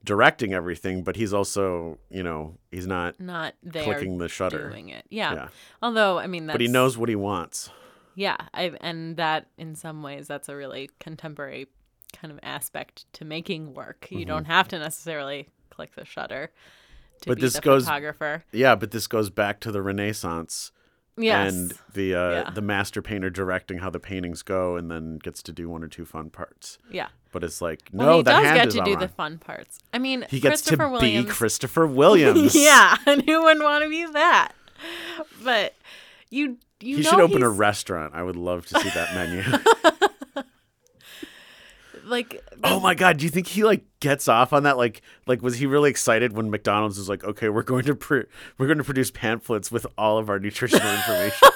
directing 0.03 0.53
everything, 0.53 1.03
but 1.03 1.15
he's 1.15 1.33
also, 1.33 1.97
you 2.09 2.23
know, 2.23 2.57
he's 2.71 2.87
not 2.87 3.19
not 3.19 3.53
there 3.63 3.83
clicking 3.83 4.17
the 4.17 4.29
shutter. 4.29 4.69
doing 4.69 4.89
it. 4.89 5.05
Yeah. 5.09 5.33
Yeah. 5.33 5.47
Although, 5.81 6.17
I 6.19 6.27
mean, 6.27 6.47
that's, 6.47 6.55
But 6.55 6.61
he 6.61 6.67
knows 6.67 6.97
what 6.97 7.09
he 7.09 7.15
wants. 7.15 7.69
Yeah, 8.17 8.37
I 8.53 8.71
and 8.79 9.17
that 9.17 9.47
in 9.57 9.75
some 9.75 10.01
ways 10.01 10.27
that's 10.27 10.47
a 10.47 10.55
really 10.55 10.89
contemporary 10.99 11.67
kind 12.13 12.31
of 12.31 12.39
aspect 12.43 13.11
to 13.13 13.25
making 13.25 13.73
work. 13.73 14.07
You 14.09 14.23
don't 14.23 14.45
have 14.45 14.69
to 14.69 14.79
necessarily 14.79 15.49
click 15.69 15.95
the 15.95 16.05
shutter 16.05 16.47
to 16.47 16.51
Mm-hmm. 16.51 17.29
But 17.31 17.35
be 17.37 17.41
this 17.41 17.53
the 17.55 17.61
goes- 17.61 17.83
photographer. 17.85 18.43
Yeah, 18.51 18.75
but 18.75 18.91
this 18.91 19.07
goes 19.07 19.29
back 19.29 19.59
to 19.61 19.71
the 19.71 19.81
Renaissance 19.81 20.71
Yes. 21.17 21.53
and 21.53 21.73
the 21.93 22.13
uh, 22.15 22.29
Yeah. 22.31 22.49
the 22.51 22.61
master 22.61 23.01
painter 23.01 23.29
directing 23.29 23.77
how 23.79 23.89
the 23.89 23.99
paintings 23.99 24.41
go, 24.43 24.75
and 24.75 24.91
then 24.91 25.17
gets 25.17 25.41
to 25.43 25.51
do 25.53 25.69
one 25.69 25.83
or 25.83 25.87
two 25.87 26.05
fun 26.05 26.29
parts. 26.29 26.77
yeah. 26.91 27.07
But 27.31 27.43
it's 27.43 27.61
like, 27.61 27.89
Well, 27.91 28.07
no, 28.07 28.17
he 28.17 28.23
the 28.23 28.31
does 28.31 28.43
hand 28.45 28.55
get 28.57 28.67
is 28.69 28.73
to 28.75 28.83
do 28.85 28.91
wrong. 28.91 28.99
the 28.99 29.07
fun 29.09 29.37
parts. 29.39 29.79
I 29.93 29.97
mean, 29.99 30.25
He 30.29 30.39
gets 30.39 30.61
to 30.63 30.77
Williams. 30.77 31.25
be 31.25 31.31
Christopher 31.31 31.85
Williams. 31.85 32.55
yeah, 32.61 32.95
and 33.05 33.21
who 33.23 33.43
wouldn't 33.43 33.63
want 33.63 33.83
to 33.83 33.89
be 33.89 34.05
that? 34.05 34.53
But 35.43 35.73
you 36.29 36.57
you 36.81 36.97
He 36.97 37.03
should 37.03 37.19
open 37.19 37.43
a 37.43 37.49
restaurant. 37.49 38.13
I 38.15 38.23
would 38.23 38.35
love 38.35 38.65
to 38.67 38.79
see 38.79 38.89
that 38.89 39.13
menu. 39.15 39.41
like 42.05 42.41
Oh 42.63 42.79
my 42.79 42.95
god, 42.95 43.17
do 43.17 43.25
you 43.25 43.29
think 43.29 43.47
he 43.47 43.63
like 43.63 43.83
gets 43.99 44.27
off 44.27 44.53
on 44.53 44.63
that? 44.63 44.77
Like, 44.77 45.01
like 45.27 45.41
was 45.41 45.57
he 45.57 45.65
really 45.65 45.89
excited 45.89 46.33
when 46.33 46.49
McDonald's 46.49 46.97
was 46.97 47.09
like, 47.09 47.23
okay, 47.23 47.49
we're 47.49 47.63
going 47.63 47.85
to 47.85 47.95
pr- 47.95 48.21
we're 48.57 48.67
going 48.67 48.77
to 48.77 48.83
produce 48.83 49.11
pamphlets 49.11 49.71
with 49.71 49.85
all 49.97 50.17
of 50.17 50.29
our 50.29 50.39
nutritional 50.39 50.87
information? 50.95 51.49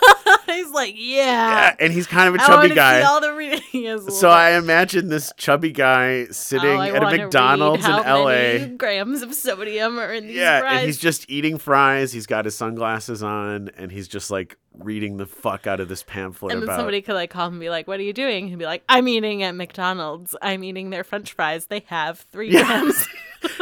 He's 0.66 0.72
like, 0.74 0.94
yeah. 0.98 1.26
yeah, 1.26 1.76
and 1.80 1.94
he's 1.94 2.08
kind 2.08 2.28
of 2.30 2.36
a 2.36 2.38
chubby 2.40 2.70
guy. 2.70 3.00
See 3.02 3.06
all 3.08 3.22
the 3.22 3.34
re- 3.34 3.60
he 3.72 3.86
has 3.86 4.02
a 4.02 4.04
little 4.06 4.18
So 4.20 4.30
I 4.30 4.52
imagine 4.58 5.10
this 5.10 5.32
chubby 5.38 5.72
guy 5.72 6.26
sitting 6.26 6.70
Oh, 6.70 6.82
at 6.82 7.02
a 7.04 7.18
McDonald's 7.18 7.86
in 7.86 7.92
LA. 7.92 8.26
many 8.26 8.66
grams 8.78 9.22
of 9.22 9.34
sodium 9.34 10.00
are 10.00 10.14
in 10.14 10.28
these 10.28 10.36
Yeah, 10.38 10.60
fries. 10.62 10.78
and 10.78 10.86
he's 10.86 10.98
just 10.98 11.30
eating 11.30 11.58
fries. 11.58 12.12
He's 12.12 12.26
got 12.28 12.46
his 12.46 12.56
sunglasses 12.56 13.24
on, 13.24 13.70
and 13.78 13.92
he's 13.92 14.08
just 14.08 14.30
like 14.32 14.58
reading 14.78 15.18
the 15.18 15.26
fuck 15.26 15.68
out 15.68 15.80
of 15.80 15.90
this 15.90 16.04
pamphlet 16.04 16.54
and 16.54 16.62
then 16.62 16.70
about. 16.70 16.78
somebody 16.78 17.02
could 17.02 17.16
like 17.16 17.30
call 17.30 17.48
him 17.48 17.54
and 17.56 17.60
be 17.60 17.70
like, 17.70 17.88
"What 17.88 18.00
are 18.00 18.04
you 18.04 18.14
doing?" 18.14 18.48
He'd 18.48 18.60
be 18.60 18.66
like, 18.66 18.84
"I'm 18.88 19.08
eating 19.08 19.44
at 19.44 19.54
McDonald's. 19.56 20.36
I'm 20.42 20.64
eating 20.64 20.90
their 20.90 21.04
French 21.04 21.34
fries. 21.34 21.66
They 21.66 21.84
have 21.88 22.20
three 22.32 22.52
Yeah. 22.52 22.66
grams." 22.66 22.96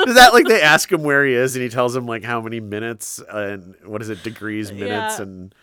Is 0.07 0.15
that 0.15 0.33
like 0.33 0.47
they 0.47 0.61
ask 0.61 0.91
him 0.91 1.03
where 1.03 1.23
he 1.25 1.33
is, 1.33 1.55
and 1.55 1.61
he 1.63 1.69
tells 1.69 1.95
him 1.95 2.05
like 2.07 2.23
how 2.23 2.41
many 2.41 2.59
minutes 2.59 3.19
and 3.31 3.75
what 3.85 4.01
is 4.01 4.09
it, 4.09 4.23
degrees, 4.23 4.71
minutes, 4.71 5.17
Yeah. 5.17 5.21
and 5.23 5.55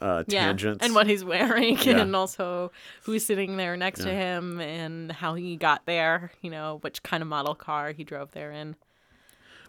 uh, 0.00 0.24
yeah, 0.26 0.46
tangents, 0.46 0.84
and 0.84 0.94
what 0.94 1.06
he's 1.06 1.24
wearing, 1.24 1.78
Yeah. 1.78 1.98
and 2.00 2.14
also 2.16 2.70
who's 3.04 3.24
sitting 3.24 3.56
there 3.56 3.76
next 3.76 4.00
to 4.02 4.10
him, 4.10 4.60
and 4.60 5.10
how 5.12 5.34
he 5.34 5.56
got 5.56 5.86
there. 5.86 6.30
You 6.42 6.50
know, 6.50 6.78
which 6.82 7.02
kind 7.02 7.22
of 7.22 7.28
model 7.28 7.54
car 7.54 7.92
he 7.92 8.04
drove 8.04 8.32
there 8.32 8.50
in. 8.52 8.76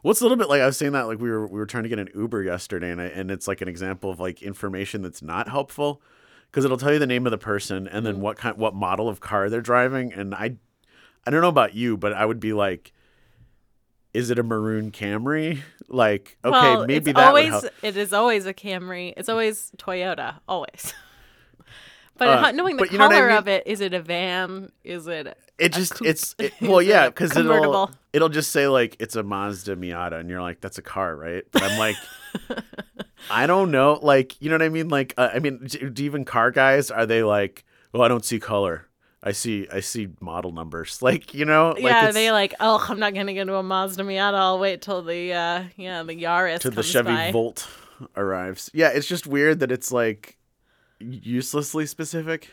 Well, 0.04 0.12
it's 0.12 0.22
a 0.22 0.24
little 0.24 0.38
bit 0.38 0.50
like 0.50 0.62
I 0.62 0.66
was 0.68 0.78
saying 0.78 0.92
that 0.92 1.04
like 1.08 1.20
we 1.20 1.30
were 1.30 1.48
we 1.48 1.58
were 1.60 1.66
trying 1.66 1.84
to 1.84 1.90
get 1.90 2.00
an 2.00 2.10
Uber 2.14 2.44
yesterday, 2.44 2.92
and 2.92 3.02
I, 3.02 3.06
and 3.06 3.32
it's 3.32 3.48
like 3.48 3.62
an 3.62 3.68
example 3.68 4.12
of 4.12 4.20
like 4.20 4.44
information 4.44 5.02
that's 5.02 5.22
not 5.22 5.50
helpful 5.50 6.02
because 6.52 6.64
it'll 6.64 6.78
tell 6.78 6.94
you 6.94 7.00
the 7.00 7.08
name 7.08 7.26
of 7.26 7.32
the 7.32 7.38
person 7.38 7.88
and 7.88 7.88
Mm-hmm. 7.88 8.06
then 8.06 8.22
what 8.22 8.38
kind 8.38 8.58
what 8.58 8.76
model 8.76 9.10
of 9.10 9.20
car 9.20 9.50
they're 9.50 9.62
driving, 9.62 10.14
and 10.14 10.36
I 10.36 10.58
I 11.26 11.32
don't 11.32 11.42
know 11.42 11.50
about 11.50 11.74
you, 11.74 11.98
but 11.98 12.14
I 12.14 12.24
would 12.26 12.40
be 12.40 12.54
like, 12.54 12.92
is 14.16 14.30
it 14.30 14.40
a 14.40 14.44
maroon 14.44 14.92
Camry? 14.92 15.60
Like, 15.88 16.38
okay, 16.44 16.52
well, 16.52 16.86
maybe 16.88 17.12
that 17.12 17.28
always 17.28 17.52
would 17.52 17.64
help. 17.64 17.74
it 17.84 17.98
is 17.98 18.14
always 18.14 18.46
a 18.46 18.54
Camry. 18.54 19.14
It's 19.18 19.30
always 19.30 19.72
Toyota, 19.78 20.36
always. 20.48 20.94
but 22.18 22.28
Uh, 22.28 22.52
knowing 22.52 22.78
the 22.78 22.84
but 22.84 22.92
what 22.92 23.02
I 23.02 23.08
color 23.10 23.28
mean? 23.28 23.38
of 23.38 23.48
it, 23.48 23.64
is 23.68 23.82
it 23.82 23.94
a 23.94 24.02
van? 24.02 24.72
Is 24.84 25.06
it? 25.08 25.28
It 25.58 25.76
a 25.76 25.78
just 25.78 25.94
coupe? 25.96 26.08
it's 26.08 26.34
it, 26.40 26.54
well 26.62 26.82
yeah 26.82 27.08
because 27.10 27.36
it'll 27.36 27.92
it'll 28.14 28.30
just 28.30 28.52
say 28.52 28.68
like 28.68 28.96
it's 29.00 29.16
a 29.16 29.24
Mazda 29.24 29.76
Miata 29.76 30.20
and 30.20 30.30
you're 30.30 30.42
like 30.42 30.60
that's 30.62 30.78
a 30.78 30.82
car 30.82 31.16
right 31.16 31.44
but 31.52 31.64
I'm 31.64 31.78
like 31.78 31.96
I 33.30 33.48
don't 33.48 33.72
know 33.72 34.00
like 34.02 34.42
you 34.42 34.50
know 34.50 34.56
what 34.56 34.62
I 34.64 34.70
mean 34.70 34.90
like 34.90 35.14
uh, 35.18 35.30
I 35.34 35.40
mean 35.40 35.66
do, 35.68 35.90
do 35.90 36.04
even 36.04 36.26
car 36.26 36.52
guys 36.52 36.92
are 36.92 37.06
they 37.06 37.24
like 37.24 37.64
Well, 37.94 38.02
I 38.02 38.08
don't 38.08 38.26
see 38.26 38.40
color 38.40 38.85
I 39.28 39.32
see 39.32 39.68
I 39.72 39.80
see 39.80 40.10
model 40.22 40.52
numbers 40.52 41.02
like 41.02 41.34
you 41.34 41.46
know 41.46 41.70
like 41.72 41.82
yeah, 41.82 42.12
they 42.12 42.32
like, 42.32 42.54
oh, 42.60 42.86
I'm 42.88 43.00
not 43.00 43.14
gonna 43.14 43.34
get 43.34 43.42
into 43.42 43.56
a 43.56 43.64
Mazda 43.64 44.04
Miata. 44.04 44.36
I'll 44.36 44.60
wait 44.60 44.82
till 44.82 45.02
the 45.02 45.34
uh, 45.34 45.64
yeah, 45.76 46.04
the 46.04 46.14
Yaris 46.16 46.60
to 46.60 46.70
the 46.70 46.84
Chevy 46.84 47.10
by. 47.10 47.32
Volt 47.32 47.68
arrives 48.18 48.70
yeah 48.74 48.90
it's 48.90 49.08
just 49.08 49.26
weird 49.26 49.62
that 49.62 49.72
it's 49.72 49.90
like 49.90 50.38
uselessly 51.00 51.86
specific 51.86 52.50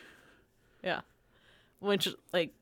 Yeah, 0.85 1.01
which 1.81 2.09
like 2.33 2.53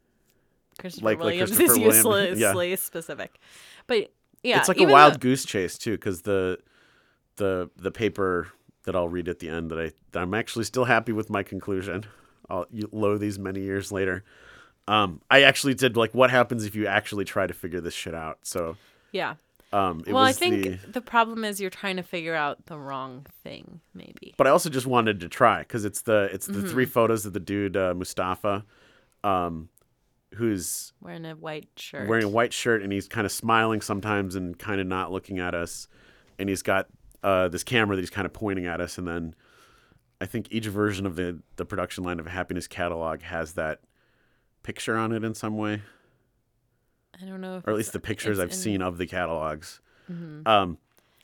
Christopher 0.78 1.04
Like- 1.04 1.18
like 1.18 1.24
Williams 1.24 1.56
Christopher 1.56 1.88
is 1.90 2.04
Williams, 2.04 2.40
yeah. 2.40 2.48
uselessly 2.48 2.76
specific. 2.76 3.38
But 3.86 4.10
yeah, 4.42 4.58
it's 4.58 4.68
like 4.68 4.80
a 4.80 4.84
wild 4.84 5.14
though- 5.14 5.18
goose 5.18 5.44
chase 5.44 5.76
too 5.76 5.92
because 5.92 6.22
the 6.22 6.58
the 7.36 7.70
the 7.76 7.90
paper 7.90 8.48
that 8.84 8.96
i'll 8.96 9.08
read 9.08 9.28
at 9.28 9.38
the 9.40 9.48
end 9.48 9.70
that 9.70 9.78
i 9.78 9.92
that 10.12 10.20
i'm 10.20 10.32
actually 10.34 10.64
still 10.64 10.84
happy 10.86 11.12
with 11.12 11.28
my 11.30 11.42
conclusion 11.42 12.04
i'll 12.50 12.66
you 12.70 12.88
low 12.92 13.16
these 13.16 13.38
many 13.38 13.60
years 13.60 13.90
later 13.92 14.24
um 14.88 15.20
i 15.30 15.42
actually 15.42 15.74
did 15.74 15.96
like 15.96 16.12
what 16.14 16.30
happens 16.30 16.64
if 16.64 16.74
you 16.74 16.86
actually 16.86 17.24
try 17.24 17.46
to 17.46 17.54
figure 17.54 17.80
this 17.80 17.94
shit 17.94 18.14
out 18.14 18.38
so 18.42 18.76
yeah. 19.12 19.34
um 19.72 20.02
it 20.06 20.12
well, 20.12 20.22
I 20.24 20.32
think 20.32 20.64
the 20.64 20.78
the 20.92 21.00
problem 21.00 21.44
is 21.44 21.60
you're 21.60 21.70
trying 21.70 21.96
to 21.96 22.02
figure 22.02 22.34
out 22.34 22.66
the 22.66 22.78
wrong 22.78 23.26
thing, 23.44 23.80
maybe. 23.94 24.34
but 24.36 24.46
i 24.46 24.50
also 24.50 24.68
just 24.70 24.86
wanted 24.86 25.20
to 25.20 25.28
try 25.28 25.60
because 25.60 25.84
it's 25.84 26.02
the 26.02 26.28
it's 26.32 26.46
the 26.46 26.52
Mm-hmm. 26.54 26.68
three 26.68 26.86
photos 26.86 27.24
of 27.26 27.32
the 27.32 27.40
dude 27.40 27.76
uh, 27.76 27.94
mustafa 27.94 28.64
um 29.24 29.68
who's 30.34 30.92
Wearing 31.00 31.26
a 31.26 31.34
white 31.34 31.68
shirt. 31.76 32.08
wearing 32.08 32.24
a 32.24 32.28
white 32.28 32.52
shirt 32.52 32.82
and 32.82 32.92
he's 32.92 33.08
kind 33.08 33.24
of 33.26 33.32
smiling 33.32 33.80
sometimes 33.80 34.36
and 34.36 34.56
kind 34.58 34.80
of 34.80 34.86
not 34.86 35.10
looking 35.10 35.38
at 35.40 35.54
us 35.54 35.88
and 36.38 36.48
he's 36.48 36.62
got 36.62 36.86
uh, 37.22 37.48
this 37.48 37.62
camera 37.64 37.96
that 37.96 38.00
he's 38.02 38.10
kind 38.10 38.24
of 38.26 38.32
pointing 38.32 38.64
at 38.66 38.80
us 38.80 38.96
and 38.96 39.06
then 39.06 39.34
i 40.20 40.26
think 40.26 40.46
each 40.50 40.66
version 40.66 41.06
of 41.06 41.16
the, 41.16 41.38
the 41.56 41.64
production 41.64 42.04
line 42.04 42.20
of 42.20 42.26
a 42.26 42.30
happiness 42.30 42.66
catalog 42.66 43.22
has 43.22 43.52
that 43.54 43.80
picture 44.62 44.96
on 44.96 45.12
it 45.12 45.24
in 45.24 45.34
some 45.34 45.56
way 45.56 45.82
I 47.22 47.26
don't 47.26 47.40
know. 47.42 47.58
If 47.58 47.66
or 47.66 47.70
at 47.70 47.76
least 47.76 47.92
the 47.92 48.00
pictures 48.00 48.38
i've 48.38 48.50
in- 48.50 48.56
seen 48.56 48.82
of 48.82 48.98
the 48.98 49.06
catalogs 49.06 49.80
um, 50.08 50.78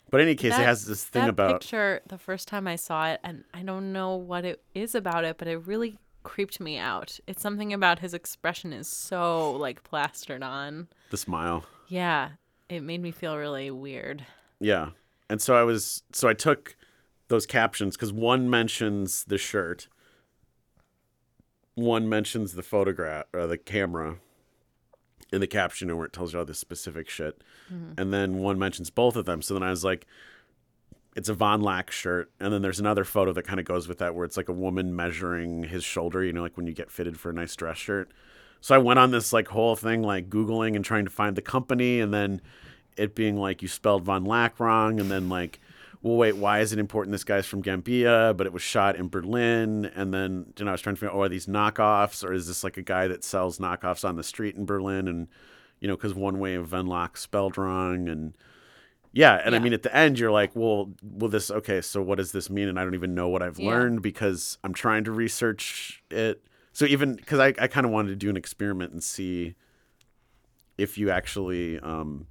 but 0.09 0.21
in 0.21 0.27
any 0.27 0.35
case 0.35 0.53
it 0.53 0.63
has 0.63 0.85
this 0.85 1.03
thing 1.03 1.23
that 1.23 1.29
about 1.29 1.61
picture 1.61 2.01
the 2.07 2.17
first 2.17 2.47
time 2.47 2.67
I 2.67 2.77
saw 2.77 3.07
it, 3.09 3.19
and 3.21 3.43
I 3.53 3.63
don't 3.63 3.91
know 3.91 4.15
what 4.15 4.45
it 4.45 4.63
is 4.73 4.95
about 4.95 5.25
it, 5.25 5.37
but 5.37 5.49
it 5.49 5.57
really 5.67 5.97
creeped 6.23 6.61
me 6.61 6.77
out. 6.77 7.19
It's 7.27 7.41
something 7.41 7.73
about 7.73 7.99
his 7.99 8.13
expression 8.13 8.71
is 8.71 8.87
so 8.87 9.51
like 9.51 9.83
plastered 9.83 10.41
on. 10.41 10.87
the 11.09 11.17
smile 11.17 11.65
Yeah, 11.89 12.29
it 12.69 12.81
made 12.81 13.01
me 13.01 13.11
feel 13.11 13.35
really 13.35 13.69
weird. 13.71 14.25
Yeah. 14.61 14.91
And 15.29 15.41
so 15.41 15.55
I 15.55 15.63
was 15.63 16.03
so 16.13 16.29
I 16.29 16.33
took 16.33 16.77
those 17.27 17.45
captions 17.45 17.97
cuz 17.97 18.11
one 18.11 18.49
mentions 18.49 19.23
the 19.25 19.37
shirt. 19.37 19.87
One 21.75 22.09
mentions 22.09 22.53
the 22.53 22.63
photograph 22.63 23.25
or 23.33 23.45
the 23.47 23.57
camera 23.57 24.17
in 25.31 25.41
the 25.41 25.47
caption 25.47 25.95
where 25.95 26.05
it 26.05 26.13
tells 26.13 26.33
you 26.33 26.39
all 26.39 26.45
this 26.45 26.59
specific 26.59 27.09
shit. 27.09 27.43
Mm-hmm. 27.71 27.99
And 27.99 28.13
then 28.13 28.37
one 28.37 28.57
mentions 28.57 28.89
both 28.89 29.15
of 29.15 29.25
them. 29.25 29.41
So 29.41 29.53
then 29.53 29.63
I 29.63 29.69
was 29.69 29.83
like 29.83 30.07
it's 31.15 31.29
a 31.29 31.33
Van 31.33 31.61
Laack 31.61 31.89
shirt 31.89 32.31
and 32.39 32.53
then 32.53 32.61
there's 32.61 32.79
another 32.79 33.03
photo 33.03 33.33
that 33.33 33.43
kind 33.43 33.59
of 33.59 33.65
goes 33.65 33.87
with 33.87 33.97
that 33.97 34.13
where 34.13 34.25
it's 34.25 34.37
like 34.37 34.49
a 34.49 34.53
woman 34.53 34.95
measuring 34.95 35.63
his 35.63 35.83
shoulder, 35.83 36.23
you 36.23 36.31
know, 36.31 36.43
like 36.43 36.57
when 36.57 36.67
you 36.67 36.73
get 36.73 36.91
fitted 36.91 37.19
for 37.19 37.31
a 37.31 37.33
nice 37.33 37.55
dress 37.55 37.77
shirt. 37.77 38.11
So 38.61 38.75
I 38.75 38.77
went 38.77 38.99
on 38.99 39.11
this 39.11 39.33
like 39.33 39.47
whole 39.49 39.75
thing 39.75 40.03
like 40.03 40.29
googling 40.29 40.75
and 40.75 40.85
trying 40.85 41.05
to 41.05 41.11
find 41.11 41.35
the 41.35 41.41
company 41.41 41.99
and 41.99 42.13
then 42.13 42.41
it 42.97 43.15
being 43.15 43.37
like 43.37 43.61
you 43.61 43.67
spelled 43.67 44.03
Van 44.03 44.25
Laack 44.25 44.59
wrong, 44.59 44.99
and 44.99 45.09
then 45.09 45.29
like, 45.29 45.59
well, 46.07 46.15
wait, 46.17 46.37
why 46.37 46.59
is 46.61 46.71
it 46.71 46.79
important? 46.79 47.11
This 47.11 47.23
guy's 47.23 47.45
from 47.45 47.61
Gambia, 47.61 48.33
but 48.37 48.47
it 48.47 48.53
was 48.53 48.61
shot 48.61 48.95
in 48.95 49.09
Berlin, 49.09 49.85
and 49.93 50.13
then 50.13 50.53
you 50.57 50.65
know 50.65 50.71
I 50.71 50.73
was 50.73 50.81
trying 50.81 50.95
to 50.95 50.99
figure 50.99 51.11
out, 51.11 51.17
oh, 51.17 51.21
are 51.23 51.29
these 51.29 51.47
knockoffs, 51.47 52.23
or 52.23 52.33
is 52.33 52.47
this 52.47 52.63
like 52.63 52.77
a 52.77 52.81
guy 52.81 53.07
that 53.07 53.23
sells 53.23 53.59
knockoffs 53.59 54.07
on 54.07 54.15
the 54.15 54.23
street 54.23 54.55
in 54.55 54.65
Berlin, 54.65 55.07
and 55.07 55.27
you 55.79 55.87
know, 55.87 55.95
because 55.95 56.13
one 56.13 56.39
way 56.39 56.55
of 56.55 56.67
Van 56.67 56.85
Laack 56.85 57.17
spelled 57.17 57.57
wrong, 57.57 58.07
and 58.07 58.33
yeah, 59.11 59.41
and 59.43 59.53
I 59.55 59.59
mean 59.59 59.73
at 59.73 59.83
the 59.83 59.95
end 59.95 60.17
you're 60.17 60.31
like, 60.31 60.51
well, 60.55 60.91
well, 61.03 61.29
this 61.29 61.51
okay, 61.51 61.81
so 61.81 62.01
what 62.01 62.17
does 62.19 62.31
this 62.31 62.49
mean? 62.49 62.67
And 62.67 62.79
I 62.79 62.83
don't 62.83 62.95
even 62.95 63.13
know 63.13 63.27
what 63.27 63.41
I've 63.41 63.59
Yeah. 63.59 63.67
learned 63.71 64.01
because 64.01 64.57
I'm 64.63 64.73
trying 64.73 65.03
to 65.05 65.11
research 65.11 66.03
it. 66.09 66.43
So 66.71 66.85
even 66.85 67.15
because 67.15 67.39
I, 67.39 67.47
I 67.59 67.67
kind 67.67 67.85
of 67.85 67.91
wanted 67.91 68.09
to 68.09 68.15
do 68.15 68.29
an 68.29 68.37
experiment 68.37 68.93
and 68.93 69.03
see 69.03 69.55
if 70.77 70.97
you 70.97 71.09
actually 71.09 71.79
um, 71.79 72.27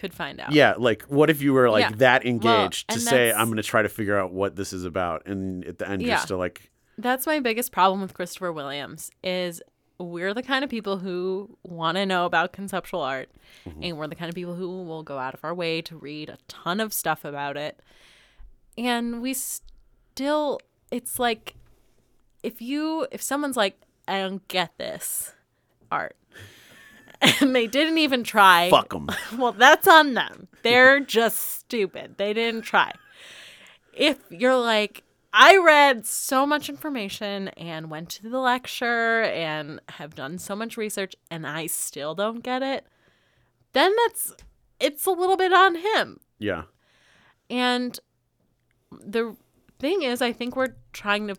Could 0.00 0.14
find 0.14 0.40
out. 0.40 0.52
yeah, 0.52 0.74
like 0.78 1.02
what 1.02 1.28
if 1.28 1.42
you 1.42 1.52
were 1.52 1.68
like 1.68 1.82
Yeah. 1.82 1.96
that 1.96 2.24
engaged 2.24 2.88
to 2.88 2.94
and 2.94 3.02
say 3.02 3.26
that's- 3.26 3.40
I'm 3.40 3.48
going 3.48 3.58
to 3.58 3.62
try 3.62 3.82
to 3.82 3.88
figure 3.90 4.18
out 4.18 4.32
what 4.32 4.56
this 4.56 4.72
is 4.72 4.84
about, 4.84 5.26
and 5.26 5.62
at 5.66 5.78
the 5.78 5.86
end 5.86 6.00
Yeah. 6.00 6.08
you're 6.08 6.18
still 6.18 6.38
like, 6.38 6.70
That's 6.96 7.26
my 7.26 7.38
biggest 7.40 7.70
problem 7.70 8.00
with 8.00 8.14
Christopher 8.14 8.50
Williams 8.50 9.10
is 9.22 9.60
we're 9.98 10.32
the 10.32 10.42
kind 10.42 10.64
of 10.64 10.70
people 10.70 10.98
who 10.98 11.58
want 11.62 11.96
to 11.98 12.06
know 12.06 12.24
about 12.24 12.52
conceptual 12.52 13.02
art 13.02 13.30
mm-hmm. 13.68 13.82
and 13.82 13.98
we're 13.98 14.06
the 14.06 14.14
kind 14.14 14.30
of 14.30 14.34
people 14.34 14.54
who 14.54 14.82
will 14.84 15.02
go 15.02 15.18
out 15.18 15.34
of 15.34 15.44
our 15.44 15.54
way 15.54 15.82
to 15.82 15.96
read 15.96 16.30
a 16.30 16.38
ton 16.48 16.80
of 16.80 16.94
stuff 16.94 17.22
about 17.24 17.58
it. 17.58 17.80
And 18.78 19.20
we 19.20 19.34
still 19.34 20.60
it's 20.90 21.18
like 21.18 21.54
if 22.42 22.62
you 22.62 23.06
if 23.12 23.20
someone's 23.20 23.56
like 23.56 23.78
I 24.08 24.20
don't 24.20 24.46
get 24.48 24.76
this 24.78 25.34
art 25.92 26.16
and 27.40 27.54
they 27.54 27.66
didn't 27.66 27.98
even 27.98 28.24
try 28.24 28.70
fuck 28.70 28.90
them. 28.90 29.08
well, 29.38 29.52
that's 29.52 29.86
on 29.86 30.14
them. 30.14 30.48
They're 30.62 31.00
just 31.18 31.38
stupid. 31.38 32.16
They 32.16 32.32
didn't 32.32 32.62
try. 32.62 32.92
If 33.92 34.18
you're 34.30 34.56
like, 34.58 35.04
I 35.32 35.56
read 35.58 36.06
so 36.06 36.46
much 36.46 36.68
information 36.68 37.48
and 37.48 37.90
went 37.90 38.08
to 38.10 38.28
the 38.28 38.38
lecture 38.38 39.22
and 39.22 39.80
have 39.90 40.14
done 40.14 40.38
so 40.38 40.56
much 40.56 40.76
research 40.76 41.14
and 41.30 41.46
I 41.46 41.66
still 41.66 42.14
don't 42.14 42.42
get 42.42 42.62
it, 42.62 42.86
then 43.72 43.92
that's 44.06 44.34
it's 44.80 45.06
a 45.06 45.10
little 45.10 45.36
bit 45.36 45.52
on 45.52 45.76
him. 45.76 46.20
yeah, 46.38 46.62
And 47.48 47.98
the 48.90 49.36
thing 49.78 50.02
is, 50.02 50.22
I 50.22 50.32
think 50.32 50.56
we're 50.56 50.74
trying 50.92 51.28
to 51.28 51.36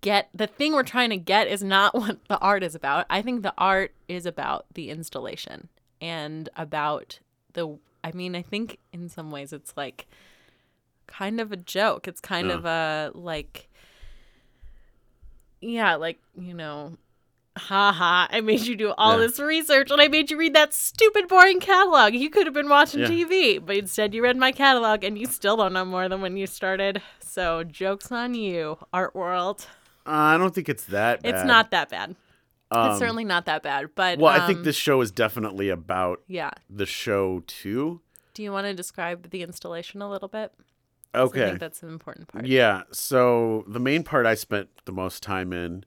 get 0.00 0.28
the 0.34 0.46
thing 0.46 0.72
we're 0.72 0.82
trying 0.82 1.10
to 1.10 1.16
get 1.16 1.48
is 1.48 1.62
not 1.62 1.94
what 2.00 2.18
the 2.28 2.38
art 2.38 2.62
is 2.62 2.74
about. 2.74 3.06
I 3.10 3.22
think 3.22 3.42
the 3.42 3.54
art 3.58 3.94
is 4.08 4.26
about 4.26 4.66
the 4.74 4.90
installation 4.90 5.68
and 6.00 6.48
about 6.56 7.18
the. 7.52 7.78
I 8.04 8.12
mean, 8.12 8.36
I 8.36 8.42
think 8.42 8.78
in 8.92 9.08
some 9.08 9.30
ways 9.30 9.52
it's 9.52 9.74
like 9.76 10.06
kind 11.08 11.40
of 11.40 11.50
a 11.52 11.56
joke. 11.56 12.06
It's 12.06 12.20
kind 12.20 12.48
Yeah. 12.48 12.54
of 12.54 12.62
mm. 12.62 13.14
a 13.14 13.18
like, 13.18 13.68
yeah, 15.60 15.96
like, 15.96 16.18
you 16.38 16.54
know, 16.54 16.96
haha, 17.56 18.28
I 18.30 18.40
made 18.40 18.60
you 18.60 18.76
do 18.76 18.92
all 18.96 19.12
Yeah. 19.14 19.26
this 19.26 19.40
research 19.40 19.90
and 19.90 20.00
I 20.00 20.06
made 20.08 20.30
you 20.30 20.38
read 20.38 20.54
that 20.54 20.72
stupid, 20.72 21.26
boring 21.28 21.58
catalog. 21.58 22.14
You 22.14 22.30
could 22.30 22.46
have 22.46 22.54
been 22.54 22.68
watching 22.68 23.00
Yeah. 23.00 23.08
TV, 23.08 23.58
but 23.58 23.76
instead 23.76 24.14
you 24.14 24.22
read 24.22 24.36
my 24.36 24.52
catalog 24.52 25.02
and 25.02 25.18
you 25.18 25.26
still 25.26 25.56
don't 25.56 25.72
know 25.72 25.84
more 25.84 26.08
than 26.08 26.20
when 26.20 26.36
you 26.36 26.46
started. 26.46 27.02
So, 27.20 27.64
joke's 27.64 28.12
on 28.12 28.34
you, 28.34 28.78
art 28.92 29.14
world. 29.14 29.66
Uh, 30.08 30.34
I 30.34 30.38
don't 30.38 30.54
think 30.54 30.68
it's 30.68 30.84
that 30.86 31.22
bad. 31.22 31.34
It's 31.34 31.44
not 31.44 31.70
that 31.70 31.90
bad. 31.90 32.16
Um, 32.70 32.90
it's 32.90 32.98
certainly 32.98 33.24
not 33.24 33.46
that 33.46 33.62
bad. 33.62 33.90
But, 33.94 34.18
Well, 34.18 34.32
I 34.32 34.46
think 34.46 34.58
um, 34.58 34.64
this 34.64 34.76
show 34.76 35.00
is 35.00 35.10
definitely 35.10 35.68
about 35.68 36.22
Yeah. 36.26 36.50
the 36.68 36.86
show 36.86 37.42
too. 37.46 38.00
Do 38.34 38.42
you 38.42 38.52
want 38.52 38.66
to 38.66 38.74
describe 38.74 39.30
the 39.30 39.42
installation 39.42 40.00
a 40.02 40.10
little 40.10 40.28
bit? 40.28 40.52
'Cause 40.54 40.64
I 41.14 41.18
Okay. 41.20 41.46
think 41.46 41.60
that's 41.60 41.82
an 41.82 41.88
important 41.88 42.28
part. 42.28 42.46
Yeah. 42.46 42.82
So 42.92 43.64
the 43.66 43.80
main 43.80 44.02
part 44.04 44.26
I 44.26 44.34
spent 44.34 44.68
the 44.84 44.92
most 44.92 45.22
time 45.22 45.52
in 45.52 45.84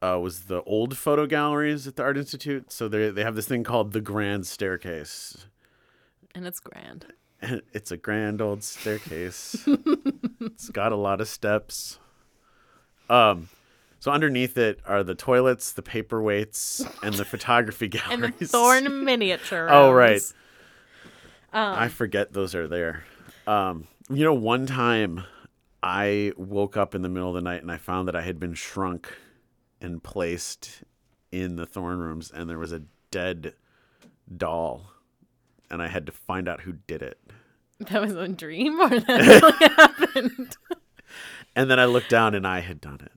uh, 0.00 0.18
was 0.22 0.42
the 0.44 0.62
old 0.62 0.96
photo 0.96 1.26
galleries 1.26 1.86
at 1.88 1.96
the 1.96 2.02
Art 2.04 2.16
Institute. 2.18 2.70
So 2.70 2.86
they 2.88 3.10
they 3.10 3.24
have 3.24 3.34
this 3.34 3.48
thing 3.48 3.64
called 3.64 3.92
the 3.92 4.00
Grand 4.00 4.46
Staircase. 4.46 5.46
And 6.34 6.46
it's 6.46 6.60
grand. 6.60 7.06
And 7.40 7.62
it's 7.72 7.90
a 7.90 7.96
grand 7.96 8.40
old 8.42 8.62
staircase. 8.62 9.66
it's 10.40 10.68
got 10.68 10.92
a 10.92 10.96
lot 10.96 11.20
of 11.20 11.26
steps. 11.28 11.98
Um, 13.08 13.48
so 14.00 14.12
underneath 14.12 14.56
it 14.56 14.80
are 14.86 15.02
the 15.02 15.14
toilets, 15.14 15.72
the 15.72 15.82
paperweights, 15.82 16.88
and 17.02 17.14
the 17.14 17.24
photography 17.24 17.88
galleries. 17.88 18.10
And 18.24 18.34
the 18.38 18.46
Thorne 18.46 19.04
miniature. 19.04 19.68
Oh, 19.70 19.90
right. 19.92 20.22
Um, 21.52 21.74
I 21.74 21.88
forget 21.88 22.32
those 22.32 22.54
are 22.54 22.68
there. 22.68 23.04
Um, 23.46 23.88
you 24.10 24.24
know, 24.24 24.34
one 24.34 24.66
time 24.66 25.24
I 25.82 26.32
woke 26.36 26.76
up 26.76 26.94
in 26.94 27.02
the 27.02 27.08
middle 27.08 27.28
of 27.28 27.34
the 27.34 27.40
night 27.40 27.62
and 27.62 27.72
I 27.72 27.76
found 27.76 28.08
that 28.08 28.16
I 28.16 28.22
had 28.22 28.38
been 28.38 28.54
shrunk 28.54 29.12
and 29.80 30.02
placed 30.02 30.82
in 31.30 31.56
the 31.56 31.66
Thorne 31.66 31.98
rooms, 31.98 32.30
and 32.34 32.48
there 32.48 32.58
was 32.58 32.72
a 32.72 32.82
dead 33.10 33.54
doll, 34.34 34.92
and 35.70 35.82
I 35.82 35.88
had 35.88 36.06
to 36.06 36.12
find 36.12 36.48
out 36.48 36.62
who 36.62 36.72
did 36.86 37.02
it. 37.02 37.18
That 37.80 38.00
was 38.00 38.14
a 38.14 38.28
dream 38.28 38.80
or 38.80 38.88
that 38.88 39.08
really 39.08 39.52
happened? 39.76 40.56
And 41.58 41.70
then 41.70 41.78
I 41.80 41.84
looked 41.86 42.08
down 42.08 42.34
and 42.34 42.46
I 42.46 42.60
had 42.60 42.80
done 42.80 43.00
it. 43.02 43.12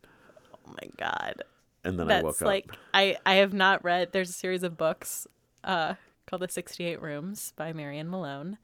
Oh 0.55 0.71
my 0.71 0.89
god. 0.97 1.43
And 1.83 1.99
then 1.99 2.09
I 2.11 2.21
woke 2.21 2.37
That's 2.37 2.41
like 2.41 2.71
up. 2.71 2.77
I 2.93 3.17
I 3.25 3.35
have 3.35 3.53
not 3.53 3.83
read 3.83 4.11
there's 4.11 4.29
a 4.29 4.33
series 4.33 4.63
of 4.63 4.77
books 4.77 5.27
uh 5.63 5.93
called 6.27 6.41
The 6.41 6.47
68 6.49 7.01
Rooms 7.01 7.53
by 7.55 7.71
Marianne 7.73 8.09
Malone. 8.09 8.57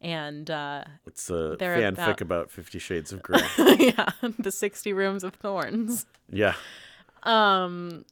And 0.00 0.50
uh 0.50 0.84
It's 1.06 1.30
a 1.30 1.56
fanfic 1.58 1.96
about- 1.96 2.20
about 2.20 2.50
Fifty 2.58 2.78
Shades 2.78 3.12
of 3.12 3.22
Grey. 3.22 3.40
yeah, 3.78 4.10
The 4.38 4.52
60 4.52 4.92
Rooms 4.92 5.24
of 5.24 5.34
Thorns. 5.34 6.06
yeah. 6.30 6.54
Um 7.22 8.04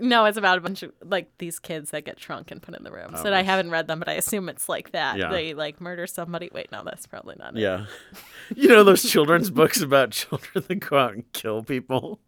no, 0.00 0.24
it's 0.26 0.36
about 0.38 0.58
a 0.58 0.60
bunch 0.60 0.82
of 0.82 0.92
like 1.02 1.30
these 1.38 1.58
kids 1.58 1.90
that 1.90 2.04
get 2.04 2.16
drunk 2.16 2.50
and 2.50 2.62
put 2.62 2.74
in 2.76 2.84
the 2.84 2.92
rooms. 2.92 3.14
Oh, 3.16 3.24
and 3.26 3.34
I 3.34 3.42
haven't 3.42 3.70
read 3.70 3.86
them, 3.88 3.98
but 3.98 4.08
I 4.08 4.12
assume 4.14 4.48
it's 4.48 4.68
like 4.68 4.92
that. 4.92 5.16
Yeah. 5.18 5.30
They 5.30 5.54
like 5.54 5.80
murder 5.80 6.06
somebody. 6.06 6.50
Wait, 6.52 6.70
no, 6.70 6.82
that's 6.84 7.06
probably 7.06 7.34
not 7.38 7.56
it. 7.56 7.60
Yeah. 7.60 7.86
You 8.56 8.68
know 8.68 8.82
those 8.82 9.02
children's 9.02 9.50
books 9.50 9.82
about 9.82 10.10
children 10.12 10.64
that 10.68 10.76
go 10.76 10.96
out 10.98 11.12
and 11.12 11.30
kill 11.32 11.62
people? 11.62 12.18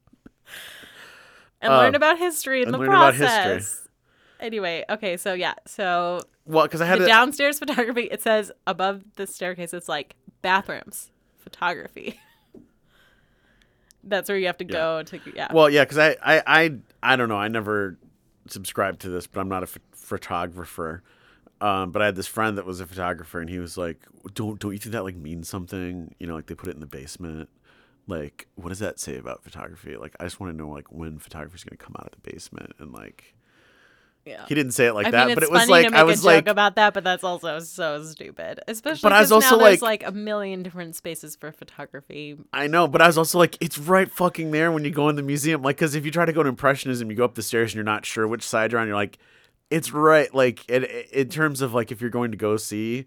And 1.62 1.72
Uh, 1.72 1.78
learn 1.78 1.94
about 1.94 2.18
history 2.18 2.60
in 2.62 2.68
and 2.68 2.74
the 2.74 2.78
learn 2.78 2.88
about 2.88 3.14
process. 3.14 3.54
history. 3.54 3.86
Anyway, 4.40 4.84
okay, 4.90 5.16
so 5.16 5.32
yeah, 5.32 5.54
so 5.66 6.20
Well, 6.46 6.64
because 6.66 6.80
I 6.80 6.86
had 6.86 6.98
the 6.98 7.04
to, 7.04 7.08
downstairs 7.08 7.58
photography 7.58 8.02
it 8.10 8.22
says 8.22 8.50
above 8.66 9.02
the 9.16 9.26
staircase 9.26 9.72
it's 9.74 9.88
like 9.88 10.16
bathrooms 10.42 11.10
photography 11.38 12.18
that's 14.10 14.28
where 14.28 14.38
you 14.38 14.46
have 14.46 14.58
to 14.58 14.64
go 14.64 15.02
to 15.02 15.20
yeah 15.34 15.48
Well, 15.52 15.70
yeah, 15.70 15.84
because 15.84 15.98
I, 15.98 16.16
I, 16.22 16.42
I, 16.46 16.72
I 17.02 17.16
don't 17.16 17.28
know. 17.28 17.36
I 17.36 17.48
never 17.48 17.98
subscribed 18.48 19.00
to 19.02 19.08
this, 19.08 19.26
but 19.26 19.40
I'm 19.40 19.48
not 19.48 19.62
a 19.62 19.68
photographer. 19.92 21.02
Um, 21.62 21.90
but 21.92 22.00
I 22.02 22.06
had 22.06 22.16
this 22.16 22.26
friend 22.26 22.56
that 22.58 22.64
was 22.64 22.80
a 22.80 22.86
photographer, 22.86 23.40
and 23.40 23.50
he 23.50 23.58
was 23.58 23.76
like, 23.76 24.06
"Don't, 24.34 24.58
don't 24.58 24.72
you 24.72 24.78
think 24.78 24.92
that 24.92 25.04
like 25.04 25.16
means 25.16 25.48
something? 25.48 26.14
You 26.18 26.26
know, 26.26 26.34
like 26.34 26.46
they 26.46 26.54
put 26.54 26.68
it 26.68 26.74
in 26.74 26.80
the 26.80 26.86
basement. 26.86 27.48
Like, 28.06 28.48
what 28.54 28.70
does 28.70 28.78
that 28.78 28.98
say 28.98 29.16
about 29.16 29.44
photography? 29.44 29.96
Like, 29.96 30.16
I 30.18 30.24
just 30.24 30.40
want 30.40 30.52
to 30.52 30.56
know 30.56 30.70
like 30.70 30.90
when 30.90 31.18
photography's 31.18 31.64
gonna 31.64 31.76
come 31.76 31.94
out 31.98 32.06
of 32.12 32.22
the 32.22 32.30
basement, 32.30 32.72
and 32.78 32.92
like." 32.92 33.34
Yeah 34.26 34.44
He 34.48 34.54
didn't 34.54 34.72
say 34.72 34.86
it 34.86 34.92
like 34.94 35.06
I 35.06 35.10
that, 35.12 35.26
mean, 35.28 35.34
but 35.34 35.42
it 35.44 35.50
was 35.50 35.68
like 35.68 35.92
I 35.92 36.00
a 36.00 36.04
was 36.04 36.24
like, 36.24 36.46
about 36.46 36.76
that, 36.76 36.94
but 36.94 37.04
that's 37.04 37.24
also 37.24 37.58
so 37.60 38.02
stupid. 38.04 38.60
Especially, 38.68 39.00
But 39.02 39.12
I 39.12 39.20
was 39.20 39.30
'cause 39.30 39.42
now 39.42 39.50
also 39.52 39.64
there's 39.64 39.82
like- 39.82 40.02
like 40.02 40.08
a 40.08 40.12
million 40.14 40.62
different 40.62 40.94
spaces 40.96 41.36
for 41.36 41.50
photography. 41.52 42.36
I 42.52 42.66
know, 42.66 42.86
but 42.86 43.00
I 43.02 43.06
was 43.06 43.16
also 43.18 43.38
like, 43.38 43.56
it's 43.60 43.78
right 43.78 44.10
fucking 44.10 44.50
there 44.50 44.70
when 44.72 44.84
you 44.84 44.90
go 44.90 45.08
in 45.08 45.16
the 45.16 45.22
museum. 45.22 45.62
Like, 45.62 45.76
because 45.76 45.94
if 45.94 46.04
you 46.04 46.10
try 46.10 46.24
to 46.24 46.32
go 46.32 46.42
to 46.42 46.48
Impressionism, 46.48 47.10
you 47.10 47.16
go 47.16 47.24
up 47.24 47.34
the 47.34 47.42
stairs 47.42 47.70
and 47.72 47.76
you're 47.76 47.84
not 47.84 48.04
sure 48.04 48.26
which 48.28 48.42
side 48.46 48.72
you're 48.72 48.80
on. 48.80 48.86
You're 48.86 48.96
like, 48.96 49.18
it's 49.70 49.92
right. 49.92 50.32
Like, 50.34 50.68
in, 50.68 50.84
in 51.12 51.28
terms 51.28 51.60
of 51.62 51.72
like, 51.74 51.90
if 51.90 52.00
you're 52.00 52.10
going 52.10 52.30
to 52.32 52.36
go 52.36 52.56
see, 52.56 53.06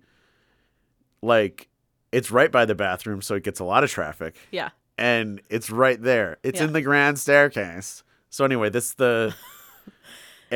like, 1.21 1.67
it's 2.11 2.31
right 2.31 2.51
by 2.51 2.65
the 2.65 2.75
bathroom, 2.75 3.21
so 3.21 3.35
it 3.35 3.43
gets 3.43 3.59
a 3.59 3.63
lot 3.63 3.83
of 3.83 3.89
traffic, 3.91 4.35
Yeah, 4.51 4.69
and 4.97 5.41
it's 5.49 5.69
right 5.69 6.01
there. 6.01 6.37
It's 6.43 6.59
Yeah. 6.59 6.67
in 6.67 6.73
the 6.73 6.81
grand 6.81 7.17
staircase. 7.19 8.03
So 8.29 8.45
anyway, 8.45 8.69
this 8.69 8.93
the. 8.93 9.33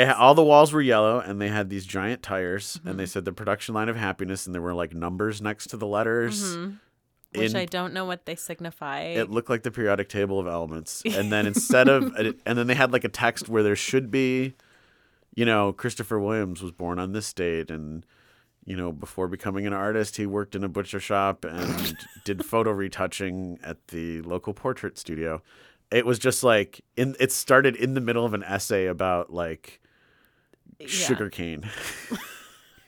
It, 0.01 0.09
all 0.09 0.35
the 0.35 0.43
walls 0.43 0.71
were 0.73 0.81
yellow, 0.81 1.19
and 1.19 1.41
they 1.41 1.47
had 1.49 1.69
these 1.69 1.85
giant 1.85 2.21
tires, 2.23 2.79
and 2.85 2.99
they 2.99 3.03
Mm-hmm. 3.03 3.09
said 3.09 3.25
the 3.25 3.31
production 3.33 3.73
line 3.75 3.89
of 3.89 3.95
happiness, 3.95 4.45
and 4.45 4.53
there 4.53 4.61
were 4.61 4.73
like 4.73 4.93
numbers 4.93 5.41
next 5.41 5.69
to 5.71 5.77
the 5.77 5.87
letters. 5.87 6.55
Mhm. 6.57 6.79
which 7.35 7.51
in- 7.51 7.57
I 7.57 7.65
don't 7.65 7.93
know 7.93 8.05
what 8.05 8.25
they 8.25 8.35
signify. 8.35 8.99
it 9.01 9.29
looked 9.29 9.49
like 9.49 9.63
the 9.63 9.69
periodic 9.71 10.07
table 10.09 10.39
of 10.39 10.47
elements 10.47 11.01
and 11.05 11.29
then 11.31 11.45
instead 11.45 11.87
of 11.89 12.15
and 12.15 12.57
then 12.57 12.67
they 12.67 12.73
had 12.73 12.93
like 12.93 13.03
a 13.03 13.09
text 13.09 13.49
where 13.49 13.61
there 13.63 13.75
should 13.75 14.09
be 14.09 14.53
you 15.35 15.45
know 15.45 15.73
christopher 15.73 16.17
williams 16.19 16.61
was 16.63 16.71
born 16.71 16.97
on 16.99 17.11
this 17.11 17.33
date 17.33 17.69
and 17.69 18.05
you 18.65 18.77
know 18.77 18.91
before 18.93 19.27
becoming 19.27 19.67
an 19.67 19.73
artist 19.73 20.15
he 20.15 20.25
worked 20.25 20.55
in 20.55 20.63
a 20.63 20.69
butcher 20.69 21.01
shop 21.01 21.43
and 21.43 21.97
did 22.23 22.45
photo 22.45 22.71
retouching 22.71 23.59
at 23.61 23.89
the 23.89 24.21
local 24.21 24.53
portrait 24.53 24.97
studio 24.97 25.41
it 25.91 26.05
was 26.05 26.17
just 26.17 26.43
like 26.45 26.79
in 26.95 27.13
it 27.19 27.31
started 27.33 27.75
in 27.75 27.93
the 27.93 28.01
middle 28.01 28.25
of 28.25 28.33
an 28.33 28.43
essay 28.43 28.85
about 28.87 29.31
like 29.33 29.81
Yeah. 30.80 30.88
sugarcane 30.88 31.69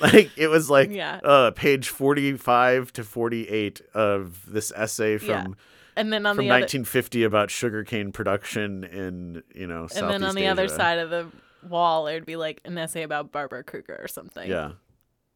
like 0.00 0.30
it 0.36 0.48
was 0.48 0.70
like 0.70 0.90
Yeah. 0.90 1.16
uh 1.24 1.50
page 1.50 1.88
45 1.88 2.92
to 2.94 3.02
48 3.04 3.80
of 3.94 4.40
this 4.52 4.72
essay 4.76 5.18
from 5.18 5.28
Yeah. 5.28 5.46
and 5.96 6.12
then 6.12 6.26
on 6.26 6.36
from 6.36 6.44
the 6.44 6.50
other 6.50 6.60
1950 6.60 7.24
about 7.24 7.50
sugarcane 7.50 8.12
production 8.12 8.84
in 8.84 9.42
you 9.54 9.66
know 9.66 9.88
and 9.96 10.08
then 10.10 10.22
on 10.24 10.34
the 10.36 10.46
other 10.46 10.68
side 10.68 10.98
of 10.98 11.10
the 11.10 11.26
wall 11.68 12.04
there'd 12.04 12.24
be 12.26 12.36
like 12.36 12.60
an 12.64 12.78
essay 12.78 13.02
about 13.02 13.32
Barbara 13.32 13.64
Kruger 13.64 13.98
or 14.00 14.06
something. 14.06 14.48
yeah 14.48 14.72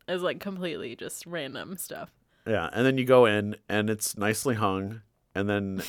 It 0.07 0.13
was 0.13 0.23
like 0.23 0.39
completely 0.39 0.95
just 0.95 1.27
random 1.27 1.77
stuff. 1.77 2.11
yeah 2.47 2.71
and 2.73 2.87
then 2.87 2.97
you 2.99 3.05
go 3.05 3.27
in 3.27 3.57
and 3.69 3.91
it's 3.91 4.17
nicely 4.17 4.55
hung 4.55 5.01
and 5.35 5.49
then 5.49 5.83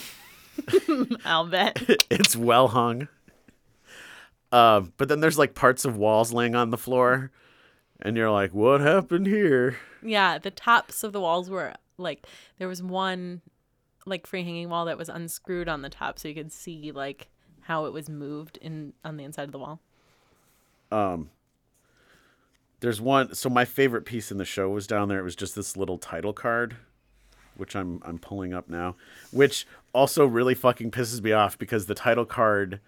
I'll 1.25 1.45
bet. 1.47 1.79
it's 2.09 2.35
well 2.35 2.69
hung 2.69 3.07
uh, 4.51 4.81
but 4.97 5.07
then 5.07 5.19
there's 5.21 5.37
like 5.37 5.55
parts 5.55 5.85
of 5.85 5.97
walls 5.97 6.33
laying 6.33 6.55
on 6.55 6.69
the 6.69 6.77
floor 6.77 7.31
and 8.01 8.17
you're 8.17 8.31
like 8.31 8.53
what 8.53 8.81
happened 8.81 9.27
here 9.27 9.77
Yeah, 10.03 10.37
the 10.37 10.51
tops 10.51 11.03
of 11.03 11.13
the 11.13 11.21
walls 11.21 11.49
were 11.49 11.73
like 11.97 12.25
there 12.57 12.67
was 12.67 12.81
one 12.81 13.41
like 14.05 14.25
free 14.25 14.43
hanging 14.43 14.69
wall 14.69 14.85
that 14.85 14.97
was 14.97 15.09
unscrewed 15.09 15.69
on 15.69 15.81
the 15.83 15.89
top 15.89 16.17
so 16.17 16.27
you 16.27 16.33
could 16.33 16.51
see 16.51 16.91
like 16.91 17.29
how 17.61 17.85
it 17.85 17.93
was 17.93 18.09
moved 18.09 18.57
in 18.57 18.93
on 19.05 19.17
the 19.17 19.23
inside 19.23 19.43
of 19.43 19.51
the 19.51 19.59
wall. 19.59 19.79
um 20.91 21.29
there's 22.79 22.99
one 22.99 23.35
so 23.35 23.47
my 23.49 23.63
favorite 23.65 24.05
piece 24.05 24.31
in 24.31 24.37
the 24.39 24.45
show 24.45 24.69
was 24.69 24.87
down 24.87 25.07
there 25.07 25.19
it 25.19 25.23
was 25.23 25.35
just 25.35 25.55
this 25.55 25.77
little 25.77 25.99
title 25.99 26.33
card 26.33 26.77
which 27.55 27.75
I'm 27.75 28.01
I'm 28.03 28.17
pulling 28.17 28.53
up 28.55 28.67
now 28.69 28.95
which 29.29 29.67
also 29.93 30.25
really 30.25 30.55
fucking 30.55 30.89
pisses 30.89 31.21
me 31.21 31.31
off 31.31 31.59
because 31.59 31.85
the 31.85 31.93
title 31.93 32.25
card 32.25 32.79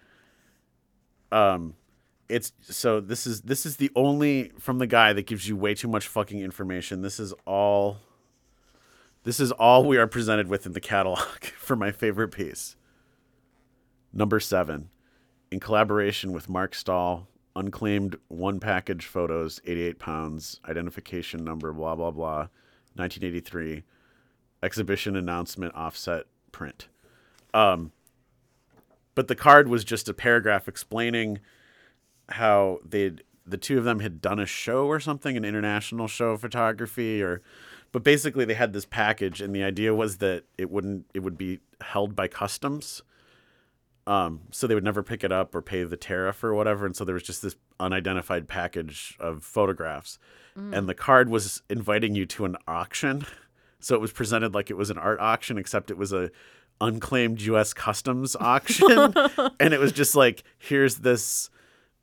um 1.32 1.74
it's 2.28 2.52
so 2.60 3.00
this 3.00 3.26
is 3.26 3.42
this 3.42 3.66
is 3.66 3.76
the 3.76 3.90
only 3.94 4.50
from 4.58 4.78
the 4.78 4.86
guy 4.86 5.12
that 5.12 5.26
gives 5.26 5.48
you 5.48 5.56
way 5.56 5.74
too 5.74 5.88
much 5.88 6.06
fucking 6.06 6.40
information 6.40 7.02
this 7.02 7.20
is 7.20 7.34
all 7.46 7.98
this 9.24 9.40
is 9.40 9.52
all 9.52 9.84
we 9.84 9.96
are 9.96 10.06
presented 10.06 10.48
with 10.48 10.66
in 10.66 10.72
the 10.72 10.80
catalog 10.80 11.18
for 11.58 11.76
my 11.76 11.90
favorite 11.90 12.28
piece 12.28 12.76
number 14.12 14.40
7 14.40 14.88
in 15.54 15.60
collaboration 15.60 16.32
with 16.32 16.48
Mark 16.48 16.74
Stahl, 16.74 17.28
unclaimed 17.54 18.16
one 18.26 18.58
package 18.58 19.06
photos, 19.06 19.60
88 19.64 20.00
pounds, 20.00 20.60
identification 20.68 21.44
number, 21.44 21.72
blah, 21.72 21.94
blah, 21.94 22.10
blah, 22.10 22.48
1983, 22.96 23.84
exhibition 24.64 25.14
announcement 25.14 25.72
offset 25.76 26.24
print. 26.50 26.88
Um, 27.54 27.92
but 29.14 29.28
the 29.28 29.34
card 29.34 29.68
was 29.68 29.84
just 29.84 30.08
a 30.08 30.14
paragraph 30.14 30.68
explaining 30.68 31.40
how 32.30 32.80
they'd, 32.84 33.22
the 33.46 33.56
two 33.56 33.78
of 33.78 33.84
them 33.84 34.00
had 34.00 34.20
done 34.20 34.38
a 34.38 34.46
show 34.46 34.86
or 34.86 34.98
something, 35.00 35.36
an 35.36 35.44
international 35.44 36.08
show 36.08 36.30
of 36.30 36.40
photography, 36.40 37.22
or, 37.22 37.42
but 37.92 38.02
basically 38.02 38.44
they 38.44 38.54
had 38.54 38.72
this 38.72 38.84
package, 38.84 39.40
and 39.40 39.54
the 39.54 39.62
idea 39.62 39.94
was 39.94 40.18
that 40.18 40.44
it 40.58 40.70
wouldn't, 40.70 41.06
it 41.14 41.20
would 41.20 41.38
be 41.38 41.60
held 41.80 42.16
by 42.16 42.28
customs. 42.28 43.02
Um, 44.06 44.40
so 44.50 44.66
they 44.66 44.74
would 44.74 44.84
never 44.84 45.02
pick 45.02 45.24
it 45.24 45.32
up 45.32 45.54
or 45.54 45.62
pay 45.62 45.82
the 45.84 45.96
tariff 45.96 46.44
or 46.44 46.54
whatever, 46.54 46.84
and 46.84 46.94
so 46.94 47.04
there 47.04 47.14
was 47.14 47.22
just 47.22 47.40
this 47.40 47.56
unidentified 47.80 48.48
package 48.48 49.16
of 49.18 49.42
photographs, 49.42 50.18
and 50.74 50.88
the 50.88 50.94
card 50.94 51.30
was 51.30 51.62
inviting 51.70 52.14
you 52.14 52.26
to 52.26 52.44
an 52.44 52.56
auction. 52.68 53.24
So 53.84 53.94
it 53.94 54.00
was 54.00 54.12
presented 54.12 54.54
like 54.54 54.70
it 54.70 54.78
was 54.78 54.88
an 54.88 54.96
art 54.96 55.20
auction, 55.20 55.58
except 55.58 55.90
it 55.90 55.98
was 55.98 56.10
a 56.10 56.30
unclaimed 56.80 57.42
U.S. 57.42 57.74
Customs 57.74 58.34
auction, 58.40 59.12
and 59.60 59.74
it 59.74 59.78
was 59.78 59.92
just 59.92 60.16
like, 60.16 60.42
here's 60.56 60.96
this 60.96 61.50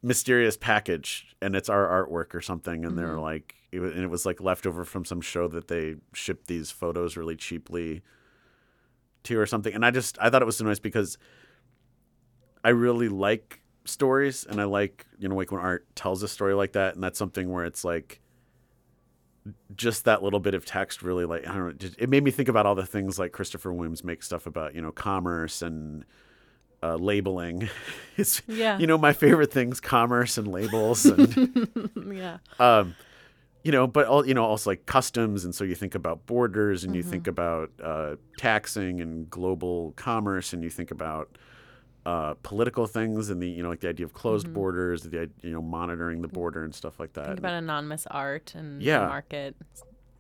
mysterious 0.03 0.55
package, 0.57 1.35
and 1.41 1.55
it's 1.55 1.69
our 1.69 1.87
artwork 1.87 2.35
or 2.35 2.41
something, 2.41 2.85
and 2.85 2.99
they're 2.99 3.07
mm-hmm. 3.07 3.21
like, 3.21 3.55
it 3.71 3.79
was, 3.79 3.93
and 3.93 4.03
it 4.03 4.11
was 4.11 4.27
like 4.27 4.39
leftover 4.39 4.85
from 4.85 5.05
some 5.05 5.21
show 5.21 5.47
that 5.47 5.69
they 5.69 5.95
shipped 6.13 6.45
these 6.45 6.69
photos 6.69 7.17
really 7.17 7.35
cheaply 7.35 8.03
to 9.23 9.39
or 9.39 9.47
something, 9.47 9.73
and 9.73 9.83
I 9.83 9.89
just 9.89 10.19
I 10.21 10.29
thought 10.29 10.43
it 10.43 10.45
was 10.45 10.57
so 10.57 10.65
nice 10.65 10.77
because 10.77 11.17
I 12.63 12.69
really 12.69 13.09
like 13.09 13.59
stories, 13.85 14.45
and 14.47 14.61
I 14.61 14.65
like 14.65 15.07
you 15.17 15.27
know 15.27 15.35
like 15.35 15.51
when 15.51 15.61
art 15.61 15.87
tells 15.95 16.21
a 16.21 16.27
story 16.27 16.53
like 16.53 16.73
that, 16.73 16.93
and 16.93 17.03
that's 17.03 17.17
something 17.17 17.49
where 17.49 17.65
it's 17.65 17.83
like 17.83 18.20
just 19.75 20.05
that 20.05 20.21
little 20.21 20.39
bit 20.39 20.53
of 20.53 20.65
text 20.65 21.01
really 21.01 21.25
like 21.25 21.47
I 21.47 21.53
don't 21.55 21.81
know 21.83 21.89
it 21.97 22.09
made 22.09 22.23
me 22.23 22.29
think 22.31 22.47
about 22.47 22.65
all 22.65 22.75
the 22.75 22.85
things 22.85 23.17
like 23.17 23.31
Christopher 23.31 23.73
Williams 23.73 24.03
makes 24.03 24.25
stuff 24.27 24.45
about 24.45 24.75
you 24.75 24.81
know 24.81 24.91
commerce 24.91 25.61
and 25.61 26.05
uh, 26.83 26.95
labeling. 26.95 27.69
It's 28.17 28.41
Yeah. 28.47 28.77
you 28.77 28.85
know 28.87 28.97
my 28.97 29.13
favorite 29.13 29.51
things 29.51 29.79
commerce 29.79 30.37
and 30.37 30.47
labels 30.47 31.05
and 31.05 31.89
yeah. 32.13 32.37
um 32.59 32.95
you 33.63 33.71
know 33.71 33.87
but 33.87 34.05
all 34.07 34.27
you 34.27 34.33
know 34.35 34.43
also 34.45 34.69
like 34.71 34.85
customs 34.85 35.43
and 35.45 35.55
so 35.55 35.63
you 35.63 35.73
think 35.75 35.95
about 35.95 36.25
borders 36.27 36.83
and 36.83 36.95
you 36.95 37.01
think 37.03 37.23
Mm-hmm. 37.23 37.29
about 37.29 37.71
uh, 37.83 38.15
taxing 38.37 39.01
and 39.01 39.29
global 39.29 39.93
commerce 39.95 40.53
and 40.53 40.63
you 40.63 40.69
think 40.69 40.91
about 40.91 41.35
uh, 42.05 42.33
political 42.43 42.87
things 42.87 43.29
and 43.29 43.41
the 43.41 43.47
you 43.49 43.61
know 43.61 43.69
like 43.69 43.79
the 43.81 43.89
idea 43.89 44.05
of 44.05 44.13
closed 44.13 44.51
borders 44.53 45.03
the 45.03 45.29
you 45.41 45.51
know 45.51 45.61
monitoring 45.61 46.21
the 46.21 46.27
border 46.27 46.63
and 46.63 46.73
stuff 46.73 46.99
like 46.99 47.13
that 47.13 47.21
Mm-hmm. 47.21 47.29
Think 47.33 47.39
about 47.39 47.53
anonymous 47.53 48.07
art 48.09 48.55
and 48.55 48.81
Yeah. 48.81 48.99
the 49.01 49.07
market 49.07 49.55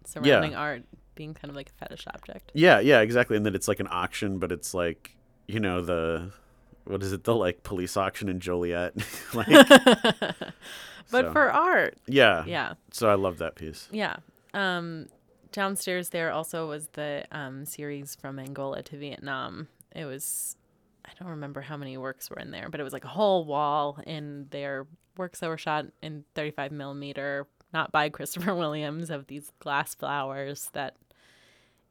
surrounding 0.05 0.55
art 0.55 0.83
being 1.15 1.33
kind 1.33 1.49
of 1.49 1.55
like 1.55 1.69
a 1.69 1.73
fetish 1.73 2.05
object. 2.13 2.51
Yeah, 2.53 2.79
yeah, 2.79 3.01
exactly. 3.01 3.35
And 3.37 3.45
that 3.45 3.55
it's 3.55 3.67
like 3.67 3.79
an 3.79 3.87
auction, 3.91 4.37
but 4.39 4.51
it's 4.51 4.73
like 4.73 5.15
you 5.47 5.59
know 5.59 5.81
the 5.81 6.31
what 6.85 7.01
is 7.03 7.13
it? 7.13 7.23
The 7.23 7.35
like 7.35 7.63
police 7.63 7.97
auction 7.97 8.29
in 8.29 8.39
Joliet. 8.39 8.93
like, 9.33 9.47
But 11.11 11.25
so, 11.25 11.31
for 11.33 11.51
art, 11.51 11.97
yeah, 12.07 12.45
yeah, 12.45 12.73
So 12.91 13.09
I 13.09 13.15
love 13.15 13.37
that 13.39 13.55
piece. 13.55 13.89
yeah. 13.91 14.17
Um, 14.53 15.07
downstairs 15.51 16.09
there 16.09 16.31
also 16.31 16.67
was 16.67 16.87
the 16.93 17.25
um, 17.31 17.65
series 17.65 18.15
from 18.15 18.39
Angola 18.39 18.81
to 18.83 18.97
Vietnam. 18.97 19.67
It 19.93 20.05
was, 20.05 20.55
I 21.05 21.09
don't 21.19 21.29
remember 21.29 21.61
how 21.61 21.77
many 21.77 21.97
works 21.97 22.29
were 22.29 22.37
in 22.39 22.51
there, 22.51 22.69
but 22.69 22.79
it 22.79 22.83
was 22.83 22.93
like 22.93 23.05
a 23.05 23.09
whole 23.09 23.45
wall 23.45 23.99
in 24.05 24.47
their 24.51 24.87
works 25.17 25.39
that 25.39 25.49
were 25.49 25.57
shot 25.57 25.85
in 26.01 26.23
35 26.35 26.71
millimeter, 26.71 27.47
not 27.73 27.91
by 27.91 28.09
Christopher 28.17 28.53
Williams, 28.55 29.09
of 29.09 29.27
these 29.27 29.51
glass 29.59 29.95
flowers 29.95 30.69
that 30.73 30.95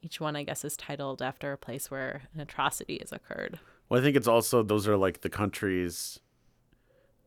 each 0.03 0.21
one, 0.21 0.37
I 0.37 0.45
guess, 0.45 0.65
is 0.65 0.77
titled 0.77 1.21
after 1.23 1.53
a 1.53 1.59
place 1.59 1.91
where 1.91 2.23
an 2.35 2.41
atrocity 2.41 2.99
has 3.01 3.13
occurred. 3.13 3.59
Well, 3.89 4.01
I 4.01 4.05
think 4.05 4.17
it's 4.17 4.29
also 4.29 4.63
those 4.63 4.87
are 4.89 4.97
like 4.97 5.21
the 5.21 5.29
countries 5.29 6.21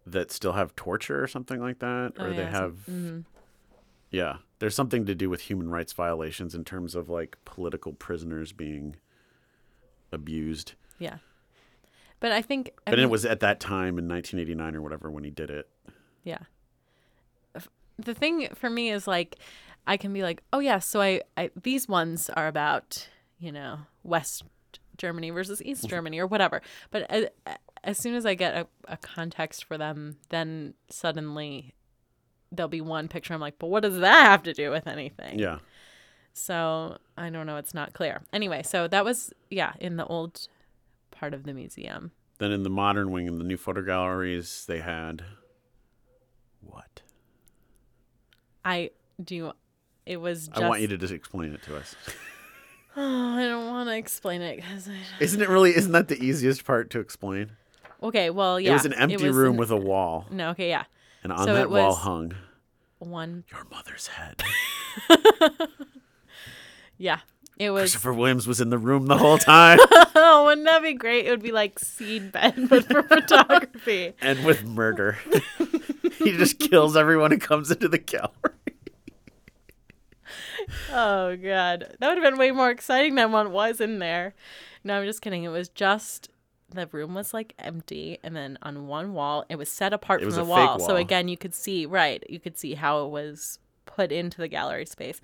that 0.06 0.32
still 0.32 0.54
have 0.54 0.76
torture 0.76 1.22
or 1.22 1.28
something 1.28 1.60
like 1.62 1.80
that, 1.80 2.14
or 2.18 2.28
Oh, 2.28 2.30
they 2.32 2.38
yeah, 2.38 2.52
some- 2.52 2.62
have. 2.62 2.74
Mm-hmm. 2.90 3.20
Yeah, 4.10 4.38
there's 4.60 4.76
something 4.76 5.06
to 5.08 5.16
do 5.16 5.28
with 5.30 5.42
human 5.42 5.70
rights 5.70 5.92
violations 5.94 6.54
in 6.54 6.64
terms 6.64 6.94
of 6.94 7.10
like 7.10 7.36
political 7.46 7.94
prisoners 7.94 8.52
being 8.54 8.96
abused. 10.12 10.74
Yeah. 11.00 11.18
But 12.24 12.32
I 12.32 12.42
think, 12.42 12.72
I 12.88 12.92
But 12.92 13.00
mean, 13.00 13.04
it 13.04 13.12
was 13.12 13.26
at 13.26 13.42
that 13.42 13.60
time 13.60 14.00
in 14.00 14.08
1989 14.08 14.78
or 14.78 14.82
whatever 14.82 15.12
when 15.12 15.26
he 15.26 15.30
did 15.30 15.50
it. 15.50 15.68
Yeah. 16.24 16.40
The 18.00 18.14
thing 18.14 18.48
for 18.56 18.70
me 18.70 18.92
is 18.92 19.08
like, 19.08 19.36
I 19.86 19.98
can 19.98 20.14
be 20.14 20.24
like, 20.24 20.42
oh 20.54 20.60
yeah, 20.60 20.80
so 20.80 21.02
I, 21.02 21.24
I 21.36 21.52
these 21.62 21.90
ones 21.90 22.30
are 22.30 22.48
about 22.48 23.10
you 23.40 23.52
know 23.52 23.80
West 24.04 24.44
Germany 24.96 25.32
versus 25.32 25.62
East 25.64 25.86
Germany 25.90 26.18
or 26.18 26.26
whatever. 26.26 26.62
But 26.92 27.12
as, 27.12 27.26
as 27.84 27.98
soon 27.98 28.16
as 28.16 28.26
I 28.26 28.36
get 28.36 28.56
a, 28.56 28.68
a 28.88 28.96
context 28.96 29.66
for 29.66 29.78
them, 29.78 30.16
then 30.30 30.76
suddenly 30.90 31.74
there'll 32.54 32.70
be 32.70 32.80
one 32.80 33.10
picture. 33.10 33.34
I'm 33.34 33.42
like, 33.42 33.60
but 33.60 33.68
what 33.68 33.84
does 33.84 34.00
that 34.00 34.24
have 34.28 34.44
to 34.44 34.54
do 34.54 34.72
with 34.72 34.88
anything? 34.88 35.40
Yeah. 35.40 35.60
So 36.32 37.00
I 37.18 37.30
don't 37.30 37.46
know. 37.46 37.58
It's 37.58 37.74
not 37.74 37.92
clear. 37.92 38.22
Anyway, 38.32 38.64
so 38.64 38.88
that 38.88 39.04
was 39.04 39.34
yeah 39.50 39.74
in 39.82 39.98
the 39.98 40.06
old 40.06 40.48
part 41.24 41.34
of 41.34 41.44
the 41.46 41.54
museum. 41.54 42.12
Then 42.40 42.52
in 42.52 42.64
the 42.64 42.70
modern 42.70 43.10
wing, 43.12 43.28
in 43.28 43.38
the 43.38 43.46
new 43.46 43.56
photo 43.56 43.82
galleries, 43.82 44.66
they 44.68 44.82
had 44.82 45.24
what? 46.60 47.02
I 48.66 48.90
do. 49.24 49.54
It 50.06 50.18
was. 50.18 50.50
Just, 50.50 50.62
I 50.62 50.68
want 50.68 50.82
you 50.82 50.88
to 50.88 50.98
just 50.98 51.14
explain 51.14 51.54
it 51.54 51.64
to 51.64 51.78
us. 51.78 51.96
Oh, 52.98 53.36
I 53.38 53.44
don't 53.44 53.68
want 53.68 53.88
to 53.88 53.96
explain 53.96 54.42
it 54.42 54.58
because 54.58 54.90
I. 54.90 54.98
Isn't 55.24 55.42
it 55.42 55.48
really? 55.48 55.74
Isn't 55.74 55.94
that 55.94 56.10
the 56.10 56.22
easiest 56.22 56.66
part 56.66 56.90
to 56.90 57.00
explain? 57.00 57.52
Okay, 58.02 58.30
well, 58.30 58.60
yeah. 58.60 58.72
it 58.72 58.74
was 58.74 58.86
an 58.86 58.94
empty 58.94 59.28
was 59.28 59.34
room 59.34 59.54
an- 59.54 59.60
with 59.60 59.72
a 59.72 59.78
wall, 59.78 60.26
No, 60.30 60.50
okay, 60.50 60.68
yeah. 60.68 60.84
and 61.24 61.32
on 61.32 61.46
so 61.46 61.54
that 61.54 61.70
wall 61.70 61.96
hung 61.96 62.34
One, 63.00 63.46
your 63.50 63.66
mother's 63.72 64.08
head. 64.08 64.44
yeah. 66.98 67.20
It 67.60 67.70
was. 67.70 67.82
Christopher 67.82 68.14
Williams 68.14 68.48
was 68.48 68.60
in 68.60 68.70
the 68.72 68.78
room 68.78 69.06
the 69.08 69.18
whole 69.18 69.38
time, 69.38 69.78
Oh, 70.16 70.44
wouldn't 70.48 70.66
that 70.66 70.82
be 70.82 70.94
great? 70.94 71.28
It 71.28 71.30
would 71.30 71.44
be 71.44 71.52
like 71.52 71.78
seed 71.80 72.32
bed, 72.32 72.68
but 72.70 72.86
for 72.86 73.04
photography. 73.08 74.14
and 74.22 74.44
with 74.44 74.64
murder. 74.66 75.18
he 76.20 76.32
just 76.38 76.60
kills 76.60 76.98
everyone 76.98 77.32
who 77.32 77.38
comes 77.38 77.70
into 77.72 77.88
the 77.88 77.98
gallery. 78.00 78.32
Oh 80.92 81.36
god, 81.36 81.96
that 82.00 82.08
would 82.08 82.18
have 82.18 82.24
been 82.32 82.40
way 82.40 82.52
more 82.52 82.70
exciting 82.72 83.16
than 83.16 83.32
what 83.32 83.52
was 83.52 83.82
in 83.82 84.00
there. 84.00 84.34
No, 84.84 85.00
I'm 85.00 85.06
just 85.06 85.22
kidding. 85.22 85.44
It 85.44 85.50
was 85.50 85.70
just 85.70 86.30
the 86.70 86.88
room 86.88 87.14
was 87.14 87.34
like 87.34 87.54
empty, 87.60 88.18
and 88.24 88.36
then 88.36 88.58
on 88.62 88.88
one 88.88 89.14
wall, 89.14 89.46
it 89.50 89.58
was 89.58 89.70
set 89.70 89.94
apart 89.94 90.22
It 90.22 90.26
from 90.26 90.34
the 90.36 90.42
fake 90.42 90.48
wall. 90.48 90.80
So 90.80 90.96
again, 90.96 91.28
you 91.28 91.38
could 91.38 91.54
see 91.54 91.86
right. 91.86 92.24
You 92.30 92.40
could 92.40 92.58
see 92.58 92.74
how 92.76 93.06
it 93.06 93.10
was 93.10 93.60
put 93.86 94.12
into 94.12 94.38
the 94.38 94.48
gallery 94.48 94.86
space. 94.86 95.20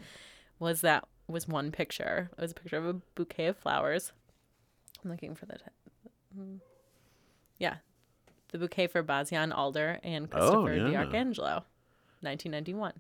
Was 0.60 0.82
that 0.82 1.06
was 1.32 1.48
one 1.48 1.72
picture? 1.72 2.30
It 2.38 2.42
was 2.42 2.52
a 2.52 2.56
picture 2.56 2.78
of 2.78 2.86
a 2.86 2.94
bouquet 2.94 3.48
of 3.48 3.58
flowers. 3.58 4.12
I'm 5.04 5.12
looking 5.12 5.36
for 5.36 5.46
the. 5.46 5.54
T- 5.54 5.64
mm. 6.38 6.60
yeah, 7.58 7.76
the 8.50 8.58
bouquet 8.58 8.88
for 8.88 9.02
Bas 9.04 9.30
Jan 9.30 9.54
Ader 9.58 10.00
and 10.04 10.30
Christopher 10.30 10.72
Oh, 10.72 10.88
yeah. 10.88 11.04
D'Arcangelo, 11.04 11.64
1991. 12.22 12.94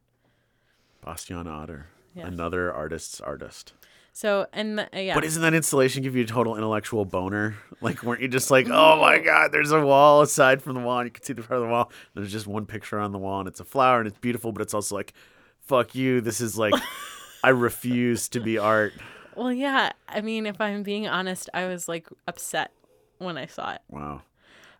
Bas 1.01 1.25
Jan 1.25 1.47
Ader, 1.47 1.87
Yeah. 2.15 2.27
another 2.27 2.73
artist's 2.73 3.19
artist. 3.21 3.73
So 4.11 4.47
and 4.51 4.79
the, 4.79 4.83
uh, 4.95 4.99
yeah, 4.99 5.13
But 5.15 5.23
isn't 5.23 5.41
that 5.41 5.53
installation 5.53 6.03
give 6.03 6.15
you 6.15 6.23
a 6.23 6.27
total 6.27 6.55
intellectual 6.55 7.05
boner? 7.05 7.55
Like, 7.81 8.03
weren't 8.03 8.21
you 8.21 8.27
just 8.27 8.51
like, 8.51 8.67
oh 8.69 8.99
my 8.99 9.19
god, 9.19 9.53
there's 9.53 9.71
a 9.71 9.79
wall 9.79 10.21
aside 10.21 10.61
from 10.61 10.73
the 10.75 10.81
wall, 10.81 10.99
and 10.99 11.07
you 11.07 11.11
can 11.11 11.23
see 11.23 11.31
the 11.31 11.41
part 11.41 11.61
of 11.61 11.65
the 11.65 11.69
wall. 11.71 11.89
There's 12.13 12.29
just 12.29 12.45
one 12.45 12.65
picture 12.65 12.99
on 12.99 13.13
the 13.13 13.17
wall, 13.17 13.39
and 13.39 13.47
it's 13.47 13.61
a 13.61 13.63
flower, 13.63 13.99
and 13.99 14.07
it's 14.07 14.17
beautiful, 14.17 14.51
but 14.51 14.61
it's 14.61 14.73
also 14.73 14.95
like, 14.95 15.13
fuck 15.61 15.95
you. 15.95 16.19
This 16.19 16.41
is 16.41 16.57
like, 16.57 16.73
I 17.43 17.49
refuse 17.49 18.27
to 18.29 18.39
be 18.39 18.57
art. 18.57 18.93
Well, 19.35 19.53
yeah. 19.53 19.91
I 20.07 20.21
mean, 20.21 20.45
if 20.45 20.59
I'm 20.59 20.83
being 20.83 21.07
honest, 21.07 21.49
I 21.53 21.65
was 21.67 21.87
like 21.87 22.07
upset 22.27 22.71
when 23.19 23.37
I 23.37 23.45
saw 23.45 23.73
it 23.73 23.81
Wow. 23.89 24.21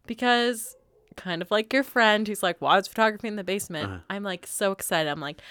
because, 0.08 0.76
kind 1.16 1.42
of 1.42 1.52
like 1.52 1.72
your 1.74 1.84
friend 1.84 2.28
who's 2.28 2.44
like, 2.44 2.58
"Why 2.60 2.78
is 2.78 2.88
photography 2.88 3.28
in 3.28 3.36
the 3.36 3.44
basement?" 3.44 3.90
Uh-huh. 3.90 4.00
I'm 4.10 4.24
like 4.24 4.46
so 4.48 4.72
excited. 4.72 5.10
I'm 5.10 5.20
like, 5.20 5.42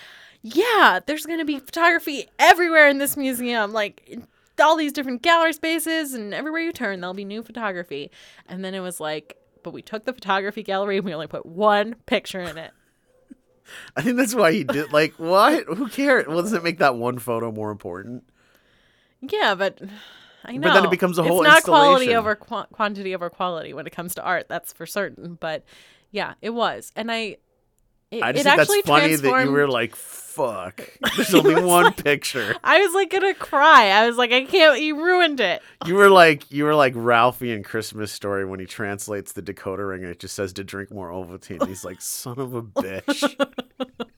"Yeah, 0.43 1.01
there's 1.07 1.27
gonna 1.27 1.45
be 1.45 1.59
photography 1.59 2.27
everywhere 2.39 2.89
in 2.89 2.99
this 2.99 3.17
museum. 3.17 3.73
Like 3.73 4.19
all 4.61 4.77
these 4.77 4.93
different 4.93 5.23
gallery 5.23 5.53
spaces, 5.53 6.15
and 6.15 6.35
everywhere 6.35 6.61
you 6.61 6.73
turn, 6.73 7.01
there'll 7.01 7.15
be 7.15 7.25
new 7.25 7.43
photography." 7.43 8.11
And 8.49 8.65
then 8.65 8.75
it 8.75 8.81
was 8.81 9.01
like, 9.01 9.37
"But 9.63 9.73
we 9.73 9.83
took 9.83 10.05
the 10.05 10.13
photography 10.13 10.63
gallery 10.63 10.97
and 10.97 11.05
we 11.07 11.15
only 11.15 11.27
put 11.27 11.47
one 11.47 11.95
picture 12.07 12.41
in 12.41 12.59
it." 12.59 12.73
I 13.97 14.03
think 14.03 14.17
that's 14.17 14.35
why 14.35 14.53
he 14.53 14.65
did. 14.65 14.93
Like, 14.93 15.15
what? 15.15 15.65
Who 15.65 15.89
cares? 15.89 16.27
Well, 16.27 16.43
does 16.43 16.53
it 16.53 16.63
make 16.65 16.79
that 16.79 16.97
one 16.97 17.19
photo 17.19 17.51
more 17.53 17.71
important? 17.71 18.25
Yeah, 19.21 19.55
but 19.55 19.81
I 20.45 20.53
know. 20.53 20.69
But 20.69 20.75
then 20.75 20.85
it 20.85 20.91
becomes 20.91 21.19
a 21.19 21.23
whole 21.23 21.43
It's 21.43 21.49
not 21.49 21.63
quality 21.65 22.15
over 22.15 22.35
qua- 22.35 22.67
quantity 22.73 23.15
over 23.15 23.29
quality 23.31 23.73
when 23.75 23.87
it 23.87 23.91
comes 23.91 24.15
to 24.17 24.23
art. 24.23 24.49
That's 24.49 24.73
for 24.73 24.87
certain. 24.87 25.37
But 25.41 25.65
yeah, 26.11 26.35
it 26.41 26.51
was, 26.51 26.93
and 26.97 27.11
I. 27.11 27.37
It, 28.11 28.23
I 28.23 28.33
just 28.33 28.45
think 28.45 28.59
actually 28.59 28.77
that's 28.79 28.89
funny 28.89 29.17
that 29.17 29.45
you 29.45 29.53
were 29.53 29.69
like, 29.69 29.95
fuck. 29.95 30.89
There's 31.17 31.35
only 31.35 31.63
one 31.63 31.85
like- 31.85 32.03
picture. 32.03 32.57
I 32.65 32.81
was 32.81 32.95
like 32.95 33.11
gonna 33.11 33.35
cry. 33.35 33.89
I 33.91 34.07
was 34.07 34.17
like, 34.17 34.33
I 34.33 34.45
can't. 34.45 34.81
You 34.81 35.03
ruined 35.03 35.41
it. 35.41 35.61
You 35.87 35.95
were 35.95 36.09
like 36.09 36.51
you 36.51 36.65
were 36.65 36.75
like 36.75 36.95
Ralphie 36.97 37.53
in 37.53 37.63
Christmas 37.63 38.11
Story 38.11 38.45
when 38.47 38.61
he 38.61 38.67
translates 38.67 39.33
the 39.33 39.43
decoder 39.43 39.89
ring 39.89 40.03
and 40.03 40.11
it 40.11 40.21
just 40.21 40.35
says 40.35 40.53
to 40.55 40.65
drink 40.65 40.91
more 40.91 41.11
Ovaltine. 41.11 41.67
He's 41.67 41.85
like, 41.85 42.01
son 42.01 42.39
of 42.39 42.55
a 42.55 42.63
bitch. 42.63 43.35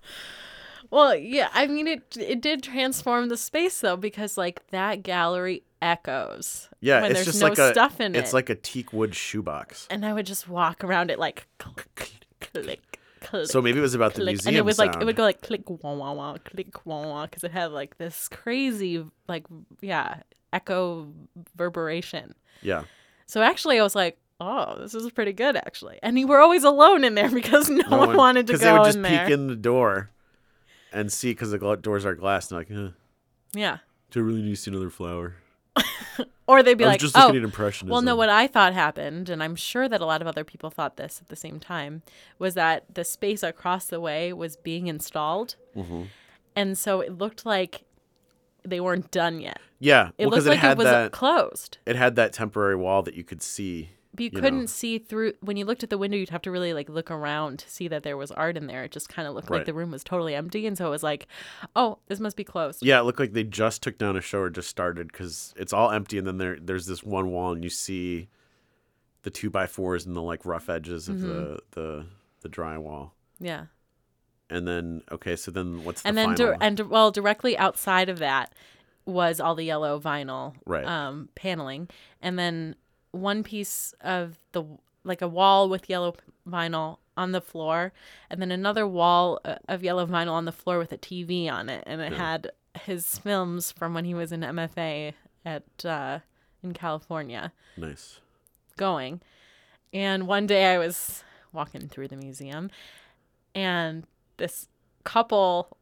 Well, 0.91 1.15
yeah, 1.15 1.51
I 1.55 1.69
mean 1.69 1.87
it 1.87 2.17
it 2.19 2.41
did 2.41 2.65
transform 2.65 3.29
the 3.29 3.37
space 3.37 3.81
though 3.81 3.97
because 3.97 4.37
like 4.37 4.67
that 4.71 5.05
gallery 5.05 5.63
echoes. 5.81 6.69
Yeah, 6.81 7.03
when 7.03 7.13
it's 7.13 7.19
there's 7.21 7.27
just 7.27 7.41
no 7.41 7.49
like 7.49 7.59
a 7.59 7.71
stuff 7.71 8.01
in 8.01 8.13
it's 8.13 8.19
it. 8.19 8.23
It's 8.25 8.33
like 8.33 8.51
a 8.51 8.57
teak 8.57 8.93
wood 8.93 9.15
shoebox. 9.15 9.87
and 9.89 10.05
I 10.05 10.13
would 10.13 10.27
just 10.27 10.49
walk 10.49 10.83
around 10.83 11.11
it 11.13 11.19
like 11.21 11.47
click 11.59 12.27
click 12.41 13.00
click. 13.21 13.47
So 13.47 13.61
maybe 13.63 13.79
it 13.79 13.83
was 13.83 13.95
about 13.95 14.15
the 14.15 14.23
click. 14.23 14.35
museum 14.35 14.49
and 14.49 14.57
it 14.57 14.65
was 14.65 14.79
like 14.79 14.95
it 15.01 15.05
would 15.05 15.17
go 15.17 15.23
like 15.25 15.41
click 15.43 15.63
wah 15.69 15.93
wah 15.95 16.13
wah 16.13 16.37
click 16.45 16.87
wah 16.87 17.07
wah 17.07 17.27
because 17.27 17.45
it 17.45 17.51
had 17.53 17.73
like 17.73 17.99
this 17.99 18.29
crazy 18.29 19.05
like 19.29 19.45
yeah 19.81 20.23
echo 20.53 21.13
reverberation. 21.59 22.35
yeah. 22.63 22.83
So 23.27 23.41
actually, 23.43 23.79
I 23.79 23.83
was 23.85 23.95
like, 23.95 24.19
oh, 24.41 24.77
this 24.81 24.93
is 24.95 25.09
pretty 25.13 25.33
good 25.33 25.55
actually. 25.57 25.99
And 26.03 26.19
you 26.19 26.27
were 26.27 26.41
always 26.41 26.65
alone 26.65 27.05
in 27.05 27.15
there 27.15 27.31
because 27.41 27.69
no, 27.71 27.85
one, 27.89 28.17
wanted 28.17 28.47
to 28.49 28.53
because 28.55 28.61
go 28.63 28.73
they 28.73 28.79
would 28.79 28.85
just 28.87 28.97
in 28.99 29.05
peek 29.05 29.13
there. 29.13 29.31
in 29.33 29.47
the 29.47 29.55
door 29.57 30.11
and 30.93 31.13
see 31.13 31.31
because 31.31 31.53
the 31.53 31.77
doors 31.81 32.05
are 32.05 32.15
glass 32.17 32.51
and 32.51 32.59
like, 32.59 32.69
huh, 32.73 32.89
Yeah. 33.55 33.79
do 34.11 34.19
I 34.21 34.23
really 34.25 34.43
need 34.43 34.51
to 34.51 34.57
see 34.57 34.71
another 34.73 34.91
flower? 34.91 35.37
Or 36.51 36.65
they'd 36.65 36.75
be 36.75 36.85
like, 36.85 36.99
just 36.99 37.17
oh. 37.17 37.29
Well, 37.93 38.03
no, 38.03 38.17
what 38.17 38.29
I 38.29 38.49
thought 38.49 38.75
happened, 38.75 39.31
and 39.31 39.41
I'm 39.41 39.55
sure 39.55 39.89
that 39.89 40.01
a 40.01 40.05
lot 40.05 40.21
of 40.21 40.27
other 40.27 40.43
people 40.43 40.69
thought 40.69 40.97
this 40.97 41.21
at 41.23 41.29
the 41.29 41.37
same 41.37 41.61
time, 41.61 42.03
was 42.41 42.55
that 42.55 42.93
the 42.93 43.05
space 43.05 43.45
across 43.45 43.87
the 43.87 44.01
way 44.01 44.33
was 44.33 44.57
being 44.57 44.89
installed. 44.89 45.55
Mm-hmm. 45.77 46.03
And 46.57 46.77
so 46.77 47.01
it 47.03 47.17
looked 47.17 47.47
like 47.47 47.85
they 48.65 48.81
weren't 48.81 49.13
done 49.13 49.41
yet. 49.41 49.61
yeah, 49.79 50.11
It 50.19 50.27
well, 50.27 50.31
looked 50.37 50.47
it, 50.47 50.51
like 50.51 50.59
had 50.59 50.73
it 50.73 50.79
was 50.79 50.87
that 50.87 51.13
closed. 51.13 51.79
it 51.87 51.95
had 51.95 52.17
that 52.17 52.33
temporary 52.33 52.75
wall 52.75 53.05
that 53.05 53.15
you 53.15 53.23
could 53.23 53.43
see. 53.43 53.91
But 54.13 54.25
you, 54.25 54.31
you 54.33 54.41
couldn't 54.41 54.67
see 54.69 54.99
through 54.99 55.35
when 55.41 55.57
you 55.57 55.65
looked 55.65 55.83
at 55.85 55.91
the 55.91 55.97
window. 55.99 56.17
You'd 56.17 56.31
have 56.31 56.43
to 56.43 56.51
really 56.51 56.75
like 56.75 56.89
look 56.89 57.11
around 57.13 57.61
to 57.61 57.71
see 57.71 57.87
that 57.89 58.03
there 58.03 58.17
was 58.17 58.31
art 58.33 58.57
in 58.57 58.67
there. 58.67 58.83
It 58.85 58.91
just 58.91 59.09
kind 59.09 59.29
of 59.29 59.35
looked 59.35 59.49
Right. 59.51 59.59
like 59.59 59.67
the 59.67 59.75
room 59.75 59.91
was 59.93 60.03
totally 60.03 60.35
empty, 60.35 60.67
and 60.67 60.77
so 60.77 60.87
it 60.89 60.91
was 60.91 61.03
like, 61.05 61.29
"Oh, 61.77 61.99
this 62.09 62.19
must 62.19 62.37
be 62.37 62.43
closed." 62.45 62.85
Yeah, 62.85 62.99
it 62.99 63.05
looked 63.05 63.21
like 63.21 63.33
they 63.35 63.45
just 63.45 63.83
took 63.83 63.99
down 63.99 64.17
a 64.17 64.21
show 64.21 64.41
or 64.41 64.51
just 64.51 64.69
started 64.69 65.09
because 65.13 65.55
it's 65.57 65.73
all 65.73 65.91
empty, 65.93 66.19
and 66.19 66.27
then 66.27 66.39
there 66.39 66.59
there's 66.61 66.87
this 66.87 67.05
one 67.05 67.31
wall, 67.31 67.53
and 67.53 67.63
you 67.63 67.71
see 67.71 68.29
the 69.23 69.31
two 69.31 69.49
by 69.51 69.67
fours 69.67 70.07
and 70.07 70.17
the 70.17 70.23
like 70.23 70.45
rough 70.45 70.69
edges 70.69 71.09
of 71.09 71.17
Mm-hmm. 71.17 71.29
the 71.29 71.59
the 71.73 72.07
the 72.41 72.49
drywall. 72.49 73.11
Yeah. 73.39 73.67
And 74.49 74.67
then 74.67 75.03
okay, 75.13 75.37
so 75.37 75.53
then 75.53 75.85
what's 75.85 76.03
the 76.03 76.09
and 76.09 76.19
then 76.19 76.35
dir- 76.35 76.57
and 76.61 76.81
well 76.91 77.13
directly 77.13 77.57
outside 77.57 78.09
of 78.09 78.19
that 78.19 78.53
was 79.07 79.39
all 79.41 79.55
the 79.55 79.63
yellow 79.65 80.01
vinyl 80.01 80.55
Right. 80.67 80.85
um 80.85 81.29
paneling 81.37 81.89
and 82.21 82.37
then 82.39 82.75
one 83.13 83.43
piece 83.43 83.95
of 84.01 84.39
the 84.53 84.65
like 85.05 85.23
a 85.23 85.29
wall 85.29 85.69
with 85.69 85.89
yellow 85.89 86.15
vinyl 86.49 86.99
on 87.17 87.33
the 87.33 87.41
floor 87.41 87.93
and 88.29 88.41
then 88.41 88.51
another 88.51 88.87
wall 88.87 89.41
uh, 89.45 89.57
of 89.69 89.83
yellow 89.83 90.07
vinyl 90.07 90.33
on 90.33 90.45
the 90.45 90.53
floor 90.53 90.79
with 90.79 90.93
a 90.93 90.99
TV 90.99 91.51
on 91.51 91.69
it 91.69 91.83
and 91.87 92.01
it 92.01 92.13
had 92.13 92.51
his 92.85 93.19
films 93.19 93.73
from 93.73 93.95
when 93.95 94.05
he 94.05 94.15
was 94.15 94.33
in 94.33 94.41
MFA 94.41 95.15
at 95.45 95.85
uh 95.85 96.21
in 96.63 96.73
California 96.73 97.53
nice. 97.77 98.21
going. 98.77 99.21
And 99.93 100.27
one 100.27 100.47
day 100.47 100.73
I 100.73 100.79
was 100.79 101.25
walking 101.53 101.89
through 101.89 102.09
the 102.09 102.17
museum 102.17 102.71
and 103.55 104.05
this 104.37 104.69
couple 105.05 105.77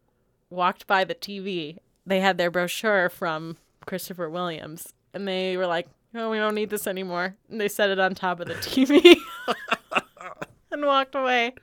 walked 0.50 0.86
by 0.86 1.04
the 1.04 1.14
TV. 1.14 1.78
They 2.06 2.20
had 2.20 2.38
their 2.38 2.50
brochure 2.50 3.08
from 3.08 3.56
Christopher 3.86 4.30
Williams 4.30 4.94
and 5.12 5.26
they 5.26 5.56
were 5.56 5.66
like, 5.66 5.88
"Oh, 6.14 6.30
we 6.30 6.38
don't 6.38 6.54
need 6.54 6.70
this 6.70 6.86
anymore." 6.86 7.34
And 7.50 7.60
they 7.60 7.68
set 7.68 7.90
it 7.90 7.98
on 7.98 8.14
top 8.14 8.40
of 8.40 8.48
the 8.48 8.54
TV 8.54 9.16
and 10.70 10.84
walked 10.84 11.14
away. 11.14 11.54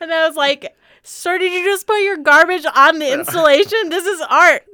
And 0.00 0.12
I 0.12 0.26
was 0.26 0.36
like, 0.36 0.74
"Sir, 1.02 1.38
did 1.38 1.52
you 1.52 1.64
just 1.64 1.86
put 1.86 2.02
your 2.02 2.18
garbage 2.18 2.66
on 2.74 2.98
the 2.98 3.12
installation? 3.12 3.88
This 3.88 4.04
is 4.04 4.20
art." 4.28 4.64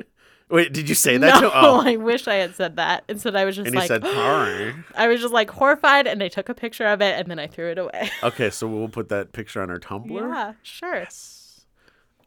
Wait, 0.52 0.70
did 0.70 0.86
you 0.86 0.94
say 0.94 1.16
that? 1.16 1.40
no, 1.40 1.48
to, 1.48 1.56
oh, 1.56 1.80
I 1.84 1.96
wish 1.96 2.28
I 2.28 2.34
had 2.34 2.54
said 2.54 2.76
that. 2.76 3.04
Instead, 3.08 3.34
I 3.36 3.46
was 3.46 3.56
just 3.56 3.68
and 3.68 3.74
he 3.74 3.80
like, 3.80 3.88
said. 3.88 4.04
I 4.94 5.08
was 5.08 5.22
just 5.22 5.32
like 5.32 5.48
horrified, 5.48 6.06
and 6.06 6.22
I 6.22 6.28
took 6.28 6.50
a 6.50 6.54
picture 6.54 6.84
of 6.84 7.00
it, 7.00 7.18
and 7.18 7.30
then 7.30 7.38
I 7.38 7.46
threw 7.46 7.70
it 7.70 7.78
away. 7.78 8.10
Okay, 8.22 8.50
so 8.50 8.68
we'll 8.68 8.88
put 8.88 9.08
that 9.08 9.32
picture 9.32 9.62
on 9.62 9.70
our 9.70 9.78
Tumblr. 9.78 10.10
yeah, 10.10 10.52
sure. 10.62 10.96
Yes. 10.96 11.64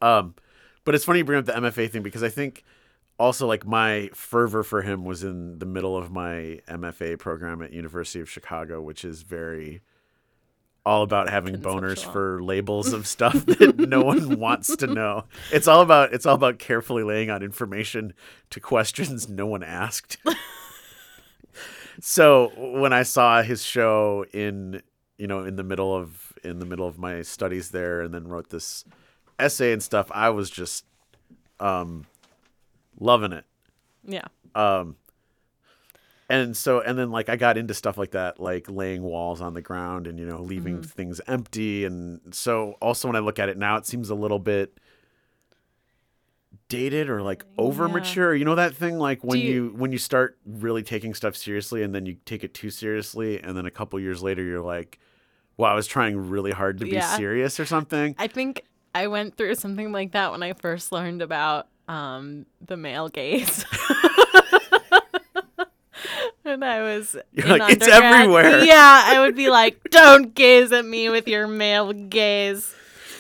Um, 0.02 0.34
but 0.84 0.96
it's 0.96 1.06
funny 1.06 1.20
you 1.20 1.26
bring 1.26 1.38
up 1.38 1.46
the 1.46 1.54
MFA 1.54 1.90
thing 1.90 2.02
because 2.02 2.24
I 2.24 2.30
think 2.30 2.64
also 3.18 3.48
like 3.48 3.66
my 3.66 4.10
fervor 4.14 4.64
for 4.64 4.82
him 4.82 5.06
was 5.06 5.24
in 5.24 5.60
the 5.60 5.66
middle 5.66 5.96
of 5.96 6.12
my 6.12 6.60
MFA 6.68 7.18
program 7.18 7.62
at 7.62 7.72
University 7.72 8.20
of 8.20 8.30
Chicago, 8.30 8.82
which 8.82 9.06
is 9.06 9.22
very 9.22 9.82
all 10.86 11.02
about 11.02 11.30
having 11.30 11.56
boners 11.58 12.04
for 12.12 12.44
labels 12.44 12.94
of 12.94 13.08
stuff 13.16 13.46
that 13.46 13.78
no 13.78 14.02
one 14.02 14.40
wants 14.40 14.76
to 14.76 14.88
know. 14.88 15.26
It's 15.52 15.68
all 15.68 15.82
about 15.82 16.14
it's 16.14 16.26
all 16.26 16.36
about 16.36 16.60
carefully 16.60 17.04
laying 17.04 17.30
out 17.30 17.42
information 17.42 18.14
to 18.52 18.60
questions 18.60 19.28
no 19.28 19.46
one 19.48 19.64
asked. 19.64 20.18
so 22.02 22.52
when 22.58 22.94
I 22.94 23.04
saw 23.04 23.42
his 23.42 23.64
show 23.64 24.26
in 24.32 24.82
you 25.18 25.28
know 25.28 25.44
in 25.44 25.56
the 25.56 25.64
middle 25.64 25.96
of 25.96 26.34
in 26.44 26.60
the 26.60 26.66
middle 26.66 26.88
of 26.88 27.00
my 27.00 27.24
studies 27.24 27.72
there 27.72 28.02
and 28.02 28.14
then 28.14 28.28
wrote 28.28 28.50
this 28.50 28.86
essay 29.40 29.72
and 29.72 29.82
stuff, 29.82 30.12
I 30.14 30.30
was 30.30 30.50
just 30.50 30.86
um 31.60 32.06
loving 33.00 33.32
it. 33.34 33.46
Yeah. 34.06 34.26
Um 34.54 34.96
and 36.30 36.58
so 36.58 36.80
and 36.82 36.98
then 36.98 37.12
like 37.12 37.30
I 37.30 37.36
got 37.36 37.58
into 37.58 37.74
stuff 37.74 37.98
like 37.98 38.12
that, 38.12 38.40
like 38.40 38.70
laying 38.70 39.04
walls 39.04 39.42
on 39.42 39.54
the 39.54 39.62
ground 39.62 40.08
and 40.08 40.20
you 40.20 40.26
know 40.26 40.42
leaving 40.42 40.78
Mm-hmm. 40.78 40.84
things 40.88 41.22
empty 41.28 41.86
and 41.86 42.20
so 42.32 42.74
also 42.82 43.08
when 43.08 43.16
I 43.16 43.20
look 43.20 43.38
at 43.40 43.50
it 43.50 43.58
now 43.58 43.78
it 43.78 43.86
seems 43.86 44.10
a 44.10 44.16
little 44.16 44.40
bit 44.40 44.80
dated 46.70 47.10
or 47.10 47.22
like 47.22 47.44
over 47.58 47.88
mature. 47.88 48.34
You 48.34 48.46
know 48.46 48.56
that 48.56 48.76
thing 48.76 48.98
like 48.98 49.24
when 49.24 49.40
you, 49.40 49.54
you- 49.54 49.74
when 49.76 49.92
you 49.92 49.98
start 49.98 50.38
really 50.46 50.84
taking 50.84 51.14
stuff 51.14 51.36
seriously 51.36 51.84
and 51.84 51.94
then 51.94 52.06
you 52.06 52.18
take 52.26 52.44
it 52.44 52.54
too 52.54 52.70
seriously 52.70 53.40
and 53.40 53.56
then 53.56 53.66
a 53.66 53.72
couple 53.72 54.00
years 54.00 54.24
later 54.24 54.44
you're 54.44 54.62
like 54.64 55.00
wow, 55.58 55.72
I 55.72 55.74
was 55.76 55.88
trying 55.88 56.30
really 56.30 56.52
hard 56.52 56.80
to 56.80 56.86
be 56.86 56.92
Yeah. 56.92 57.16
serious 57.16 57.62
or 57.62 57.66
something. 57.66 58.14
I 58.18 58.28
think 58.28 58.64
I 58.94 59.08
went 59.08 59.38
through 59.38 59.56
something 59.56 59.94
like 59.94 60.12
that 60.12 60.32
when 60.34 60.44
I 60.44 60.52
first 60.52 60.92
learned 60.92 61.22
about 61.22 61.68
um, 61.88 62.46
the 62.66 62.78
male 62.78 63.10
gaze. 63.10 63.64
when 66.44 66.62
I 66.64 66.82
was 66.82 67.16
You're 67.34 67.48
like, 67.48 67.72
"It's 67.74 67.88
everywhere." 67.88 68.64
Yeah, 68.64 69.04
I 69.06 69.20
would 69.22 69.36
be 69.36 69.50
like, 69.50 69.80
"Don't 69.90 70.34
gaze 70.36 70.72
at 70.72 70.86
me 70.86 71.10
with 71.10 71.28
your 71.28 71.48
male 71.48 71.92
gaze," 71.94 72.74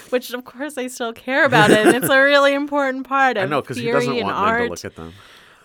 which 0.09 0.31
of 0.33 0.45
course 0.45 0.77
I 0.77 0.87
still 0.87 1.13
care 1.13 1.45
about 1.45 1.71
it, 1.71 1.85
and 1.85 1.95
it's 1.95 2.09
a 2.09 2.21
really 2.21 2.53
important 2.63 3.07
part 3.07 3.37
of 3.37 3.43
I 3.43 3.45
know 3.47 3.61
because 3.61 3.77
who 3.77 3.91
doesn't 3.91 4.13
want 4.15 4.35
art. 4.35 4.59
men 4.59 4.67
to 4.67 4.69
look 4.71 4.85
at 4.85 4.95
them? 4.95 5.13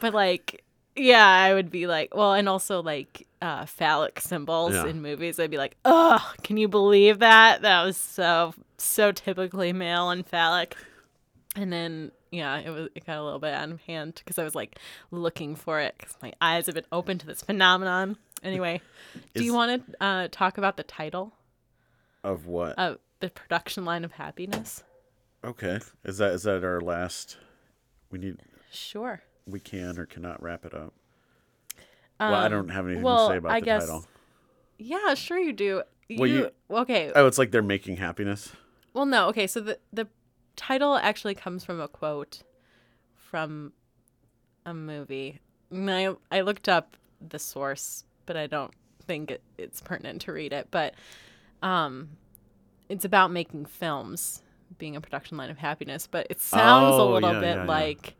But 0.00 0.14
like, 0.14 0.64
yeah, 0.96 1.26
I 1.26 1.52
would 1.54 1.70
be 1.70 1.86
like, 1.86 2.14
well, 2.14 2.32
and 2.32 2.48
also 2.48 2.82
like 2.82 3.26
uh, 3.42 3.66
phallic 3.66 4.20
symbols 4.20 4.72
Yeah. 4.74 4.86
in 4.86 5.02
movies. 5.02 5.38
I'd 5.38 5.50
be 5.50 5.58
like, 5.58 5.76
oh, 5.84 6.32
can 6.42 6.56
you 6.56 6.68
believe 6.68 7.18
that? 7.20 7.62
That 7.62 7.82
was 7.84 7.96
so 7.96 8.54
so 8.78 9.12
typically 9.12 9.72
male 9.72 10.08
and 10.10 10.26
phallic. 10.26 10.74
And 11.56 11.72
then 11.72 12.12
yeah, 12.30 12.58
it 12.58 12.70
was 12.70 12.88
it 12.94 13.04
got 13.06 13.18
a 13.18 13.22
little 13.24 13.38
bit 13.38 13.52
out 13.54 13.70
of 13.70 13.80
hand 13.82 14.14
because 14.16 14.38
I 14.38 14.44
was 14.44 14.54
like 14.54 14.78
looking 15.10 15.54
for 15.56 15.80
it 15.80 15.94
because 15.98 16.16
my 16.22 16.32
eyes 16.40 16.66
have 16.66 16.74
been 16.74 16.84
open 16.92 17.18
to 17.18 17.26
this 17.26 17.42
phenomenon. 17.42 18.16
Anyway, 18.42 18.80
do 19.34 19.44
you 19.44 19.52
want 19.52 19.86
to 19.86 20.02
uh, 20.04 20.28
talk 20.30 20.56
about 20.58 20.76
the 20.76 20.82
title 20.82 21.32
Of 22.24 22.46
what? 22.46 22.78
of 22.78 22.98
the 23.20 23.30
production 23.30 23.84
line 23.84 24.04
of 24.04 24.12
happiness? 24.12 24.82
okay. 25.44 25.80
Is 26.04 26.18
that 26.18 26.32
is 26.32 26.42
that 26.44 26.64
our 26.64 26.80
last 26.80 27.36
we 28.10 28.18
need 28.18 28.36
Sure. 28.70 29.22
we 29.46 29.58
can 29.60 29.98
or 29.98 30.06
cannot 30.06 30.42
wrap 30.42 30.64
it 30.64 30.72
up? 30.74 30.92
well, 32.18 32.34
I 32.34 32.46
Um, 32.46 32.52
don't 32.52 32.68
have 32.68 32.86
anything 32.86 33.02
well, 33.02 33.28
to 33.28 33.34
say 33.34 33.38
about 33.38 33.52
I 33.52 33.60
the 33.60 33.64
guess- 33.64 33.82
title. 33.86 34.06
Yeah, 34.78 35.14
sure 35.14 35.38
you 35.38 35.52
do. 35.52 35.82
Well, 36.16 36.26
you, 36.26 36.50
you- 36.70 36.76
okay? 36.78 37.12
Oh, 37.14 37.26
it's 37.26 37.36
like 37.38 37.50
they're 37.50 37.62
making 37.62 37.96
happiness. 37.96 38.52
Well, 38.94 39.06
no. 39.06 39.28
Okay, 39.28 39.46
so 39.46 39.60
the 39.60 39.78
the 39.92 40.08
title 40.60 40.94
actually 40.96 41.34
comes 41.34 41.64
from 41.64 41.80
a 41.80 41.88
quote 41.88 42.42
from 43.14 43.72
a 44.66 44.74
movie. 44.74 45.40
I 45.72 46.14
I 46.30 46.42
looked 46.42 46.68
up 46.68 46.98
the 47.26 47.38
source, 47.38 48.04
but 48.26 48.36
I 48.36 48.46
don't 48.46 48.72
think 49.06 49.30
it, 49.30 49.42
it's 49.56 49.80
pertinent 49.80 50.20
to 50.22 50.32
read 50.32 50.52
it. 50.52 50.68
But 50.70 50.94
um, 51.62 52.10
it's 52.90 53.06
about 53.06 53.30
making 53.30 53.64
films, 53.64 54.42
being 54.76 54.96
a 54.96 55.00
production 55.00 55.38
line 55.38 55.48
of 55.48 55.56
happiness. 55.56 56.06
But 56.06 56.26
it 56.28 56.40
sounds 56.42 56.94
Oh, 56.94 57.10
a 57.10 57.14
little 57.14 57.32
yeah, 57.32 57.40
bit 57.40 57.56
yeah, 57.56 57.62
yeah. 57.62 57.64
like 57.64 58.14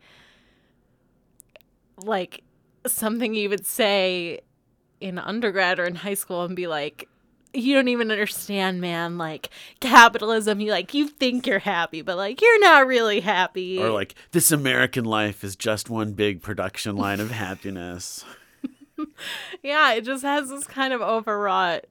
like 2.02 2.42
something 2.86 3.34
you 3.34 3.50
would 3.50 3.66
say 3.66 4.40
in 5.00 5.18
undergrad 5.18 5.78
or 5.78 5.84
in 5.84 5.94
high 5.94 6.14
school 6.14 6.44
and 6.44 6.56
be 6.56 6.66
like 6.66 7.06
you 7.52 7.74
don't 7.74 7.88
even 7.88 8.10
understand 8.10 8.80
man 8.80 9.18
like 9.18 9.50
capitalism 9.80 10.60
you 10.60 10.70
like 10.70 10.94
you 10.94 11.08
think 11.08 11.46
you're 11.46 11.58
happy 11.58 12.02
but 12.02 12.16
like 12.16 12.40
you're 12.40 12.60
not 12.60 12.86
really 12.86 13.20
happy 13.20 13.78
Or 13.82 13.90
like 13.90 14.14
this 14.32 14.52
American 14.52 15.04
life 15.04 15.42
is 15.42 15.56
just 15.56 15.90
one 15.90 16.12
big 16.12 16.42
production 16.42 16.96
line 16.96 17.18
of 17.20 17.30
happiness. 17.30 18.24
yeah 19.62 19.92
it 19.94 20.04
just 20.04 20.22
has 20.22 20.48
this 20.48 20.66
kind 20.66 20.92
of 20.92 21.00
overwrought 21.00 21.86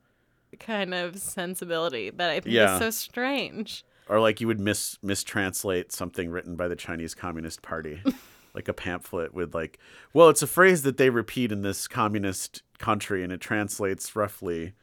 kind 0.60 0.94
of 0.94 1.18
sensibility 1.18 2.10
that 2.12 2.30
i 2.30 2.40
think 2.40 2.54
Yeah. 2.54 2.76
is 2.76 2.80
so 2.80 2.90
strange 2.92 3.84
Or 4.08 4.20
like 4.20 4.40
you 4.42 4.48
would 4.48 4.60
mis 4.60 4.98
mistranslate 5.04 5.92
something 5.92 6.30
written 6.30 6.56
by 6.56 6.68
the 6.68 6.76
Chinese 6.76 7.14
Communist 7.16 7.62
Party, 7.62 8.02
like 8.56 8.68
a 8.68 8.74
pamphlet 8.74 9.34
with 9.36 9.54
like, 9.54 9.78
well, 10.14 10.30
it's 10.30 10.42
a 10.42 10.48
phrase 10.48 10.82
that 10.82 10.98
they 10.98 11.12
repeat 11.12 11.52
in 11.52 11.62
this 11.62 11.88
communist 11.88 12.64
country, 12.80 13.24
and 13.24 13.32
it 13.32 13.40
translates 13.40 14.16
roughly 14.16 14.74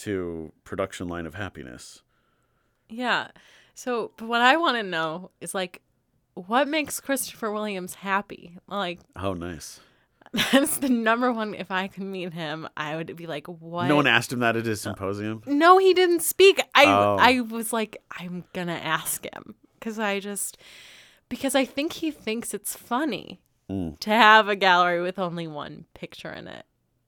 to 0.00 0.52
production 0.64 1.08
line 1.08 1.26
of 1.26 1.34
happiness. 1.34 2.02
Yeah. 2.88 3.28
So, 3.74 4.12
but 4.16 4.26
what 4.28 4.40
I 4.42 4.56
want 4.56 4.76
to 4.76 4.82
know 4.82 5.30
is 5.40 5.54
like, 5.54 5.80
what 6.34 6.68
makes 6.68 7.00
Christopher 7.00 7.50
Williams 7.52 7.94
happy? 7.96 8.58
Like, 8.68 9.00
Oh, 9.16 9.34
nice. 9.34 9.80
that's 10.52 10.76
the 10.78 10.88
number 10.88 11.32
one. 11.32 11.54
If 11.54 11.70
I 11.70 11.88
could 11.88 12.04
meet 12.04 12.32
him, 12.32 12.68
I 12.76 12.94
would 12.96 13.16
be 13.16 13.26
like, 13.26 13.46
what? 13.48 13.86
No 13.88 13.96
one 13.96 14.06
asked 14.06 14.32
him 14.32 14.38
that 14.40 14.56
at 14.56 14.64
his 14.66 14.80
symposium. 14.80 15.42
No, 15.46 15.78
he 15.78 15.92
didn't 15.92 16.20
speak. 16.22 16.60
I 16.74 16.84
Oh. 16.86 17.16
I 17.18 17.40
was 17.40 17.72
like, 17.72 17.96
I'm 18.18 18.44
gonna 18.52 18.72
ask 18.74 19.24
him 19.24 19.54
because 19.78 19.98
I 19.98 20.20
just 20.20 20.56
because 21.28 21.54
I 21.54 21.64
think 21.64 21.94
he 21.94 22.10
thinks 22.10 22.54
it's 22.54 22.76
funny 22.76 23.40
Mm. 23.68 23.98
to 24.00 24.10
have 24.10 24.48
a 24.48 24.56
gallery 24.56 25.00
with 25.00 25.16
only 25.18 25.46
one 25.46 25.84
picture 25.94 26.32
in 26.32 26.48
it, 26.48 26.64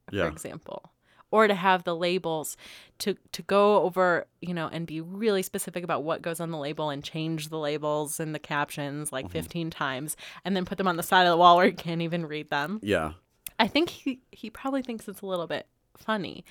for 0.09 0.14
Yeah. 0.16 0.28
example, 0.28 0.91
or 1.33 1.49
to 1.49 1.55
have 1.57 1.83
the 1.83 1.97
labels 1.97 2.57
to 2.99 3.16
to 3.33 3.43
go 3.43 3.83
over 3.83 4.26
you 4.41 4.55
know 4.55 4.68
and 4.70 4.87
be 4.87 5.01
really 5.01 5.43
specific 5.43 5.83
about 5.83 6.05
what 6.05 6.22
goes 6.22 6.39
on 6.39 6.53
the 6.53 6.59
label 6.59 6.89
and 6.91 7.03
change 7.03 7.49
the 7.49 7.59
labels 7.59 8.20
and 8.20 8.33
the 8.33 8.39
captions 8.39 9.11
like 9.11 9.24
Mm-hmm. 9.26 9.33
15 9.33 9.70
times 9.70 10.16
and 10.45 10.55
then 10.55 10.64
put 10.64 10.78
them 10.78 10.87
on 10.87 10.97
the 10.97 11.03
side 11.03 11.24
of 11.26 11.30
the 11.30 11.37
wall 11.37 11.57
where 11.57 11.66
you 11.66 11.72
can't 11.72 12.03
even 12.03 12.24
read 12.26 12.49
them. 12.51 12.78
Yeah. 12.83 13.14
I 13.59 13.66
think 13.66 13.89
he 13.91 14.20
he 14.30 14.51
probably 14.51 14.83
thinks 14.83 15.09
it's 15.09 15.20
a 15.22 15.26
little 15.26 15.47
bit 15.49 15.66
funny, 15.97 16.45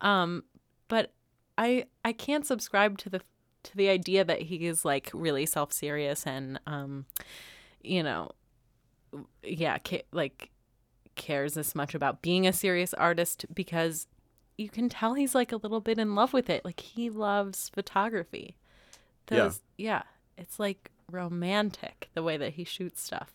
um, 0.00 0.44
but 0.88 1.12
I 1.58 1.86
I 2.04 2.12
can't 2.12 2.46
subscribe 2.46 2.98
to 2.98 3.10
the 3.10 3.20
to 3.64 3.76
the 3.76 3.88
idea 3.88 4.24
that 4.24 4.42
he 4.42 4.66
is 4.66 4.84
like 4.84 5.10
really 5.12 5.46
self 5.46 5.72
serious 5.72 6.26
and 6.26 6.58
um, 6.66 7.06
you 7.82 8.02
know, 8.02 8.30
yeah, 9.42 9.78
ca- 9.78 10.04
like 10.12 10.50
cares 11.16 11.54
this 11.54 11.74
much 11.74 11.94
about 11.94 12.22
being 12.22 12.46
a 12.46 12.52
serious 12.52 12.94
artist 12.94 13.44
because 13.52 14.06
you 14.58 14.68
can 14.68 14.88
tell 14.88 15.14
he's 15.14 15.34
like 15.34 15.52
a 15.52 15.56
little 15.56 15.80
bit 15.80 15.98
in 15.98 16.14
love 16.14 16.32
with 16.32 16.48
it. 16.50 16.64
Like 16.64 16.80
he 16.80 17.10
loves 17.10 17.68
photography. 17.70 18.56
Yeah. 19.30 19.44
Those, 19.44 19.60
yeah, 19.78 20.02
it's 20.36 20.58
like 20.60 20.90
romantic 21.10 22.10
the 22.14 22.22
way 22.22 22.36
that 22.36 22.54
he 22.54 22.64
shoots 22.64 23.02
stuff 23.02 23.32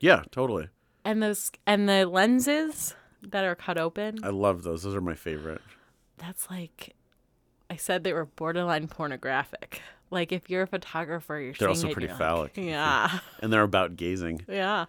Yeah, 0.00 0.22
totally. 0.30 0.68
and 1.04 1.22
those 1.22 1.50
and 1.66 1.88
the 1.88 2.04
lenses 2.06 2.94
that 3.22 3.44
are 3.44 3.54
cut 3.54 3.78
open 3.78 4.18
I 4.22 4.28
love 4.28 4.62
those. 4.62 4.82
Those 4.82 4.94
are 4.94 5.00
my 5.00 5.14
favorite. 5.14 5.60
that's 6.18 6.48
like 6.50 6.94
i 7.70 7.76
said 7.76 8.02
they 8.04 8.12
were 8.12 8.24
borderline 8.26 8.88
pornographic 8.88 9.80
like 10.10 10.32
if 10.32 10.48
you're 10.50 10.62
a 10.62 10.66
photographer 10.66 11.38
you're 11.38 11.52
They're 11.52 11.74
seeing 11.74 11.86
also 11.86 11.92
pretty 11.92 12.06
you're 12.08 12.14
like, 12.16 12.18
phallic. 12.18 12.52
yeah 12.56 13.18
And 13.40 13.52
they're 13.52 13.62
about 13.62 13.96
gazing. 13.96 14.42
yeah 14.48 14.86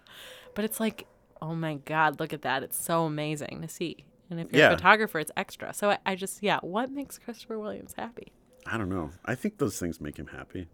but 0.54 0.64
it's 0.64 0.78
like 0.80 1.06
oh 1.42 1.54
my 1.54 1.74
god 1.84 2.20
look 2.20 2.32
at 2.32 2.42
that 2.42 2.62
it's 2.62 2.82
so 2.82 3.04
amazing 3.04 3.60
to 3.62 3.68
see 3.68 4.04
and 4.30 4.40
if 4.40 4.52
you're 4.52 4.60
Yeah. 4.62 4.72
a 4.72 4.76
photographer 4.76 5.18
it's 5.18 5.32
extra 5.36 5.74
so 5.74 5.90
I, 5.90 5.98
I 6.06 6.14
just 6.14 6.42
yeah 6.42 6.58
what 6.62 6.90
makes 6.90 7.18
christopher 7.18 7.58
williams 7.58 7.94
happy 7.96 8.32
I 8.66 8.76
don't 8.76 8.90
know. 8.90 9.10
I 9.24 9.34
think 9.34 9.56
those 9.56 9.78
things 9.80 10.02
make 10.02 10.18
him 10.18 10.26
happy. 10.28 10.68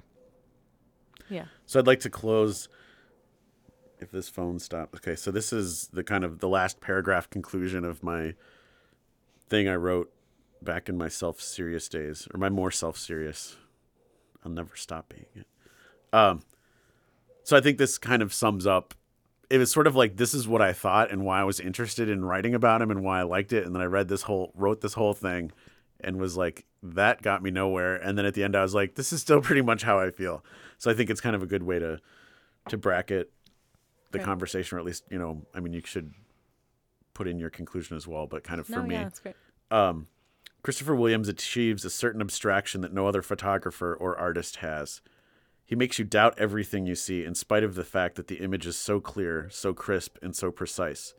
yeah 1.30 1.44
So 1.66 1.78
I'd 1.78 1.86
like 1.86 2.00
to 2.00 2.10
close 2.10 2.68
if 4.00 4.10
this 4.10 4.28
phone 4.28 4.58
stops. 4.58 4.98
Okay, 4.98 5.14
so 5.14 5.30
this 5.30 5.52
is 5.52 5.86
the 5.92 6.02
kind 6.02 6.24
of 6.24 6.40
the 6.40 6.48
last 6.48 6.80
paragraph 6.80 7.30
conclusion 7.30 7.84
of 7.84 8.02
my 8.02 8.34
thing 9.48 9.68
I 9.68 9.76
wrote 9.76 10.12
back 10.60 10.88
in 10.88 10.98
my 10.98 11.06
self-serious 11.08 11.88
days 11.88 12.26
or 12.34 12.38
my 12.38 12.48
more 12.48 12.72
self-serious. 12.72 13.56
I'll 14.44 14.50
never 14.50 14.74
stop 14.74 15.08
being 15.08 15.26
it. 15.36 15.46
Um 16.12 16.42
so 17.44 17.56
I 17.56 17.60
think 17.60 17.78
this 17.78 17.98
kind 17.98 18.20
of 18.20 18.34
sums 18.34 18.66
up 18.66 18.94
it 19.50 19.58
was 19.58 19.70
sort 19.70 19.86
of 19.86 19.94
like 19.94 20.16
this 20.16 20.34
is 20.34 20.48
what 20.48 20.62
I 20.62 20.72
thought 20.72 21.10
and 21.10 21.24
why 21.24 21.40
I 21.40 21.44
was 21.44 21.60
interested 21.60 22.08
in 22.08 22.24
writing 22.24 22.54
about 22.54 22.82
him 22.82 22.90
and 22.90 23.02
why 23.04 23.20
I 23.20 23.22
liked 23.22 23.52
it 23.52 23.64
and 23.64 23.74
then 23.74 23.82
I 23.82 23.86
read 23.86 24.08
this 24.08 24.22
whole 24.22 24.52
wrote 24.54 24.80
this 24.80 24.94
whole 24.94 25.14
thing 25.14 25.52
and 26.00 26.18
was 26.18 26.36
like 26.36 26.66
that 26.82 27.22
got 27.22 27.42
me 27.42 27.50
nowhere 27.50 27.96
and 27.96 28.16
then 28.18 28.26
at 28.26 28.34
the 28.34 28.44
end 28.44 28.56
I 28.56 28.62
was 28.62 28.74
like 28.74 28.94
this 28.94 29.12
is 29.12 29.20
still 29.20 29.40
pretty 29.42 29.62
much 29.62 29.82
how 29.82 29.98
I 29.98 30.10
feel. 30.10 30.44
So 30.78 30.90
I 30.90 30.94
think 30.94 31.10
it's 31.10 31.20
kind 31.20 31.36
of 31.36 31.42
a 31.42 31.46
good 31.46 31.62
way 31.62 31.78
to 31.78 32.00
to 32.68 32.76
bracket 32.76 33.32
the 34.12 34.18
conversation 34.18 34.76
or 34.76 34.78
at 34.78 34.86
least, 34.86 35.04
you 35.10 35.18
know, 35.18 35.42
I 35.54 35.60
mean 35.60 35.72
you 35.72 35.82
should 35.84 36.12
put 37.14 37.28
in 37.28 37.38
your 37.38 37.50
conclusion 37.50 37.96
as 37.96 38.06
well, 38.06 38.26
but 38.26 38.44
kind 38.44 38.60
of 38.60 38.66
for 38.66 38.76
no 38.76 38.82
me 38.82 38.94
yeah 38.94 39.04
that's 39.04 39.20
great 39.20 39.36
um, 39.70 40.06
Christopher 40.62 40.94
Williams 40.94 41.28
achieves 41.28 41.84
a 41.84 41.90
certain 41.90 42.20
abstraction 42.20 42.80
that 42.80 42.92
no 42.92 43.06
other 43.06 43.22
photographer 43.22 43.94
or 43.94 44.18
artist 44.18 44.56
has. 44.56 45.00
He 45.66 45.74
makes 45.74 45.98
you 45.98 46.04
doubt 46.04 46.38
everything 46.38 46.86
you 46.86 46.94
see, 46.94 47.24
in 47.24 47.34
spite 47.34 47.64
of 47.64 47.74
the 47.74 47.84
fact 47.84 48.14
that 48.14 48.28
the 48.28 48.36
image 48.36 48.66
is 48.66 48.78
so 48.78 49.00
clear, 49.00 49.48
so 49.50 49.74
crisp, 49.74 50.16
and 50.22 50.34
so 50.34 50.52
precise. 50.52 51.12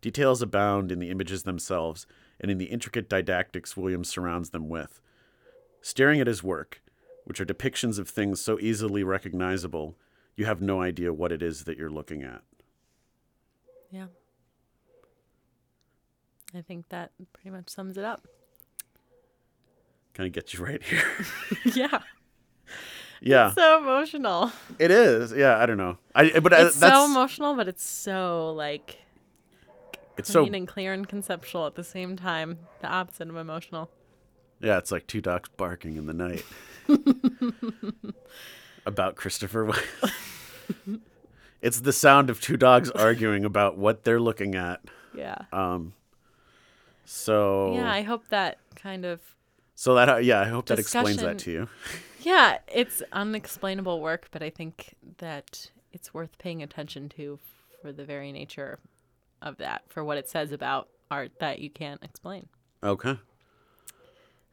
Details 0.00 0.40
abound 0.40 0.90
in 0.90 0.98
the 0.98 1.10
images 1.10 1.42
themselves 1.42 2.06
and 2.40 2.50
in 2.50 2.56
the 2.56 2.64
intricate 2.66 3.10
didactics 3.10 3.76
Williams 3.76 4.08
surrounds 4.08 4.50
them 4.50 4.70
with. 4.70 5.02
Staring 5.82 6.18
at 6.20 6.26
his 6.26 6.42
work, 6.42 6.80
which 7.24 7.38
are 7.40 7.44
depictions 7.44 7.98
of 7.98 8.08
things 8.08 8.40
so 8.40 8.58
easily 8.58 9.04
recognizable, 9.04 9.96
you 10.34 10.46
have 10.46 10.62
no 10.62 10.80
idea 10.80 11.12
what 11.12 11.30
it 11.32 11.42
is 11.42 11.64
that 11.64 11.76
you're 11.76 11.90
looking 11.90 12.22
at. 12.22 12.40
yeah 13.90 14.06
i 16.54 16.62
think 16.62 16.88
that 16.88 17.10
pretty 17.34 17.50
much 17.50 17.68
sums 17.68 17.96
it 17.98 18.04
up 18.04 18.26
Kind 20.14 20.26
of 20.26 20.32
gets 20.32 20.54
you 20.54 20.64
right 20.64 20.82
here. 20.82 21.04
yeah 21.74 22.00
yeah, 23.20 23.52
so 23.52 23.78
emotional 23.78 24.52
it 24.78 24.90
is. 24.90 25.32
Yeah, 25.32 25.58
I 25.58 25.66
don't 25.66 25.76
know. 25.76 25.98
I 26.14 26.26
eh, 26.26 26.40
but 26.40 26.52
I, 26.52 26.66
it's 26.66 26.78
that's 26.80 26.94
so 26.94 27.04
emotional, 27.04 27.54
but 27.54 27.68
it's 27.68 27.88
so 27.88 28.52
like 28.52 28.98
it's 30.16 30.30
clean 30.30 30.52
so 30.52 30.56
and 30.56 30.68
clear 30.68 30.92
and 30.92 31.08
conceptual 31.08 31.66
at 31.66 31.74
the 31.74 31.84
same 31.84 32.16
time. 32.16 32.58
The 32.80 32.88
opposite 32.88 33.28
of 33.28 33.36
emotional. 33.36 33.90
Yeah, 34.60 34.78
it's 34.78 34.92
like 34.92 35.06
two 35.06 35.20
dogs 35.20 35.48
barking 35.56 35.96
in 35.96 36.06
the 36.06 36.12
night. 36.12 36.44
about 38.86 39.14
Christopher 39.14 39.72
it's 41.62 41.80
the 41.80 41.92
sound 41.92 42.30
of 42.30 42.40
two 42.40 42.56
dogs 42.56 42.90
arguing 42.90 43.44
about 43.44 43.76
what 43.76 44.04
they're 44.04 44.20
looking 44.20 44.54
at. 44.54 44.80
Yeah. 45.14 45.36
Um 45.52 45.92
so 47.04 47.74
Yeah, 47.74 47.90
I 47.90 48.02
hope 48.02 48.28
that 48.28 48.58
kind 48.74 49.04
of 49.04 49.20
so 49.74 49.94
that 49.94 50.08
uh, 50.08 50.16
yeah, 50.16 50.40
I 50.40 50.44
hope 50.44 50.66
that 50.66 50.78
explains 50.78 51.18
that 51.18 51.38
to 51.40 51.50
you. 51.50 51.68
Yeah, 52.22 52.58
it's 52.72 53.02
unexplainable 53.12 54.00
work, 54.00 54.28
but 54.30 54.42
I 54.42 54.50
think 54.50 54.94
that 55.18 55.70
it's 55.92 56.12
worth 56.14 56.38
paying 56.38 56.62
attention 56.62 57.08
to 57.10 57.38
for 57.80 57.92
the 57.92 58.04
very 58.04 58.32
nature 58.32 58.78
of 59.42 59.56
that, 59.58 59.82
for 59.88 60.04
what 60.04 60.18
it 60.18 60.28
says 60.28 60.52
about 60.52 60.88
art 61.10 61.32
that 61.40 61.58
you 61.60 61.70
can't 61.70 62.02
explain. 62.02 62.48
Okay. 62.82 63.18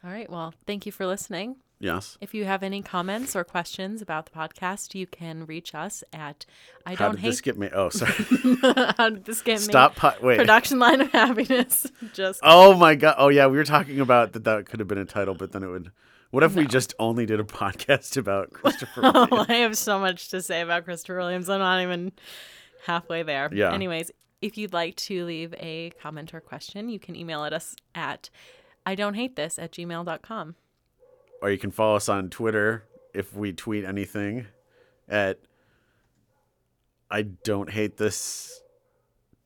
All 0.03 0.11
right, 0.11 0.29
well, 0.29 0.53
thank 0.65 0.85
you 0.85 0.91
for 0.91 1.05
listening. 1.05 1.57
Yes. 1.79 2.17
If 2.21 2.33
you 2.33 2.45
have 2.45 2.63
any 2.63 2.81
comments 2.81 3.35
or 3.35 3.43
questions 3.43 4.01
about 4.01 4.25
the 4.25 4.31
podcast, 4.31 4.95
you 4.95 5.05
can 5.05 5.45
reach 5.45 5.75
us 5.75 6.03
at 6.11 6.45
I 6.85 6.95
How 6.95 7.05
don't 7.07 7.15
did 7.15 7.21
hate 7.21 7.29
this 7.29 7.41
get 7.41 7.57
me? 7.57 7.69
Oh, 7.71 7.89
sorry. 7.89 8.13
How 8.97 9.09
did 9.09 9.25
this 9.25 9.41
get 9.41 9.59
Stop. 9.59 9.91
me? 9.91 9.99
Po- 9.99 10.25
wait. 10.25 10.37
Production 10.37 10.79
line 10.79 11.01
of 11.01 11.11
happiness. 11.11 11.85
Just 12.13 12.39
Oh 12.41 12.73
my 12.75 12.95
god. 12.95 13.15
Oh 13.19 13.27
yeah, 13.27 13.45
we 13.45 13.57
were 13.57 13.63
talking 13.63 13.99
about 13.99 14.33
that. 14.33 14.43
That 14.45 14.65
could 14.65 14.79
have 14.79 14.87
been 14.87 14.97
a 14.97 15.05
title, 15.05 15.35
but 15.35 15.51
then 15.51 15.61
it 15.61 15.67
would. 15.67 15.91
What 16.31 16.43
if 16.43 16.55
we 16.55 16.65
just 16.67 16.93
only 16.99 17.25
did 17.25 17.39
a 17.39 17.43
podcast 17.45 18.17
about 18.17 18.51
Christopher? 18.53 19.01
Williams? 19.01 19.27
oh, 19.31 19.45
I 19.47 19.53
have 19.55 19.77
so 19.77 19.99
much 19.99 20.29
to 20.29 20.41
say 20.41 20.61
about 20.61 20.85
Christopher 20.85 21.17
Williams. 21.17 21.49
I'm 21.49 21.59
not 21.59 21.81
even 21.81 22.11
halfway 22.85 23.23
there. 23.23 23.49
Yeah. 23.53 23.73
Anyways, 23.73 24.11
if 24.41 24.57
you'd 24.57 24.73
like 24.73 24.95
to 24.97 25.25
leave 25.25 25.53
a 25.57 25.91
comment 26.01 26.33
or 26.33 26.41
question, 26.41 26.89
you 26.89 26.99
can 26.99 27.15
email 27.15 27.43
at 27.43 27.53
us 27.53 27.75
at 27.95 28.29
I 28.85 28.95
don't 28.95 29.15
hate 29.15 29.35
this 29.35 29.57
at 29.59 29.71
gmail.com. 29.71 30.55
or 31.41 31.51
you 31.51 31.57
can 31.57 31.71
follow 31.71 31.95
us 31.95 32.07
on 32.09 32.29
Twitter 32.29 32.83
if 33.13 33.33
we 33.35 33.51
tweet 33.53 33.83
anything 33.83 34.45
at 35.09 35.39
I 37.09 37.21
don't 37.23 37.69
hate 37.69 37.97
this. 37.97 38.61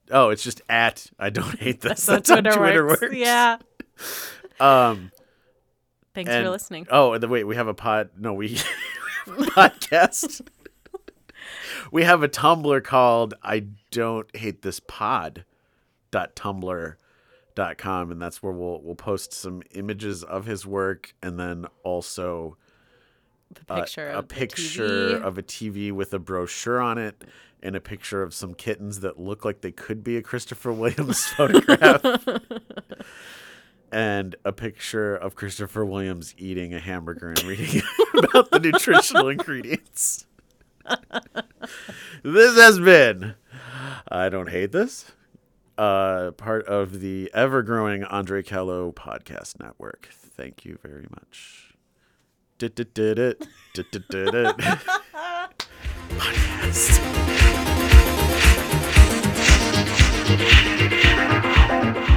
Oh, 0.10 0.30
it's 0.30 0.44
just 0.44 0.62
at 0.68 1.10
I 1.18 1.30
don't 1.30 1.58
hate 1.60 1.82
this. 1.82 2.06
That's, 2.06 2.28
That's, 2.28 2.30
how 2.30 2.52
how 2.52 2.58
Twitter, 2.58 2.86
works. 2.88 3.14
Yeah. 3.14 3.58
Um. 4.60 5.12
Thanks 6.14 6.30
and, 6.30 6.46
for 6.46 6.50
listening. 6.50 6.88
Oh, 6.92 7.18
the, 7.18 7.28
wait, 7.28 7.46
we 7.46 7.56
have 7.56 7.68
a 7.68 7.74
pod. 7.74 8.10
No, 8.18 8.34
we, 8.34 8.48
we 9.28 9.34
have 9.34 9.40
a 9.40 9.52
podcast. 9.52 10.42
we 11.92 12.04
have 12.04 12.24
a 12.24 12.30
Tumblr 12.30 12.84
called 12.84 13.34
I 13.44 13.68
don't 13.92 14.34
hate 14.36 14.62
this 14.62 14.80
pod. 14.80 15.46
Dot 16.12 16.36
tumblr 16.36 16.96
dot 17.56 17.78
com 17.78 18.12
and 18.12 18.22
that's 18.22 18.44
where 18.44 18.52
we'll 18.52 18.82
we'll 18.82 18.96
post 18.96 19.34
some 19.34 19.62
images 19.72 20.24
of 20.24 20.46
his 20.46 20.66
work 20.66 21.14
and 21.22 21.40
then 21.40 21.66
also 21.84 22.58
The 23.54 23.74
uh, 23.74 23.80
picture 23.80 24.10
a, 24.10 24.18
a 24.20 24.24
picture 24.24 24.88
TV. 24.88 25.22
of 25.22 25.38
a 25.38 25.44
TV 25.44 25.92
with 25.92 26.14
a 26.14 26.20
brochure 26.20 26.82
on 26.82 26.98
it 26.98 27.24
and 27.64 27.76
a 27.76 27.82
picture 27.82 28.22
of 28.24 28.34
some 28.34 28.54
kittens 28.54 29.02
that 29.02 29.20
look 29.20 29.46
like 29.46 29.62
they 29.62 29.72
could 29.72 30.04
be 30.04 30.18
a 30.18 30.22
Christopher 30.22 30.74
Williams 30.74 31.24
photograph 31.38 32.02
and 33.92 34.36
a 34.46 34.52
picture 34.52 35.16
of 35.16 35.36
Christopher 35.36 35.86
Williams 35.86 36.34
eating 36.38 36.74
a 36.74 36.80
hamburger 36.80 37.30
and 37.30 37.44
reading 37.44 37.82
about 38.18 38.52
the 38.52 38.60
nutritional 38.60 39.28
ingredients. 39.30 40.26
this 42.24 42.58
has 42.58 42.80
been 42.80 43.36
I 44.08 44.30
Don't 44.30 44.50
Hate 44.50 44.72
This, 44.72 45.12
uh, 45.78 46.32
part 46.32 46.66
of 46.66 47.02
the 47.02 47.30
ever 47.34 47.62
growing 47.64 48.04
Andre 48.04 48.42
Kello 48.44 48.94
podcast 48.94 49.60
network. 49.60 50.10
Thank 50.12 50.66
you 50.66 50.78
very 50.82 51.08
much. 51.12 51.76
Did 52.58 52.80
it, 52.80 52.94
did 52.94 53.20
it, 53.20 53.48
did 53.74 53.88
it, 53.94 54.08
did 54.10 54.36
it. 54.36 54.58
Podcast. 56.18 57.02